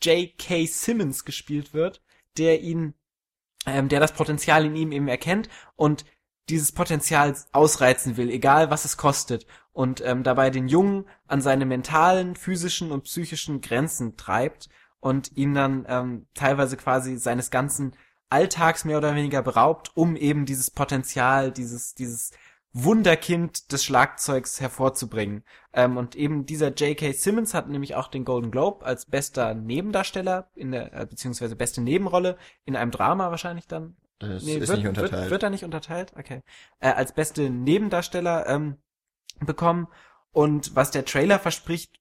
[0.02, 0.66] J.K.
[0.66, 2.02] Simmons gespielt wird,
[2.36, 2.94] der ihn,
[3.66, 6.04] ähm, der das Potenzial in ihm eben erkennt und
[6.48, 11.64] dieses Potenzial ausreizen will, egal was es kostet, und ähm, dabei den Jungen an seine
[11.64, 17.94] mentalen, physischen und psychischen Grenzen treibt und ihn dann ähm, teilweise quasi seines ganzen
[18.30, 22.32] Alltags mehr oder weniger beraubt, um eben dieses Potenzial, dieses, dieses
[22.72, 25.42] Wunderkind des Schlagzeugs hervorzubringen.
[25.72, 27.12] Ähm, und eben dieser J.K.
[27.12, 31.80] Simmons hat nämlich auch den Golden Globe als bester Nebendarsteller in der, äh, beziehungsweise beste
[31.80, 33.96] Nebenrolle in einem Drama wahrscheinlich dann.
[34.18, 35.22] Das Nee, ist wird, nicht unterteilt.
[35.22, 36.12] Wird, wird er nicht unterteilt?
[36.18, 36.42] Okay.
[36.80, 38.76] Äh, als beste Nebendarsteller ähm,
[39.40, 39.88] bekommen.
[40.32, 42.00] Und was der Trailer verspricht,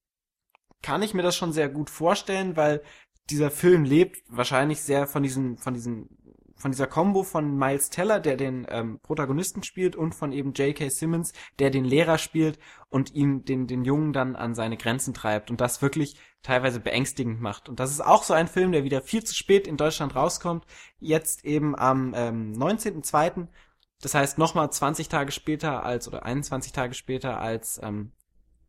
[0.81, 2.81] kann ich mir das schon sehr gut vorstellen, weil
[3.29, 6.09] dieser Film lebt wahrscheinlich sehr von diesem, von diesem,
[6.57, 10.89] von dieser Combo von Miles Teller, der den ähm, Protagonisten spielt, und von eben J.K.
[10.89, 15.51] Simmons, der den Lehrer spielt und ihn, den, den Jungen dann an seine Grenzen treibt
[15.51, 17.69] und das wirklich teilweise beängstigend macht.
[17.69, 20.65] Und das ist auch so ein Film, der wieder viel zu spät in Deutschland rauskommt,
[20.99, 23.47] jetzt eben am ähm, 19.02.,
[24.01, 28.11] das heißt nochmal 20 Tage später als, oder 21 Tage später als ähm,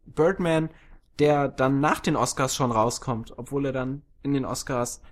[0.07, 0.71] Birdman,
[1.19, 5.03] der dann nach den Oscars schon rauskommt, obwohl er dann in den Oscars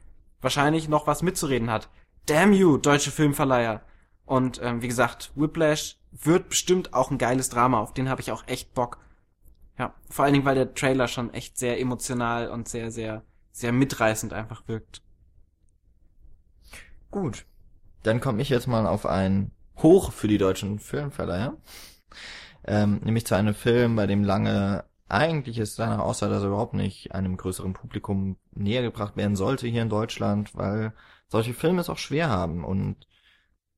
[0.41, 1.91] wahrscheinlich noch was mitzureden hat.
[2.27, 3.83] Damn you, deutsche Filmverleiher.
[4.25, 8.33] Und ähm, wie gesagt, Whiplash wird bestimmt auch ein geiles Drama, auf den habe ich
[8.33, 8.99] auch echt Bock.
[9.79, 13.23] Ja, vor allen Dingen, weil der Trailer schon echt sehr emotional und sehr, sehr,
[13.53, 15.03] sehr mitreißend einfach wirkt.
[17.11, 17.47] Gut.
[18.03, 21.57] Dann komme ich jetzt mal auf ein Hoch für die deutschen Filmverleiher.
[22.65, 26.75] Ähm, nämlich zu einem Film, bei dem lange eigentlich es danach aussah, dass er überhaupt
[26.75, 30.93] nicht einem größeren Publikum näher gebracht werden sollte hier in Deutschland, weil
[31.29, 32.65] solche Filme es auch schwer haben.
[32.65, 33.07] Und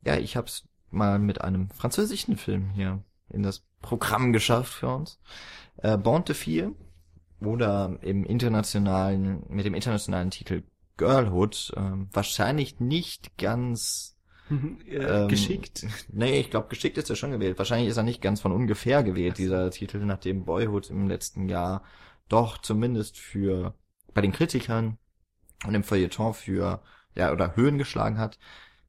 [0.05, 4.89] ja, ich habe es mal mit einem französischen Film hier in das Programm geschafft für
[4.89, 5.21] uns.
[5.79, 6.75] Äh, Bond de Vier
[7.41, 10.65] oder im internationalen, mit dem internationalen Titel
[10.97, 14.17] Girlhood, ähm, wahrscheinlich nicht ganz
[14.51, 15.87] ähm, geschickt.
[16.11, 17.59] Nee, ich glaube, geschickt ist er schon gewählt.
[17.59, 21.85] Wahrscheinlich ist er nicht ganz von ungefähr gewählt, dieser Titel, nachdem Boyhood im letzten Jahr
[22.29, 23.75] doch zumindest für
[24.15, 24.99] bei den Kritikern
[25.67, 26.83] und im Feuilleton für
[27.15, 28.39] ja oder Höhen geschlagen hat.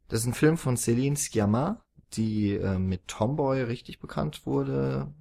[0.07, 5.13] Das ist ein Film von Céline Sciamma, die äh, mit Tomboy richtig bekannt wurde,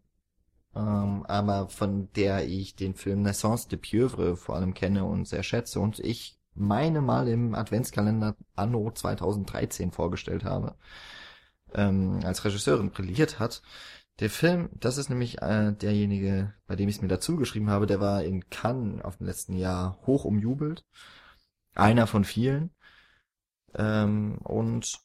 [0.74, 5.42] ähm, aber von der ich den Film Naissance de Pieuvre vor allem kenne und sehr
[5.42, 10.77] schätze und ich meine mal im Adventskalender Anno 2013 vorgestellt habe,
[11.74, 13.62] ähm, als Regisseurin brilliert hat.
[14.20, 17.86] Der Film, das ist nämlich äh, derjenige, bei dem ich es mir dazu geschrieben habe,
[17.86, 20.85] der war in Cannes auf dem letzten Jahr hoch umjubelt.
[21.74, 22.70] Einer von vielen.
[23.74, 25.01] Ähm, und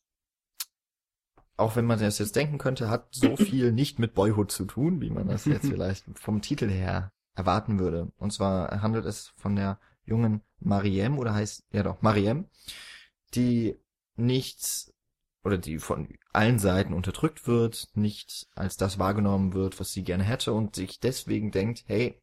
[1.58, 5.02] auch wenn man das jetzt denken könnte, hat so viel nicht mit Boyhood zu tun,
[5.02, 8.12] wie man das jetzt vielleicht vom Titel her erwarten würde.
[8.18, 12.46] Und zwar handelt es von der jungen Mariem oder heißt, ja doch, Mariem,
[13.34, 13.78] die
[14.16, 14.94] nichts
[15.44, 20.24] oder die von allen Seiten unterdrückt wird, nicht als das wahrgenommen wird, was sie gerne
[20.24, 22.22] hätte und sich deswegen denkt, hey,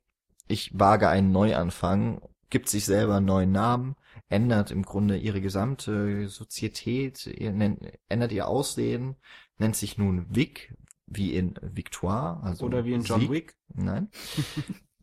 [0.49, 3.95] ich wage einen Neuanfang, gibt sich selber einen neuen Namen,
[4.29, 9.17] ändert im Grunde ihre gesamte Sozietät, ihr, nennt, ändert ihr Aussehen,
[9.59, 10.75] nennt sich nun Vic,
[11.07, 13.31] wie in Victoire, also Oder wie in John Sieg.
[13.31, 13.57] Wick.
[13.75, 14.11] Nein.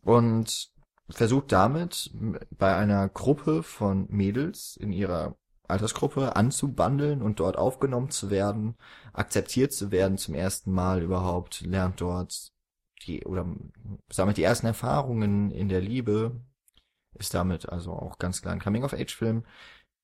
[0.02, 0.70] Und
[1.10, 2.10] versucht damit
[2.50, 5.36] bei einer Gruppe von Mädels in ihrer
[5.66, 8.76] Altersgruppe anzubandeln und dort aufgenommen zu werden,
[9.12, 12.52] akzeptiert zu werden zum ersten Mal überhaupt, lernt dort
[13.06, 13.46] die oder
[14.10, 16.40] sammelt die ersten Erfahrungen in der Liebe,
[17.14, 19.44] ist damit also auch ganz klar ein Coming-of-Age-Film,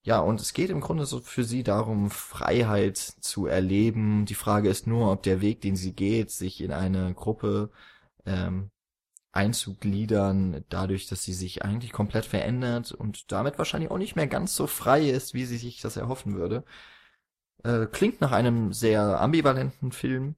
[0.06, 4.26] ja, und es geht im Grunde so für sie darum, Freiheit zu erleben.
[4.26, 7.70] Die Frage ist nur, ob der Weg, den sie geht, sich in eine Gruppe
[8.26, 8.70] ähm,
[9.32, 14.56] einzugliedern, dadurch, dass sie sich eigentlich komplett verändert und damit wahrscheinlich auch nicht mehr ganz
[14.56, 16.64] so frei ist, wie sie sich das erhoffen würde.
[17.64, 20.36] Äh, klingt nach einem sehr ambivalenten Film.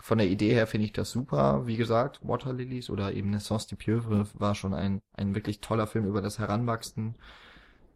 [0.00, 1.66] Von der Idee her finde ich das super.
[1.66, 5.86] Wie gesagt, Water Lilies oder eben Naissance de Pieuvre war schon ein, ein wirklich toller
[5.86, 7.16] Film über das Heranwachsen.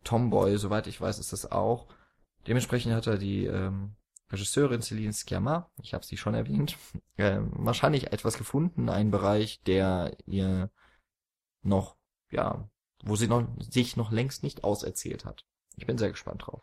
[0.05, 1.87] Tomboy, soweit ich weiß, ist das auch.
[2.47, 3.97] Dementsprechend hat er die ähm,
[4.31, 6.77] Regisseurin Celine Sciamma, ich habe sie schon erwähnt,
[7.17, 10.71] äh, wahrscheinlich etwas gefunden, einen Bereich, der ihr
[11.63, 11.97] noch,
[12.31, 12.69] ja,
[13.05, 15.45] wo sie noch, sich noch längst nicht auserzählt hat.
[15.77, 16.63] Ich bin sehr gespannt drauf.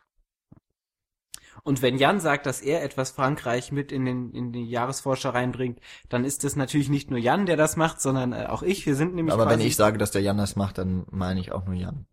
[1.62, 5.80] Und wenn Jan sagt, dass er etwas Frankreich mit in, den, in die Jahresforscher reinbringt,
[6.08, 8.84] dann ist es natürlich nicht nur Jan, der das macht, sondern äh, auch ich.
[8.86, 9.32] Wir sind nämlich.
[9.32, 12.06] Aber wenn ich sage, dass der Jan das macht, dann meine ich auch nur Jan.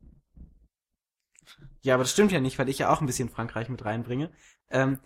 [1.81, 4.30] Ja, aber das stimmt ja nicht, weil ich ja auch ein bisschen Frankreich mit reinbringe.
[4.69, 4.99] Ähm,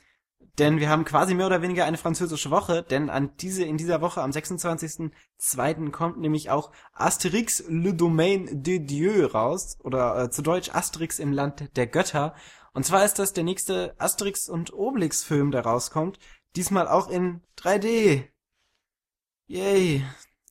[0.58, 4.00] denn wir haben quasi mehr oder weniger eine französische Woche, denn an diese, in dieser
[4.02, 5.92] Woche am 26.02.
[5.92, 11.34] kommt nämlich auch Asterix le Domaine de Dieu raus, oder äh, zu Deutsch Asterix im
[11.34, 12.36] Land der Götter.
[12.76, 16.20] Und zwar ist das der nächste Asterix und Obelix Film, der rauskommt,
[16.58, 18.26] diesmal auch in 3D.
[19.48, 20.06] Yay.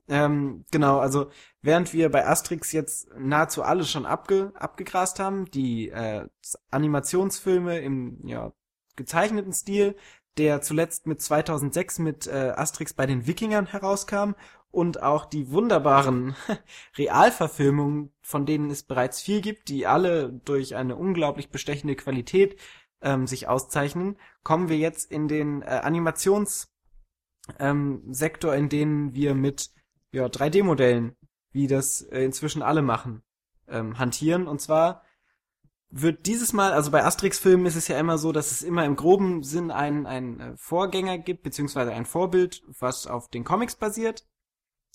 [0.09, 1.31] Ähm, genau, also
[1.61, 6.27] während wir bei Asterix jetzt nahezu alles schon abge abgegrast haben, die äh,
[6.71, 8.53] Animationsfilme im ja,
[8.97, 9.95] gezeichneten Stil,
[10.39, 14.33] der zuletzt mit 2006 mit äh, Asterix bei den Wikingern herauskam
[14.71, 16.35] und auch die wunderbaren
[16.97, 22.59] Realverfilmungen, von denen es bereits viel gibt, die alle durch eine unglaublich bestechende Qualität
[23.03, 26.69] ähm, sich auszeichnen, kommen wir jetzt in den äh, Animationssektor,
[27.61, 29.71] ähm, in denen wir mit
[30.11, 31.15] ja, 3D-Modellen,
[31.53, 33.23] wie das äh, inzwischen alle machen,
[33.69, 34.49] ähm, hantieren.
[34.49, 35.03] Und zwar
[35.91, 38.97] wird dieses Mal, also bei Asterix-Filmen ist es ja immer so, dass es immer im
[38.97, 44.25] groben Sinn einen, einen äh, Vorgänger gibt, beziehungsweise ein Vorbild, was auf den Comics basiert,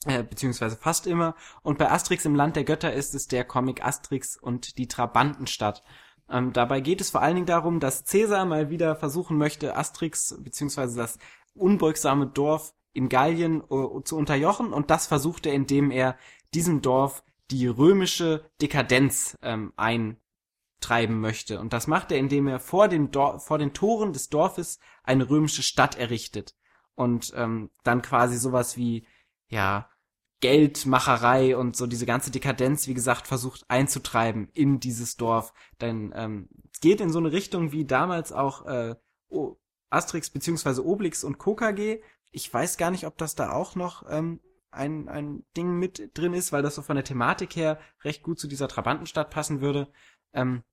[0.06, 1.36] äh, beziehungsweise fast immer.
[1.62, 5.84] Und bei Asterix im Land der Götter ist es der Comic Asterix und die Trabantenstadt.
[6.30, 10.36] Ähm, dabei geht es vor allen Dingen darum, dass Cäsar mal wieder versuchen möchte, Asterix,
[10.40, 11.18] beziehungsweise das
[11.54, 14.74] unbeugsame Dorf in Gallien uh, zu unterjochen.
[14.74, 16.18] Und das versucht er, indem er
[16.54, 20.18] diesem Dorf die römische Dekadenz ähm, ein
[20.82, 21.60] treiben möchte.
[21.60, 25.64] Und das macht er, indem er vor, dem vor den Toren des Dorfes eine römische
[25.64, 26.56] Stadt errichtet.
[26.96, 29.06] Und ähm, dann quasi sowas wie,
[29.50, 29.90] ja,
[30.42, 35.54] Geldmacherei und so diese ganze Dekadenz, wie gesagt, versucht einzutreiben in dieses Dorf.
[35.82, 36.48] Denn ähm,
[36.82, 38.96] geht in so eine Richtung wie damals auch äh,
[39.90, 42.02] Asterix beziehungsweise Obelix und KKG.
[42.32, 44.40] Ich weiß gar nicht, ob das da auch noch ähm,
[44.72, 48.40] ein, ein Ding mit drin ist, weil das so von der Thematik her recht gut
[48.40, 49.90] zu dieser Trabantenstadt passen würde.
[50.32, 50.64] Ähm,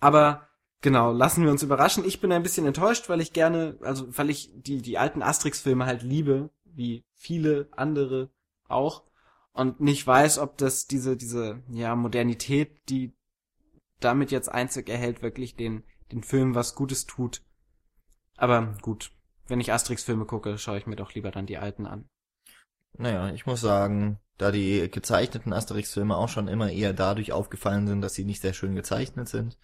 [0.00, 0.48] aber
[0.80, 2.04] genau, lassen wir uns überraschen.
[2.04, 5.86] Ich bin ein bisschen enttäuscht, weil ich gerne, also weil ich die, die alten Asterix-Filme
[5.86, 8.30] halt liebe, wie viele andere
[8.68, 9.04] auch.
[9.52, 13.16] Und nicht weiß, ob das diese, diese, ja, Modernität, die
[14.00, 17.42] damit jetzt Einzug erhält, wirklich den, den Film was Gutes tut.
[18.36, 19.12] Aber gut,
[19.46, 22.08] wenn ich Asterix-Filme gucke, schaue ich mir doch lieber dann die alten an.
[22.96, 28.00] Naja, ich muss sagen, da die gezeichneten Asterix-Filme auch schon immer eher dadurch aufgefallen sind,
[28.02, 29.56] dass sie nicht sehr schön gezeichnet sind.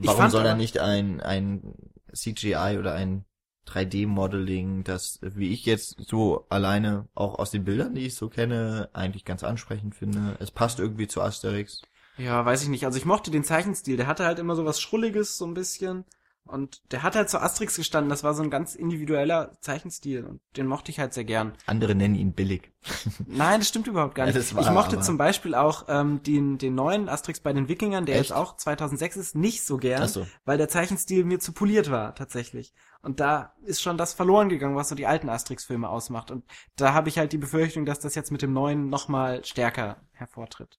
[0.00, 1.74] Warum soll da nicht ein, ein
[2.12, 3.24] CGI oder ein
[3.66, 8.90] 3D-Modeling, das, wie ich jetzt so alleine auch aus den Bildern, die ich so kenne,
[8.92, 10.36] eigentlich ganz ansprechend finde.
[10.40, 11.82] Es passt irgendwie zu Asterix.
[12.18, 12.84] Ja, weiß ich nicht.
[12.84, 13.96] Also ich mochte den Zeichenstil.
[13.96, 16.04] Der hatte halt immer so was Schrulliges, so ein bisschen.
[16.44, 20.40] Und der hat halt zu Asterix gestanden, das war so ein ganz individueller Zeichenstil und
[20.56, 21.52] den mochte ich halt sehr gern.
[21.66, 22.72] Andere nennen ihn billig.
[23.26, 24.34] Nein, das stimmt überhaupt gar nicht.
[24.34, 28.06] Ja, war, ich mochte zum Beispiel auch ähm, den, den neuen Asterix bei den Wikingern,
[28.06, 28.30] der Echt?
[28.30, 30.26] jetzt auch 2006 ist, nicht so gern, so.
[30.44, 32.74] weil der Zeichenstil mir zu poliert war, tatsächlich.
[33.02, 36.30] Und da ist schon das verloren gegangen, was so die alten Asterix-Filme ausmacht.
[36.30, 36.44] Und
[36.76, 40.78] da habe ich halt die Befürchtung, dass das jetzt mit dem neuen nochmal stärker hervortritt.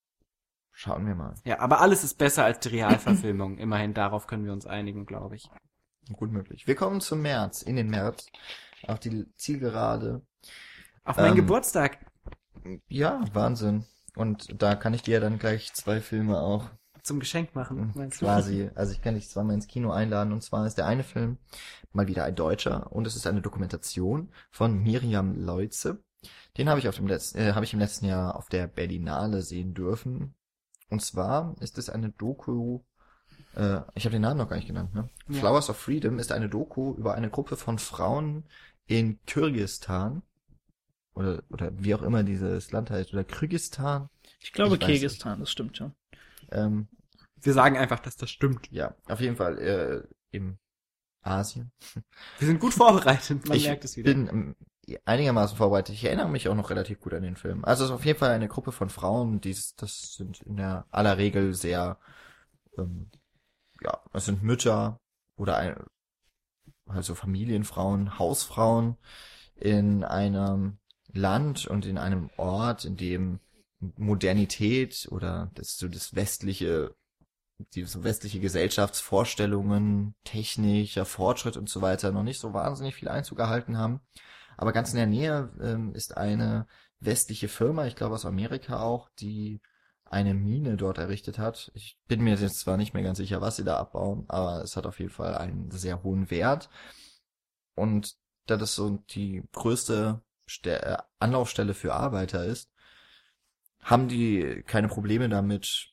[0.75, 1.35] Schauen wir mal.
[1.45, 3.57] Ja, aber alles ist besser als die Realverfilmung.
[3.59, 5.49] Immerhin darauf können wir uns einigen, glaube ich.
[6.11, 6.67] Gut möglich.
[6.67, 8.27] Wir kommen zum März, in den März,
[8.87, 10.25] auf die Zielgerade.
[11.05, 11.99] Auf meinen ähm, Geburtstag.
[12.87, 13.85] Ja, Wahnsinn.
[14.15, 16.69] Und da kann ich dir dann gleich zwei Filme auch
[17.03, 18.25] zum Geschenk machen, meinst du?
[18.25, 18.69] Quasi.
[18.75, 21.37] Also ich kann dich zweimal ins Kino einladen und zwar ist der eine Film
[21.91, 26.01] mal wieder ein deutscher und es ist eine Dokumentation von Miriam Leutze.
[26.57, 29.41] Den habe ich auf dem letzten, äh, habe ich im letzten Jahr auf der Berlinale
[29.41, 30.33] sehen dürfen.
[30.93, 32.81] Und zwar ist es eine Doku,
[33.55, 35.09] äh, ich habe den Namen noch gar nicht genannt, ne?
[35.27, 35.39] Ja.
[35.39, 38.43] Flowers of Freedom ist eine Doku über eine Gruppe von Frauen
[38.85, 40.21] in Kyrgyzstan.
[41.15, 44.09] Oder, oder wie auch immer dieses Land heißt, oder Kyrgyzstan.
[44.39, 45.93] Ich glaube ich Kirgistan, das stimmt schon.
[46.51, 46.87] Ähm,
[47.41, 48.71] Wir sagen einfach, dass das stimmt.
[48.71, 50.59] Ja, auf jeden Fall äh, im
[51.23, 51.71] Asien.
[52.37, 54.13] Wir sind gut vorbereitet, man ich merkt es wieder.
[54.13, 54.55] bin
[55.05, 55.95] einigermaßen vorbereitet.
[55.95, 57.63] Ich erinnere mich auch noch relativ gut an den Film.
[57.65, 60.85] Also es ist auf jeden Fall eine Gruppe von Frauen, die das sind in der
[60.91, 61.97] aller Regel sehr,
[62.77, 63.11] ähm,
[63.81, 64.99] ja, es sind Mütter
[65.37, 65.75] oder ein,
[66.87, 68.97] also Familienfrauen, Hausfrauen
[69.55, 70.79] in einem
[71.11, 73.39] Land und in einem Ort, in dem
[73.97, 76.95] Modernität oder das so das westliche
[77.75, 83.77] die westliche Gesellschaftsvorstellungen, technischer Fortschritt und so weiter noch nicht so wahnsinnig viel Einzug erhalten
[83.77, 84.01] haben.
[84.57, 86.67] Aber ganz in der Nähe ähm, ist eine
[86.99, 89.61] westliche Firma, ich glaube aus Amerika auch, die
[90.05, 91.71] eine Mine dort errichtet hat.
[91.73, 94.77] Ich bin mir jetzt zwar nicht mehr ganz sicher, was sie da abbauen, aber es
[94.77, 96.69] hat auf jeden Fall einen sehr hohen Wert.
[97.75, 98.15] Und
[98.45, 102.69] da das so die größte Ste Anlaufstelle für Arbeiter ist,
[103.81, 105.89] haben die keine Probleme damit,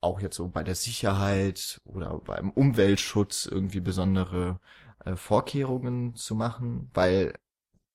[0.00, 4.60] auch jetzt so bei der Sicherheit oder beim Umweltschutz irgendwie besondere
[5.04, 7.34] äh, Vorkehrungen zu machen, weil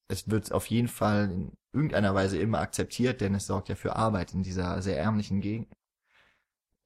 [0.08, 3.96] es wird auf jeden Fall in irgendeiner Weise immer akzeptiert, denn es sorgt ja für
[3.96, 5.68] Arbeit in dieser sehr ärmlichen Gegend.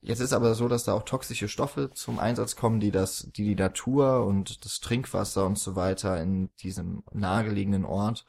[0.03, 3.43] Jetzt ist aber so, dass da auch toxische Stoffe zum Einsatz kommen, die das, die
[3.43, 8.25] die Natur und das Trinkwasser und so weiter in diesem nahegelegenen Ort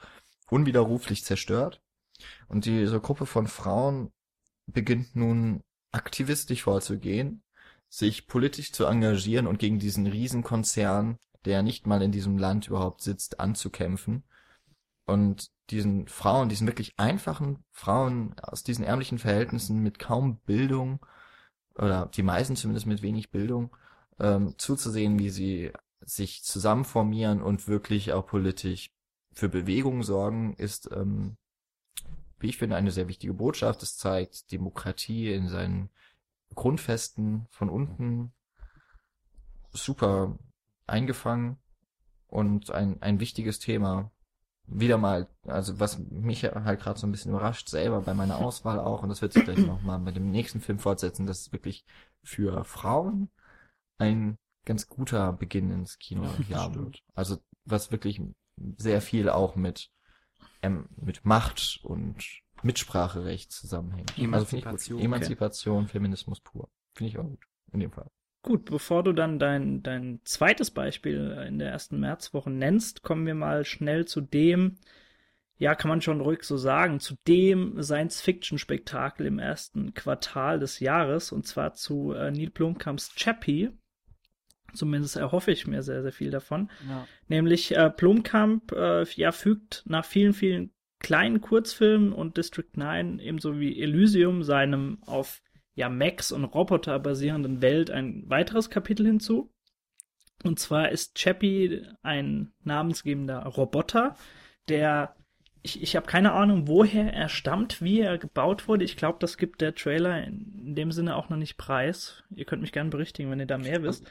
[0.51, 1.81] unwiderruflich zerstört.
[2.49, 4.13] Und diese Gruppe von Frauen
[4.67, 5.63] beginnt nun
[5.93, 7.43] aktivistisch vorzugehen,
[7.89, 13.01] sich politisch zu engagieren und gegen diesen Riesenkonzern, der nicht mal in diesem Land überhaupt
[13.01, 14.25] sitzt, anzukämpfen.
[15.05, 21.05] Und diesen Frauen, diesen wirklich einfachen Frauen aus diesen ärmlichen Verhältnissen mit kaum Bildung,
[21.75, 23.75] oder die meisten zumindest mit wenig Bildung,
[24.21, 28.91] ähm, zuzusehen, wie sie sich zusammenformieren und wirklich auch politisch
[29.33, 31.37] für Bewegung sorgen, ist ähm,
[32.43, 33.83] wie ich finde, eine sehr wichtige Botschaft.
[33.83, 35.91] Es zeigt Demokratie in seinen
[36.55, 38.33] Grundfesten von unten
[39.71, 40.39] super
[40.87, 41.59] eingefangen
[42.27, 44.11] und ein, ein wichtiges Thema.
[44.67, 48.79] Wieder mal, also was mich halt gerade so ein bisschen überrascht, selber bei meiner Auswahl
[48.79, 51.85] auch, und das wird sich gleich nochmal bei dem nächsten Film fortsetzen, dass es wirklich
[52.23, 53.29] für Frauen
[53.99, 57.03] ein ganz guter Beginn ins Kino ja, wird.
[57.15, 58.21] Also was wirklich
[58.77, 59.91] sehr viel auch mit
[60.63, 62.17] ähm, mit Macht und
[62.63, 64.17] Mitspracherecht zusammenhängt.
[64.17, 64.73] Emanzipation.
[64.75, 65.93] Also ich Emanzipation, okay.
[65.93, 66.71] Feminismus pur.
[66.95, 67.45] Finde ich auch gut.
[67.73, 68.11] In dem Fall.
[68.43, 73.37] Gut, bevor du dann dein, dein zweites Beispiel in der ersten Märzwoche nennst, kommen wir
[73.37, 74.79] mal schnell zu dem,
[75.59, 81.31] ja, kann man schon ruhig so sagen, zu dem Science-Fiction-Spektakel im ersten Quartal des Jahres,
[81.31, 83.71] und zwar zu äh, Neil Blomkamps Chappie.
[84.75, 86.69] Zumindest erhoffe ich mir sehr, sehr viel davon.
[86.89, 87.07] Ja.
[87.29, 93.61] Nämlich äh, Blomkamp äh, ja, fügt nach vielen, vielen kleinen Kurzfilmen und District 9 ebenso
[93.61, 95.43] wie Elysium seinem auf
[95.75, 99.51] ja, Max und Roboter basierenden Welt ein weiteres Kapitel hinzu.
[100.45, 104.17] Und zwar ist Chappie ein namensgebender Roboter,
[104.69, 105.15] der
[105.63, 108.85] ich, ich habe keine Ahnung, woher er stammt, wie er gebaut wurde.
[108.85, 112.25] Ich glaube, das gibt der Trailer in dem Sinne auch noch nicht preis.
[112.35, 114.05] Ihr könnt mich gerne berichtigen, wenn ihr da mehr wisst.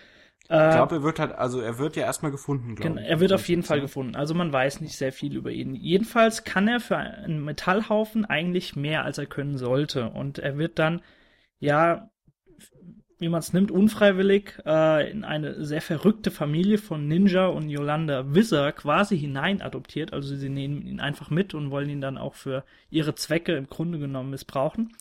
[0.43, 3.07] Ich glaube, er wird halt, also er wird ja erstmal gefunden, glaube genau, ich.
[3.07, 4.15] Er wird auf jeden Fall gefunden.
[4.15, 5.75] Also man weiß nicht sehr viel über ihn.
[5.75, 10.09] Jedenfalls kann er für einen Metallhaufen eigentlich mehr, als er können sollte.
[10.09, 11.01] Und er wird dann,
[11.61, 12.09] ja,
[13.19, 18.33] wie man es nimmt, unfreiwillig äh, in eine sehr verrückte Familie von Ninja und Yolanda
[18.33, 20.11] Wisser quasi hinein adoptiert.
[20.11, 23.67] Also sie nehmen ihn einfach mit und wollen ihn dann auch für ihre Zwecke im
[23.67, 24.91] Grunde genommen missbrauchen.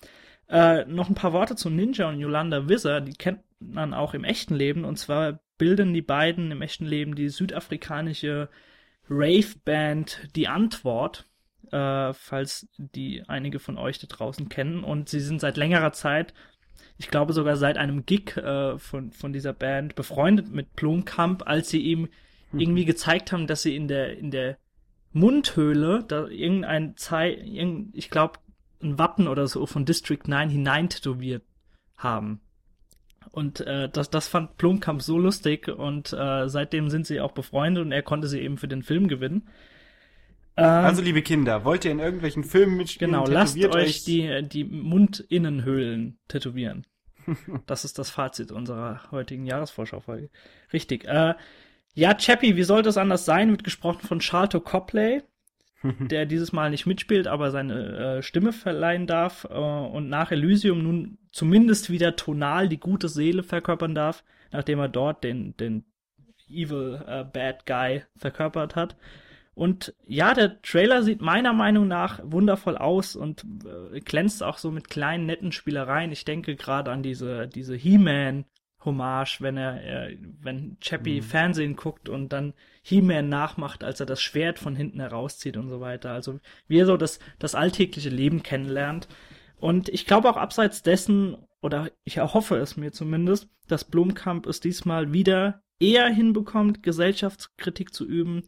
[0.50, 4.24] Äh, noch ein paar Worte zu Ninja und Yolanda Wisser, die kennt man auch im
[4.24, 4.84] echten Leben.
[4.84, 8.50] Und zwar bilden die beiden im echten Leben die südafrikanische
[9.08, 11.26] Rave-Band Die Antwort,
[11.72, 14.84] äh, falls die einige von euch da draußen kennen.
[14.84, 16.34] Und sie sind seit längerer Zeit,
[16.98, 21.70] ich glaube sogar seit einem Gig äh, von, von dieser Band, befreundet mit Blomkamp, als
[21.70, 22.08] sie ihm
[22.52, 22.60] mhm.
[22.60, 24.58] irgendwie gezeigt haben, dass sie in der, in der
[25.12, 28.38] Mundhöhle da irgendein Zei irgend, ich glaube,
[28.82, 31.42] ein Wappen oder so von District 9 hinein tätowiert
[31.96, 32.40] haben.
[33.30, 37.84] Und äh, das, das fand Blomkamp so lustig und äh, seitdem sind sie auch befreundet
[37.84, 39.48] und er konnte sie eben für den Film gewinnen.
[40.56, 43.12] Ähm, also liebe Kinder, wollt ihr in irgendwelchen Filmen mitspielen?
[43.12, 46.86] Genau, lasst euch, die, die Mundinnenhöhlen tätowieren.
[47.66, 50.30] das ist das Fazit unserer heutigen Jahresvorschau-Folge.
[50.72, 51.04] Richtig.
[51.04, 51.34] Äh,
[51.94, 53.50] ja, Chappie, wie sollte es anders sein?
[53.50, 55.22] Wird gesprochen von Charlton Copley.
[55.98, 60.82] der dieses Mal nicht mitspielt, aber seine äh, Stimme verleihen darf äh, und nach Elysium
[60.82, 64.22] nun zumindest wieder tonal die gute Seele verkörpern darf,
[64.52, 65.84] nachdem er dort den, den
[66.48, 68.96] Evil äh, Bad Guy verkörpert hat.
[69.54, 73.44] Und ja, der Trailer sieht meiner Meinung nach wundervoll aus und
[73.92, 76.12] äh, glänzt auch so mit kleinen netten Spielereien.
[76.12, 78.44] Ich denke gerade an diese diese He-Man
[78.84, 80.10] Hommage, wenn er, er
[80.40, 81.24] wenn Chappie mhm.
[81.24, 85.80] Fernsehen guckt und dann He-Man nachmacht, als er das Schwert von hinten herauszieht und so
[85.80, 86.12] weiter.
[86.12, 89.08] Also wie er so das das alltägliche Leben kennenlernt.
[89.58, 94.60] Und ich glaube auch abseits dessen oder ich erhoffe es mir zumindest, dass Blumkamp es
[94.60, 98.44] diesmal wieder eher hinbekommt, Gesellschaftskritik zu üben,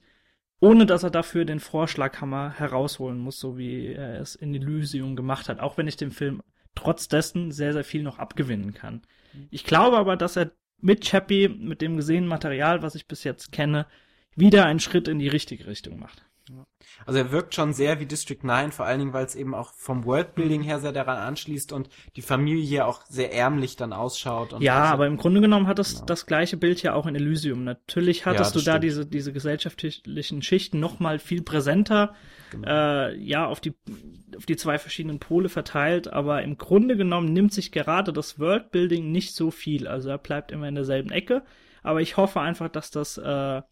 [0.62, 5.48] ohne dass er dafür den Vorschlaghammer herausholen muss, so wie er es in Elysium gemacht
[5.48, 6.40] hat, auch wenn ich dem Film
[6.76, 9.02] trotz dessen sehr, sehr viel noch abgewinnen kann.
[9.50, 13.50] Ich glaube aber, dass er mit Chappie, mit dem gesehenen Material, was ich bis jetzt
[13.50, 13.86] kenne,
[14.36, 16.24] wieder einen Schritt in die richtige Richtung macht.
[17.06, 19.72] Also er wirkt schon sehr wie District 9, vor allen Dingen, weil es eben auch
[19.74, 24.60] vom Worldbuilding her sehr daran anschließt und die Familie hier auch sehr ärmlich dann ausschaut.
[24.60, 26.06] ja, also, aber im Grunde genommen hat es genau.
[26.06, 27.64] das gleiche Bild ja auch in Elysium.
[27.64, 32.14] Natürlich hattest ja, du da diese, diese gesellschaftlichen Schichten noch mal viel präsenter,
[32.50, 32.68] genau.
[32.68, 33.74] äh, ja, auf die,
[34.36, 39.10] auf die zwei verschiedenen Pole verteilt, aber im Grunde genommen nimmt sich gerade das Worldbuilding
[39.10, 39.86] nicht so viel.
[39.86, 41.42] Also er bleibt immer in derselben Ecke,
[41.82, 43.62] aber ich hoffe einfach, dass das äh,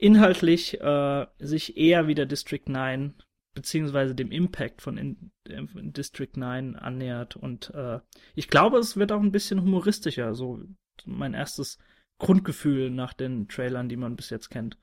[0.00, 3.14] inhaltlich äh, sich eher wieder District 9
[3.54, 7.98] beziehungsweise dem Impact von in, in District 9 annähert und äh,
[8.34, 10.60] ich glaube, es wird auch ein bisschen humoristischer, so
[11.04, 11.78] mein erstes
[12.18, 14.78] Grundgefühl nach den Trailern, die man bis jetzt kennt.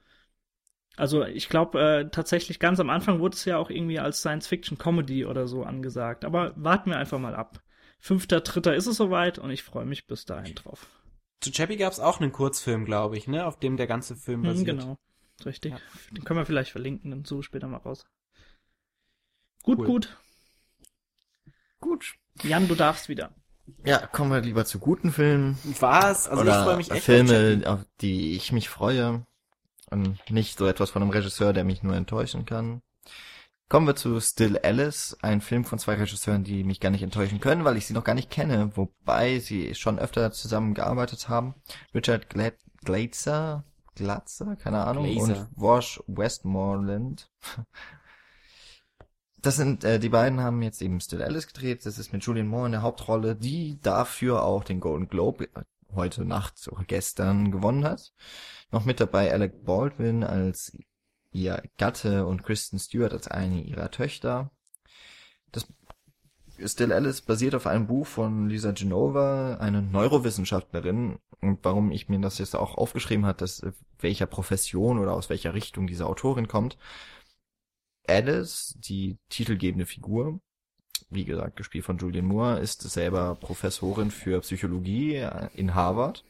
[0.98, 5.26] Also ich glaube äh, tatsächlich ganz am Anfang wurde es ja auch irgendwie als Science-Fiction-Comedy
[5.26, 6.26] oder so angesagt.
[6.26, 7.62] Aber warten wir einfach mal ab.
[8.00, 10.90] Fünfter, dritter ist es soweit und ich freue mich bis dahin drauf.
[11.40, 14.42] Zu Chappie gab es auch einen Kurzfilm, glaube ich, ne, auf dem der ganze Film
[14.42, 14.80] hm, basiert.
[14.80, 14.98] genau.
[15.46, 15.74] Richtig.
[15.74, 15.80] Ja.
[16.12, 18.06] Den können wir vielleicht verlinken, dann suche später mal raus.
[19.64, 19.86] Gut, cool.
[19.86, 20.18] gut.
[21.80, 22.16] Gut.
[22.44, 23.34] Jan, du darfst wieder.
[23.84, 25.58] Ja, kommen wir lieber zu guten Filmen.
[25.80, 26.28] Was?
[26.28, 27.04] Also Oder ich freue mich echt.
[27.04, 29.26] Filme, auf die ich mich freue.
[29.90, 32.82] Und nicht so etwas von einem Regisseur, der mich nur enttäuschen kann.
[33.70, 37.42] Kommen wir zu Still Alice, ein Film von zwei Regisseuren, die mich gar nicht enttäuschen
[37.42, 41.54] können, weil ich sie noch gar nicht kenne, wobei sie schon öfter zusammengearbeitet haben.
[41.94, 42.54] Richard Glad
[42.86, 43.66] Glazer,
[43.98, 45.50] Glatzer, keine Ahnung, Glazer.
[45.56, 47.30] und Wash Westmoreland.
[49.40, 51.86] Das sind, äh, die beiden haben jetzt eben Still Alice gedreht.
[51.86, 55.62] Das ist mit Julian Moore in der Hauptrolle, die dafür auch den Golden Globe äh,
[55.94, 58.14] heute Nacht oder gestern gewonnen hat.
[58.72, 60.76] Noch mit dabei Alec Baldwin als
[61.32, 64.52] ihr Gatte und Kristen Stewart als eine ihrer Töchter.
[65.52, 65.68] Das
[66.64, 71.20] Still Alice basiert auf einem Buch von Lisa Genova, eine Neurowissenschaftlerin.
[71.42, 75.30] Und warum ich mir das jetzt auch aufgeschrieben hat, dass äh, welcher Profession oder aus
[75.30, 76.78] welcher Richtung diese Autorin kommt.
[78.08, 80.40] Alice, die titelgebende Figur,
[81.10, 86.24] wie gesagt, gespielt von Julian Moore, ist selber Professorin für Psychologie äh, in Harvard.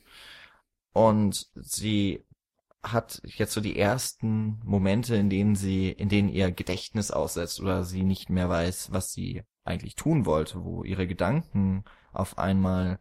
[0.93, 2.25] Und sie
[2.83, 7.83] hat jetzt so die ersten Momente, in denen sie, in denen ihr Gedächtnis aussetzt oder
[7.83, 12.99] sie nicht mehr weiß, was sie eigentlich tun wollte, wo ihre Gedanken auf einmal,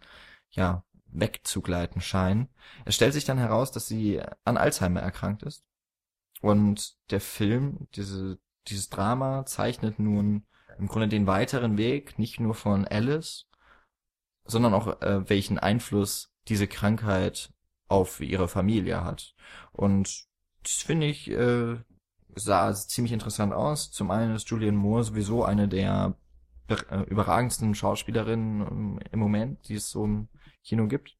[0.51, 2.49] ja, wegzugleiten scheinen.
[2.85, 5.65] Es stellt sich dann heraus, dass sie an Alzheimer erkrankt ist.
[6.43, 8.39] Und der Film, diese,
[8.69, 10.47] dieses Drama zeichnet nun
[10.79, 13.47] im Grunde den weiteren Weg, nicht nur von Alice,
[14.45, 17.53] sondern auch äh, welchen Einfluss diese Krankheit
[17.89, 19.35] auf ihre Familie hat.
[19.73, 20.27] Und
[20.63, 21.79] das finde ich, äh,
[22.35, 23.91] sah ziemlich interessant aus.
[23.91, 26.17] Zum einen ist Julian Moore sowieso eine der
[27.09, 30.29] überragendsten Schauspielerinnen im Moment, die es so im
[30.65, 31.17] Kino gibt.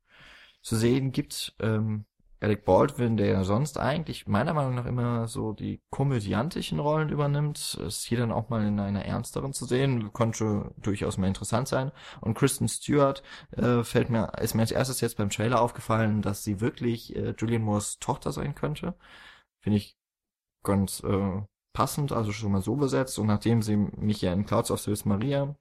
[0.63, 2.07] Zu sehen gibt ähm,
[2.41, 8.05] Alec Baldwin, der sonst eigentlich meiner Meinung nach immer so die komödiantischen Rollen übernimmt, ist
[8.05, 11.93] hier dann auch mal in einer ernsteren zu sehen, konnte durchaus mal interessant sein.
[12.21, 16.45] Und Kristen Stewart äh, fällt mir, ist mir als erstes jetzt beim Trailer aufgefallen, dass
[16.45, 18.95] sie wirklich äh, Julian Moores Tochter sein könnte.
[19.61, 19.97] Finde ich
[20.63, 21.43] ganz äh,
[21.77, 23.19] passend, also schon mal so besetzt.
[23.19, 25.55] Und nachdem sie mich ja in Clouds of Sils Maria,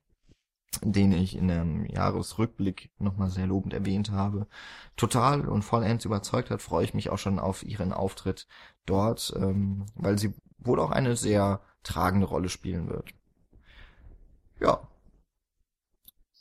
[0.82, 4.48] den ich in einem Jahresrückblick nochmal sehr lobend erwähnt habe,
[4.96, 8.48] total und vollends überzeugt hat, freue ich mich auch schon auf ihren Auftritt
[8.86, 13.10] dort, ähm, weil sie wohl auch eine sehr tragende Rolle spielen wird.
[14.62, 14.88] Ja,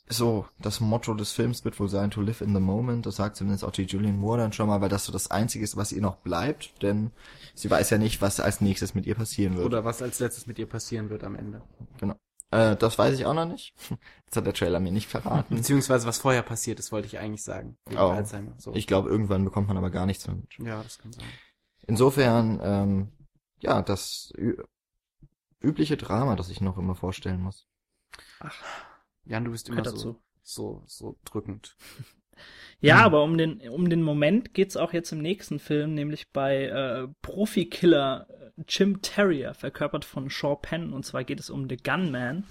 [0.07, 3.05] so, das Motto des Films wird wohl sein, to live in the moment.
[3.05, 5.63] Das sagt zumindest auch die Julian Moore dann schon mal, weil das so das Einzige
[5.63, 6.81] ist, was ihr noch bleibt.
[6.83, 7.11] Denn
[7.55, 9.65] sie weiß ja nicht, was als nächstes mit ihr passieren wird.
[9.65, 11.63] Oder was als letztes mit ihr passieren wird am Ende.
[11.99, 12.15] Genau.
[12.51, 13.73] Äh, das weiß ich auch noch nicht.
[14.27, 15.55] Das hat der Trailer mir nicht verraten.
[15.55, 17.77] Beziehungsweise was vorher passiert ist, wollte ich eigentlich sagen.
[17.91, 17.97] oh.
[17.97, 18.53] Alzheimer.
[18.57, 18.73] So.
[18.73, 20.57] Ich glaube, irgendwann bekommt man aber gar nichts mehr mit.
[20.59, 21.23] Ja, das kann sein.
[21.87, 23.11] Insofern, ähm,
[23.61, 24.33] ja, das
[25.61, 27.65] übliche Drama, das ich noch immer vorstellen muss.
[28.39, 28.55] Ach.
[29.25, 31.75] Jan, du bist immer so, so, so drückend.
[32.81, 33.05] Ja, hm.
[33.05, 37.07] aber um den, um den Moment geht's auch jetzt im nächsten Film, nämlich bei äh,
[37.21, 38.27] Profikiller
[38.67, 42.45] Jim Terrier, verkörpert von Shaw Penn, und zwar geht es um The Gunman.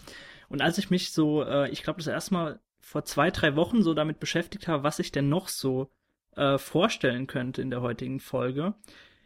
[0.48, 3.82] Und als ich mich so, äh, ich glaube, das erste Mal vor zwei, drei Wochen
[3.82, 5.90] so damit beschäftigt habe, was ich denn noch so
[6.36, 8.74] äh, vorstellen könnte in der heutigen Folge,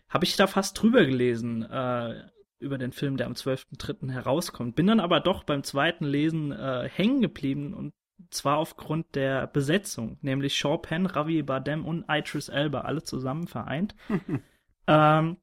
[0.08, 2.22] habe ich da fast drüber gelesen äh,
[2.60, 4.10] über den Film, der am 12.3.
[4.10, 4.74] herauskommt.
[4.74, 7.92] Bin dann aber doch beim zweiten Lesen äh, hängen geblieben und
[8.30, 13.94] zwar aufgrund der Besetzung, nämlich Shaw Penn, Ravi Bardem und Idris Elba, alle zusammen vereint.
[14.86, 15.36] ähm,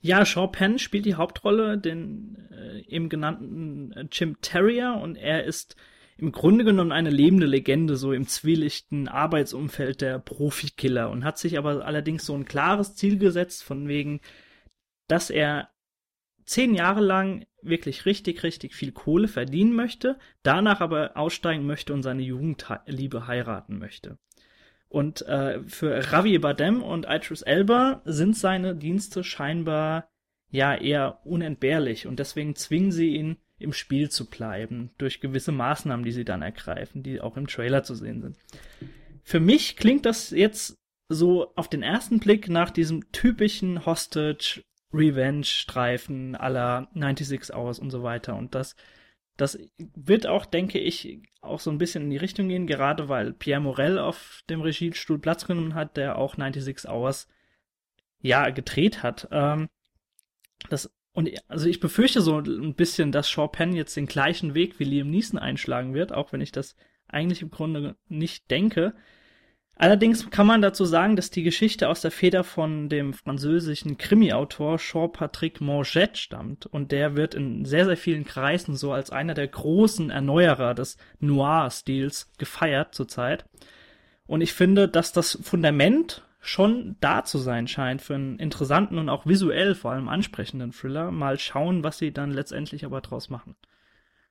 [0.00, 5.44] ja, Shaw Penn spielt die Hauptrolle, den äh, eben genannten äh, Jim Terrier, und er
[5.44, 5.76] ist
[6.18, 11.58] im Grunde genommen eine lebende Legende, so im zwielichten Arbeitsumfeld der Profikiller und hat sich
[11.58, 14.20] aber allerdings so ein klares Ziel gesetzt, von wegen,
[15.06, 15.70] dass er
[16.48, 22.02] zehn Jahre lang wirklich richtig, richtig viel Kohle verdienen möchte, danach aber aussteigen möchte und
[22.02, 24.18] seine Jugendliebe heiraten möchte.
[24.88, 30.08] Und äh, für Ravi Badem und Idris Elba sind seine Dienste scheinbar
[30.50, 36.04] ja eher unentbehrlich und deswegen zwingen sie ihn im Spiel zu bleiben durch gewisse Maßnahmen,
[36.04, 38.38] die sie dann ergreifen, die auch im Trailer zu sehen sind.
[39.22, 40.78] Für mich klingt das jetzt
[41.10, 44.62] so auf den ersten Blick nach diesem typischen Hostage
[44.92, 48.36] Revenge-Streifen aller 96 Hours und so weiter.
[48.36, 48.76] Und das,
[49.36, 53.32] das wird auch, denke ich, auch so ein bisschen in die Richtung gehen, gerade weil
[53.32, 57.28] Pierre Morel auf dem Regiestuhl Platz genommen hat, der auch 96 Hours
[58.20, 59.28] ja gedreht hat.
[59.30, 59.68] Ähm,
[60.68, 64.78] das, und also ich befürchte so ein bisschen, dass Shaw Penn jetzt den gleichen Weg
[64.78, 68.94] wie Liam Neeson einschlagen wird, auch wenn ich das eigentlich im Grunde nicht denke.
[69.80, 74.78] Allerdings kann man dazu sagen, dass die Geschichte aus der Feder von dem französischen Krimi-Autor
[74.78, 79.46] Jean-Patrick Mangette stammt und der wird in sehr, sehr vielen Kreisen so als einer der
[79.46, 83.44] großen Erneuerer des Noir-Stils gefeiert zurzeit.
[84.26, 89.08] Und ich finde, dass das Fundament schon da zu sein scheint für einen interessanten und
[89.08, 91.12] auch visuell vor allem ansprechenden Thriller.
[91.12, 93.54] Mal schauen, was sie dann letztendlich aber draus machen.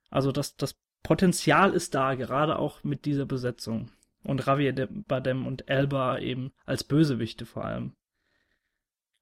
[0.09, 3.91] Also das, das Potenzial ist da, gerade auch mit dieser Besetzung
[4.27, 7.95] und Javier Badem und Elba eben als Bösewichte vor allem.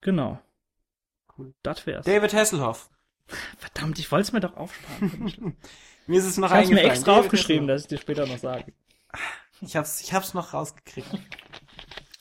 [0.00, 0.40] Genau.
[1.36, 1.54] Cool.
[1.62, 2.04] Das wär's.
[2.04, 2.90] David Hasselhoff.
[3.58, 5.56] Verdammt, ich wollte es mir doch aufsparen.
[6.06, 6.90] mir ist es noch ich hab's mir eingefallen.
[6.90, 8.72] extra David aufgeschrieben, dass ich dir später noch sage.
[9.60, 11.08] Ich hab's, ich hab's noch rausgekriegt.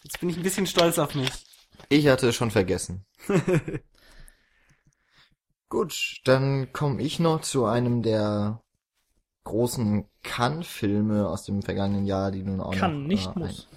[0.03, 1.31] Jetzt bin ich ein bisschen stolz auf mich.
[1.89, 3.05] Ich hatte es schon vergessen.
[5.69, 8.61] Gut, dann komme ich noch zu einem der
[9.45, 13.67] großen Cannes-Filme aus dem vergangenen Jahr, die nun auch Kann, noch, nicht äh, muss.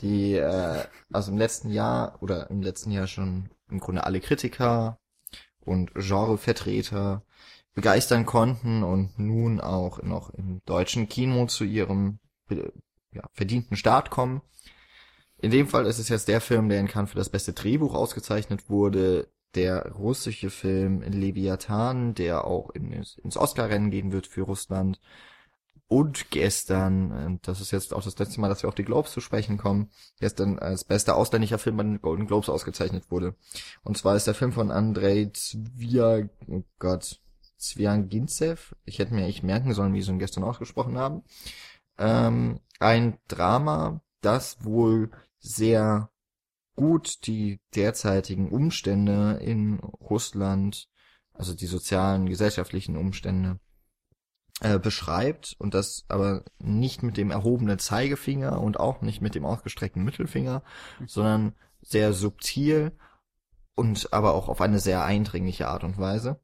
[0.00, 4.98] die äh, also im letzten Jahr oder im letzten Jahr schon im Grunde alle Kritiker
[5.64, 7.22] und Genrevertreter
[7.74, 12.18] begeistern konnten und nun auch noch im deutschen Kino zu ihrem
[12.50, 12.70] äh,
[13.12, 14.42] ja, verdienten Start kommen.
[15.38, 17.94] In dem Fall ist es jetzt der Film, der in Cannes für das beste Drehbuch
[17.94, 25.00] ausgezeichnet wurde, der russische Film Leviathan, der auch in, ins Oscar-Rennen gehen wird für Russland.
[25.92, 29.12] Und gestern, äh, das ist jetzt auch das letzte Mal, dass wir auf die Globes
[29.12, 33.34] zu sprechen kommen, gestern als bester ausländischer Film bei den Golden Globes ausgezeichnet wurde.
[33.84, 37.20] Und zwar ist der Film von Andrei Zvia, oh Gott,
[37.58, 38.74] Zwiangintsev.
[38.86, 41.24] Ich hätte mir echt merken sollen, wie sie ihn gestern ausgesprochen haben.
[41.98, 45.10] Ähm, ein Drama, das wohl
[45.40, 46.08] sehr
[46.74, 50.88] gut die derzeitigen Umstände in Russland,
[51.32, 53.58] also die sozialen, gesellschaftlichen Umstände,
[54.60, 59.44] äh, beschreibt und das aber nicht mit dem erhobenen Zeigefinger und auch nicht mit dem
[59.44, 60.62] ausgestreckten Mittelfinger,
[61.06, 62.92] sondern sehr subtil
[63.74, 66.40] und aber auch auf eine sehr eindringliche Art und Weise.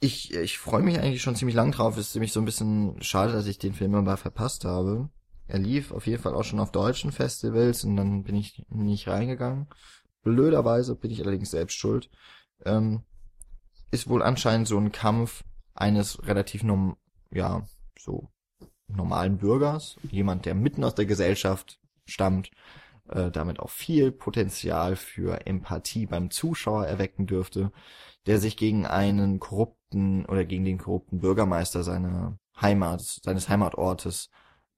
[0.00, 1.96] Ich, ich freue mich eigentlich schon ziemlich lang drauf.
[1.96, 5.10] Es ist nämlich so ein bisschen schade, dass ich den Film aber verpasst habe.
[5.50, 9.08] Er lief auf jeden Fall auch schon auf deutschen Festivals und dann bin ich nicht
[9.08, 9.66] reingegangen.
[10.22, 12.08] Blöderweise bin ich allerdings selbst schuld.
[12.64, 13.02] Ähm,
[13.90, 15.42] ist wohl anscheinend so ein Kampf
[15.74, 16.96] eines relativ norm
[17.32, 17.66] ja,
[17.98, 18.28] so
[18.88, 22.50] normalen Bürgers, jemand, der mitten aus der Gesellschaft stammt,
[23.08, 27.72] äh, damit auch viel Potenzial für Empathie beim Zuschauer erwecken dürfte,
[28.26, 34.30] der sich gegen einen korrupten oder gegen den korrupten Bürgermeister seiner Heimat, seines Heimatortes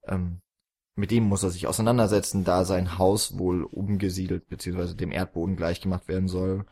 [0.07, 0.41] ähm,
[0.95, 4.95] mit dem muss er sich auseinandersetzen, da sein Haus wohl umgesiedelt bzw.
[4.95, 6.67] dem Erdboden gleichgemacht werden soll.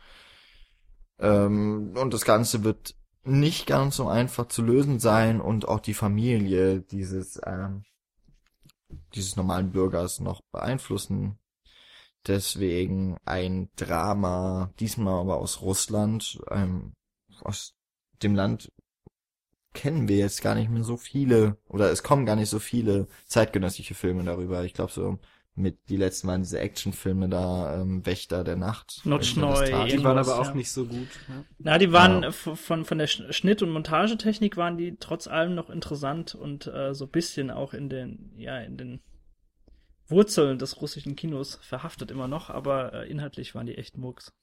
[1.19, 5.93] Ähm, und das Ganze wird nicht ganz so einfach zu lösen sein und auch die
[5.93, 7.83] Familie dieses ähm,
[9.13, 11.37] dieses normalen Bürgers noch beeinflussen.
[12.27, 16.93] Deswegen ein Drama, diesmal aber aus Russland, ähm,
[17.41, 17.73] aus
[18.21, 18.71] dem Land
[19.73, 23.07] kennen wir jetzt gar nicht mehr so viele oder es kommen gar nicht so viele
[23.25, 24.63] zeitgenössische Filme darüber.
[24.63, 25.19] Ich glaube so
[25.53, 29.01] mit die letzten waren diese Actionfilme da, ähm, Wächter der Nacht.
[29.03, 29.65] Notch Neu.
[29.85, 30.53] Die waren aber auch ja.
[30.53, 31.09] nicht so gut.
[31.27, 31.45] Ne?
[31.59, 32.31] Na, die waren Ja.
[32.31, 36.93] von, von der Sch- Schnitt- und Montagetechnik waren die trotz allem noch interessant und äh,
[36.93, 39.01] so bisschen auch in den, ja, in den
[40.07, 44.33] Wurzeln des russischen Kinos verhaftet immer noch, aber äh, inhaltlich waren die echt Murks.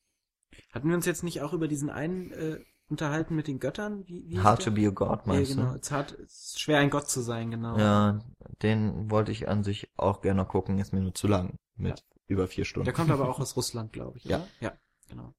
[0.73, 4.07] Hatten wir uns jetzt nicht auch über diesen einen äh, unterhalten mit den Göttern?
[4.07, 5.73] Wie, wie Hard to be a God, Ja, meinst genau.
[5.73, 5.79] du?
[5.79, 7.79] Es, hat, es ist schwer ein Gott zu sein, genau.
[7.79, 8.19] Ja,
[8.63, 11.59] den wollte ich an sich auch gerne gucken, ist mir nur zu lang.
[11.77, 12.85] Mit über vier Stunden.
[12.85, 14.25] Der kommt aber auch aus Russland, glaube ich.
[14.25, 14.39] Ja.
[14.39, 14.49] Oder?
[14.61, 14.73] Ja,
[15.09, 15.33] genau.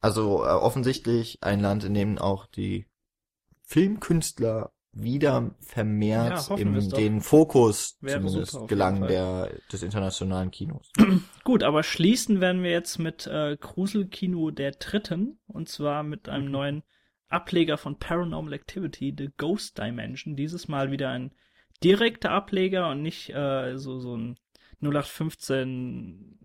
[0.00, 2.86] Also äh, offensichtlich ein Land, in dem auch die
[3.64, 10.90] Filmkünstler wieder vermehrt Ja, in den Fokus Wäre zumindest gelangen der des internationalen Kinos.
[11.44, 16.46] Gut, aber schließen werden wir jetzt mit äh, Gruselkino der Dritten und zwar mit einem
[16.46, 16.50] Mhm.
[16.52, 16.82] neuen
[17.28, 20.34] Ableger von Paranormal Activity, The Ghost Dimension.
[20.34, 21.32] Dieses Mal wieder ein
[21.84, 24.36] direkter Ableger und nicht äh, so so ein
[24.80, 26.38] 0815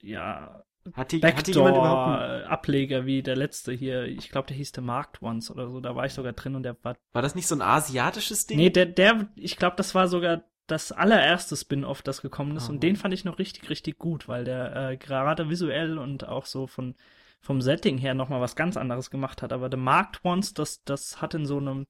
[0.00, 0.62] ja
[0.94, 4.04] Hat die, hat die jemand überhaupt einen, Backdoor Ableger wie der letzte hier.
[4.04, 5.80] Ich glaube, der hieß The Marked Ones oder so.
[5.80, 8.58] Da war ich sogar drin und der war War das nicht so ein asiatisches Ding?
[8.58, 12.64] Nee, der, der, ich glaube, das war sogar das allererste Spin-off, das gekommen ist.
[12.64, 12.72] Aha.
[12.72, 16.46] Und den fand ich noch richtig, richtig gut, weil der äh, gerade visuell und auch
[16.46, 16.94] so von
[17.42, 19.52] vom Setting her nochmal was ganz anderes gemacht hat.
[19.52, 21.86] Aber The Marked Ones, das, das hat in so einem,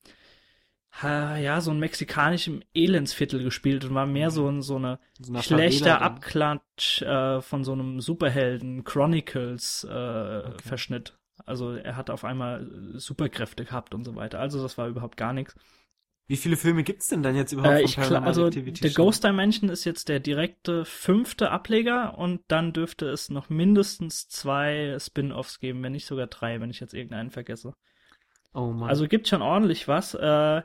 [1.01, 5.43] ja, so einem mexikanischen Elendsviertel gespielt und war mehr so, ein, so eine So einer
[5.43, 6.07] schlechter Favela?
[6.07, 11.19] Abklatsch äh, von so einem Superhelden Chronicles äh, Verschnitt.
[11.45, 14.39] Also er hat auf einmal Superkräfte gehabt und so weiter.
[14.39, 15.57] Also das war überhaupt gar nichts.
[16.29, 18.95] Wie viele Filme gibt's denn dann jetzt überhaupt Äh, von ich Paranormal also The?
[18.95, 24.97] Ghost Dimension ist jetzt der direkte fünfte Ableger und dann dürfte es noch mindestens zwei
[25.01, 27.75] Spin-offs geben, wenn nicht sogar drei, wenn ich jetzt irgendeinen vergesse.
[28.55, 28.89] Oh Mann.
[28.89, 30.15] Also gibt schon ordentlich was.
[30.15, 30.63] Äh,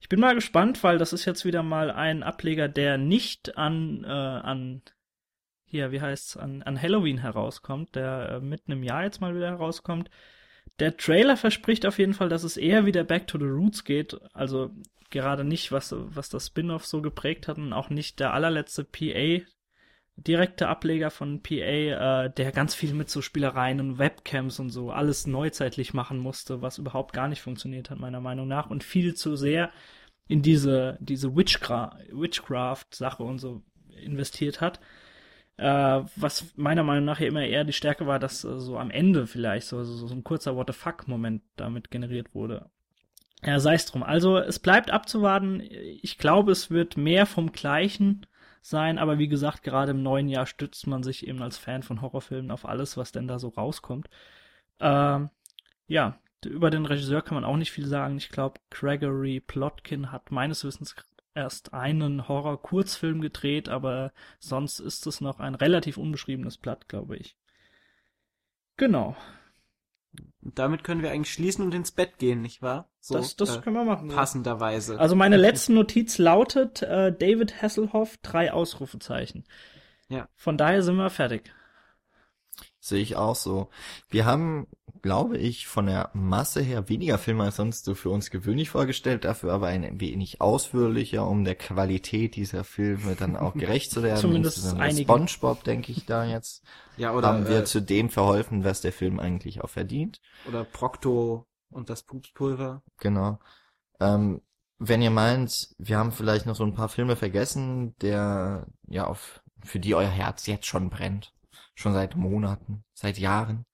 [0.00, 4.04] ich bin mal gespannt, weil das ist jetzt wieder mal ein Ableger, der nicht an,
[4.04, 4.82] äh, an
[5.64, 9.48] hier, wie heißt's, an, an Halloween herauskommt, der äh, mitten im Jahr jetzt mal wieder
[9.48, 10.10] herauskommt.
[10.78, 14.16] Der Trailer verspricht auf jeden Fall, dass es eher wieder Back to the Roots geht.
[14.32, 14.70] Also
[15.10, 19.44] gerade nicht, was, was das Spin-off so geprägt hat und auch nicht der allerletzte PA,
[20.16, 21.54] direkte Ableger von PA,
[22.24, 26.62] äh, der ganz viel mit so Spielereien und Webcams und so alles neuzeitlich machen musste,
[26.62, 29.70] was überhaupt gar nicht funktioniert hat, meiner Meinung nach, und viel zu sehr
[30.28, 33.62] in diese, diese Witchcraft, Witchcraft-Sache und so
[33.96, 34.80] investiert hat.
[35.56, 38.90] Äh, was meiner Meinung nach ja immer eher die Stärke war, dass äh, so am
[38.90, 42.70] Ende vielleicht so, so, so ein kurzer What the fuck-Moment damit generiert wurde.
[43.44, 44.02] Ja, sei es drum.
[44.02, 45.60] Also es bleibt abzuwarten.
[45.60, 48.26] Ich glaube, es wird mehr vom Gleichen
[48.66, 52.00] sein, aber wie gesagt, gerade im neuen Jahr stützt man sich eben als Fan von
[52.00, 54.08] Horrorfilmen auf alles, was denn da so rauskommt.
[54.80, 55.28] Ähm,
[55.86, 58.16] ja, über den Regisseur kann man auch nicht viel sagen.
[58.16, 60.96] Ich glaube, Gregory Plotkin hat meines Wissens
[61.34, 67.36] erst einen Horror-Kurzfilm gedreht, aber sonst ist es noch ein relativ unbeschriebenes Blatt, glaube ich.
[68.76, 69.16] Genau.
[70.40, 72.90] Damit können wir eigentlich schließen und ins Bett gehen, nicht wahr?
[73.00, 74.08] So, das das äh, können wir machen.
[74.08, 75.00] passenderweise.
[75.00, 79.44] Also meine letzte Notiz lautet äh, David Hasselhoff, drei Ausrufezeichen.
[80.08, 80.28] Ja.
[80.36, 81.50] Von daher sind wir fertig.
[82.78, 83.70] Sehe ich auch so.
[84.10, 84.66] Wir haben,
[85.04, 89.26] glaube ich, von der Masse her weniger Filme als sonst so für uns gewöhnlich vorgestellt,
[89.26, 94.18] dafür aber ein wenig ausführlicher, um der Qualität dieser Filme dann auch gerecht zu werden.
[94.18, 95.02] Zumindest einige.
[95.02, 96.64] SpongeBob, denke ich da jetzt,
[96.96, 100.22] ja, oder, haben wir äh, zu dem verholfen, was der Film eigentlich auch verdient.
[100.48, 102.82] oder Procto und das Pupspulver.
[102.96, 103.38] Genau.
[104.00, 104.40] Ähm,
[104.78, 109.42] wenn ihr meint, wir haben vielleicht noch so ein paar Filme vergessen, der ja auf
[109.62, 111.33] für die euer Herz jetzt schon brennt,
[111.74, 113.66] schon seit Monaten, seit Jahren,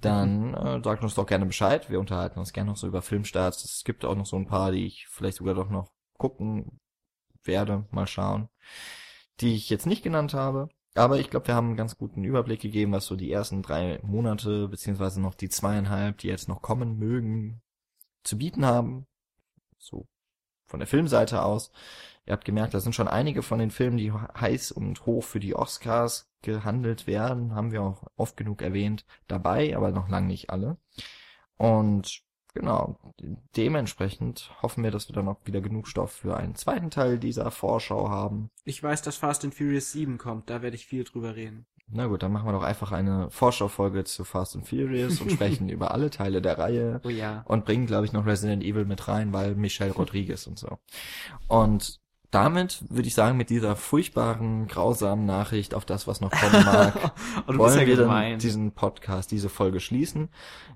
[0.00, 1.88] dann äh, sagt uns doch gerne Bescheid.
[1.90, 3.64] Wir unterhalten uns gerne noch so über Filmstarts.
[3.64, 6.80] Es gibt auch noch so ein paar, die ich vielleicht sogar doch noch gucken
[7.44, 8.48] werde, mal schauen,
[9.40, 10.68] die ich jetzt nicht genannt habe.
[10.94, 13.98] Aber ich glaube, wir haben einen ganz guten Überblick gegeben, was so die ersten drei
[14.02, 17.62] Monate, beziehungsweise noch die zweieinhalb, die jetzt noch kommen mögen,
[18.22, 19.06] zu bieten haben.
[19.78, 20.06] So
[20.74, 21.70] von der Filmseite aus.
[22.26, 25.38] Ihr habt gemerkt, da sind schon einige von den Filmen, die heiß und hoch für
[25.38, 30.50] die Oscars gehandelt werden, haben wir auch oft genug erwähnt, dabei, aber noch lange nicht
[30.50, 30.76] alle.
[31.58, 32.22] Und
[32.54, 32.98] genau,
[33.56, 37.52] dementsprechend hoffen wir, dass wir dann auch wieder genug Stoff für einen zweiten Teil dieser
[37.52, 38.50] Vorschau haben.
[38.64, 41.66] Ich weiß, dass Fast and Furious 7 kommt, da werde ich viel drüber reden.
[41.86, 45.68] Na gut, dann machen wir doch einfach eine Vorschaufolge zu Fast and Furious und sprechen
[45.70, 47.42] über alle Teile der Reihe Oh ja.
[47.46, 50.78] und bringen, glaube ich, noch Resident Evil mit rein, weil Michelle Rodriguez und so.
[51.46, 52.00] Und
[52.34, 56.94] damit würde ich sagen, mit dieser furchtbaren, grausamen Nachricht auf das, was noch kommen mag,
[57.46, 58.30] Und bist wollen ja wir gemein.
[58.32, 60.28] dann diesen Podcast, diese Folge schließen.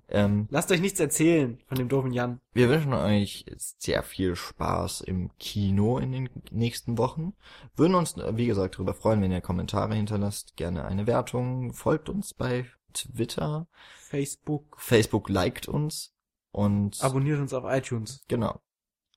[0.08, 2.40] Ähm, Lasst euch nichts erzählen von dem doofen Jan.
[2.52, 7.34] wir wünschen euch sehr viel Spaß im Kino in den nächsten Wochen.
[7.76, 10.56] Würden uns, wie gesagt, darüber freuen, wenn ihr Kommentare hinterlasst.
[10.56, 11.72] Gerne eine Wertung.
[11.72, 13.66] Folgt uns bei Twitter.
[13.96, 14.80] Facebook.
[14.80, 16.14] Facebook liked uns.
[16.52, 18.24] Und Abonniert uns auf iTunes.
[18.28, 18.60] genau,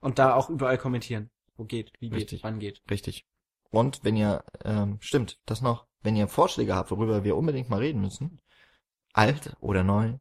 [0.02, 1.30] Und da auch überall kommentieren.
[1.62, 2.40] Wo geht, wie Richtig.
[2.40, 2.82] geht, wann geht.
[2.90, 3.28] richtig.
[3.70, 7.78] Und wenn ihr, ähm, stimmt, das noch, wenn ihr Vorschläge habt, worüber wir unbedingt mal
[7.78, 8.42] reden müssen,
[9.14, 10.16] alt oder neu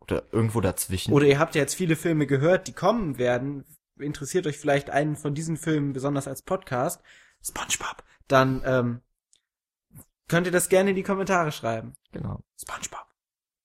[0.00, 1.12] oder irgendwo dazwischen.
[1.12, 3.66] Oder ihr habt ja jetzt viele Filme gehört, die kommen werden.
[3.98, 7.02] Interessiert euch vielleicht einen von diesen Filmen besonders als Podcast?
[7.42, 8.02] SpongeBob.
[8.26, 9.02] Dann ähm,
[10.26, 11.92] könnt ihr das gerne in die Kommentare schreiben.
[12.12, 12.40] genau.
[12.58, 13.06] SpongeBob.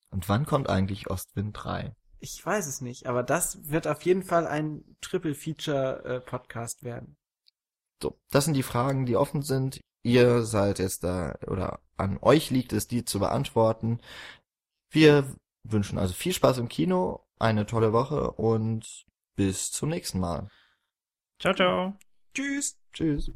[0.09, 1.95] Und wann kommt eigentlich Ostwind 3?
[2.23, 7.17] Ich weiß es nicht, aber das wird auf jeden Fall ein Triple-Feature-Podcast werden.
[8.01, 9.81] So, das sind die Fragen, die offen sind.
[10.03, 13.99] Ihr seid jetzt da, oder an euch liegt es, die zu beantworten.
[14.89, 19.05] Wir wünschen also viel Spaß im Kino, eine tolle Woche und
[19.35, 20.47] bis zum nächsten Mal.
[21.41, 21.97] Ciao, ciao.
[22.33, 22.79] Tschüss!
[22.93, 23.31] Tschüss.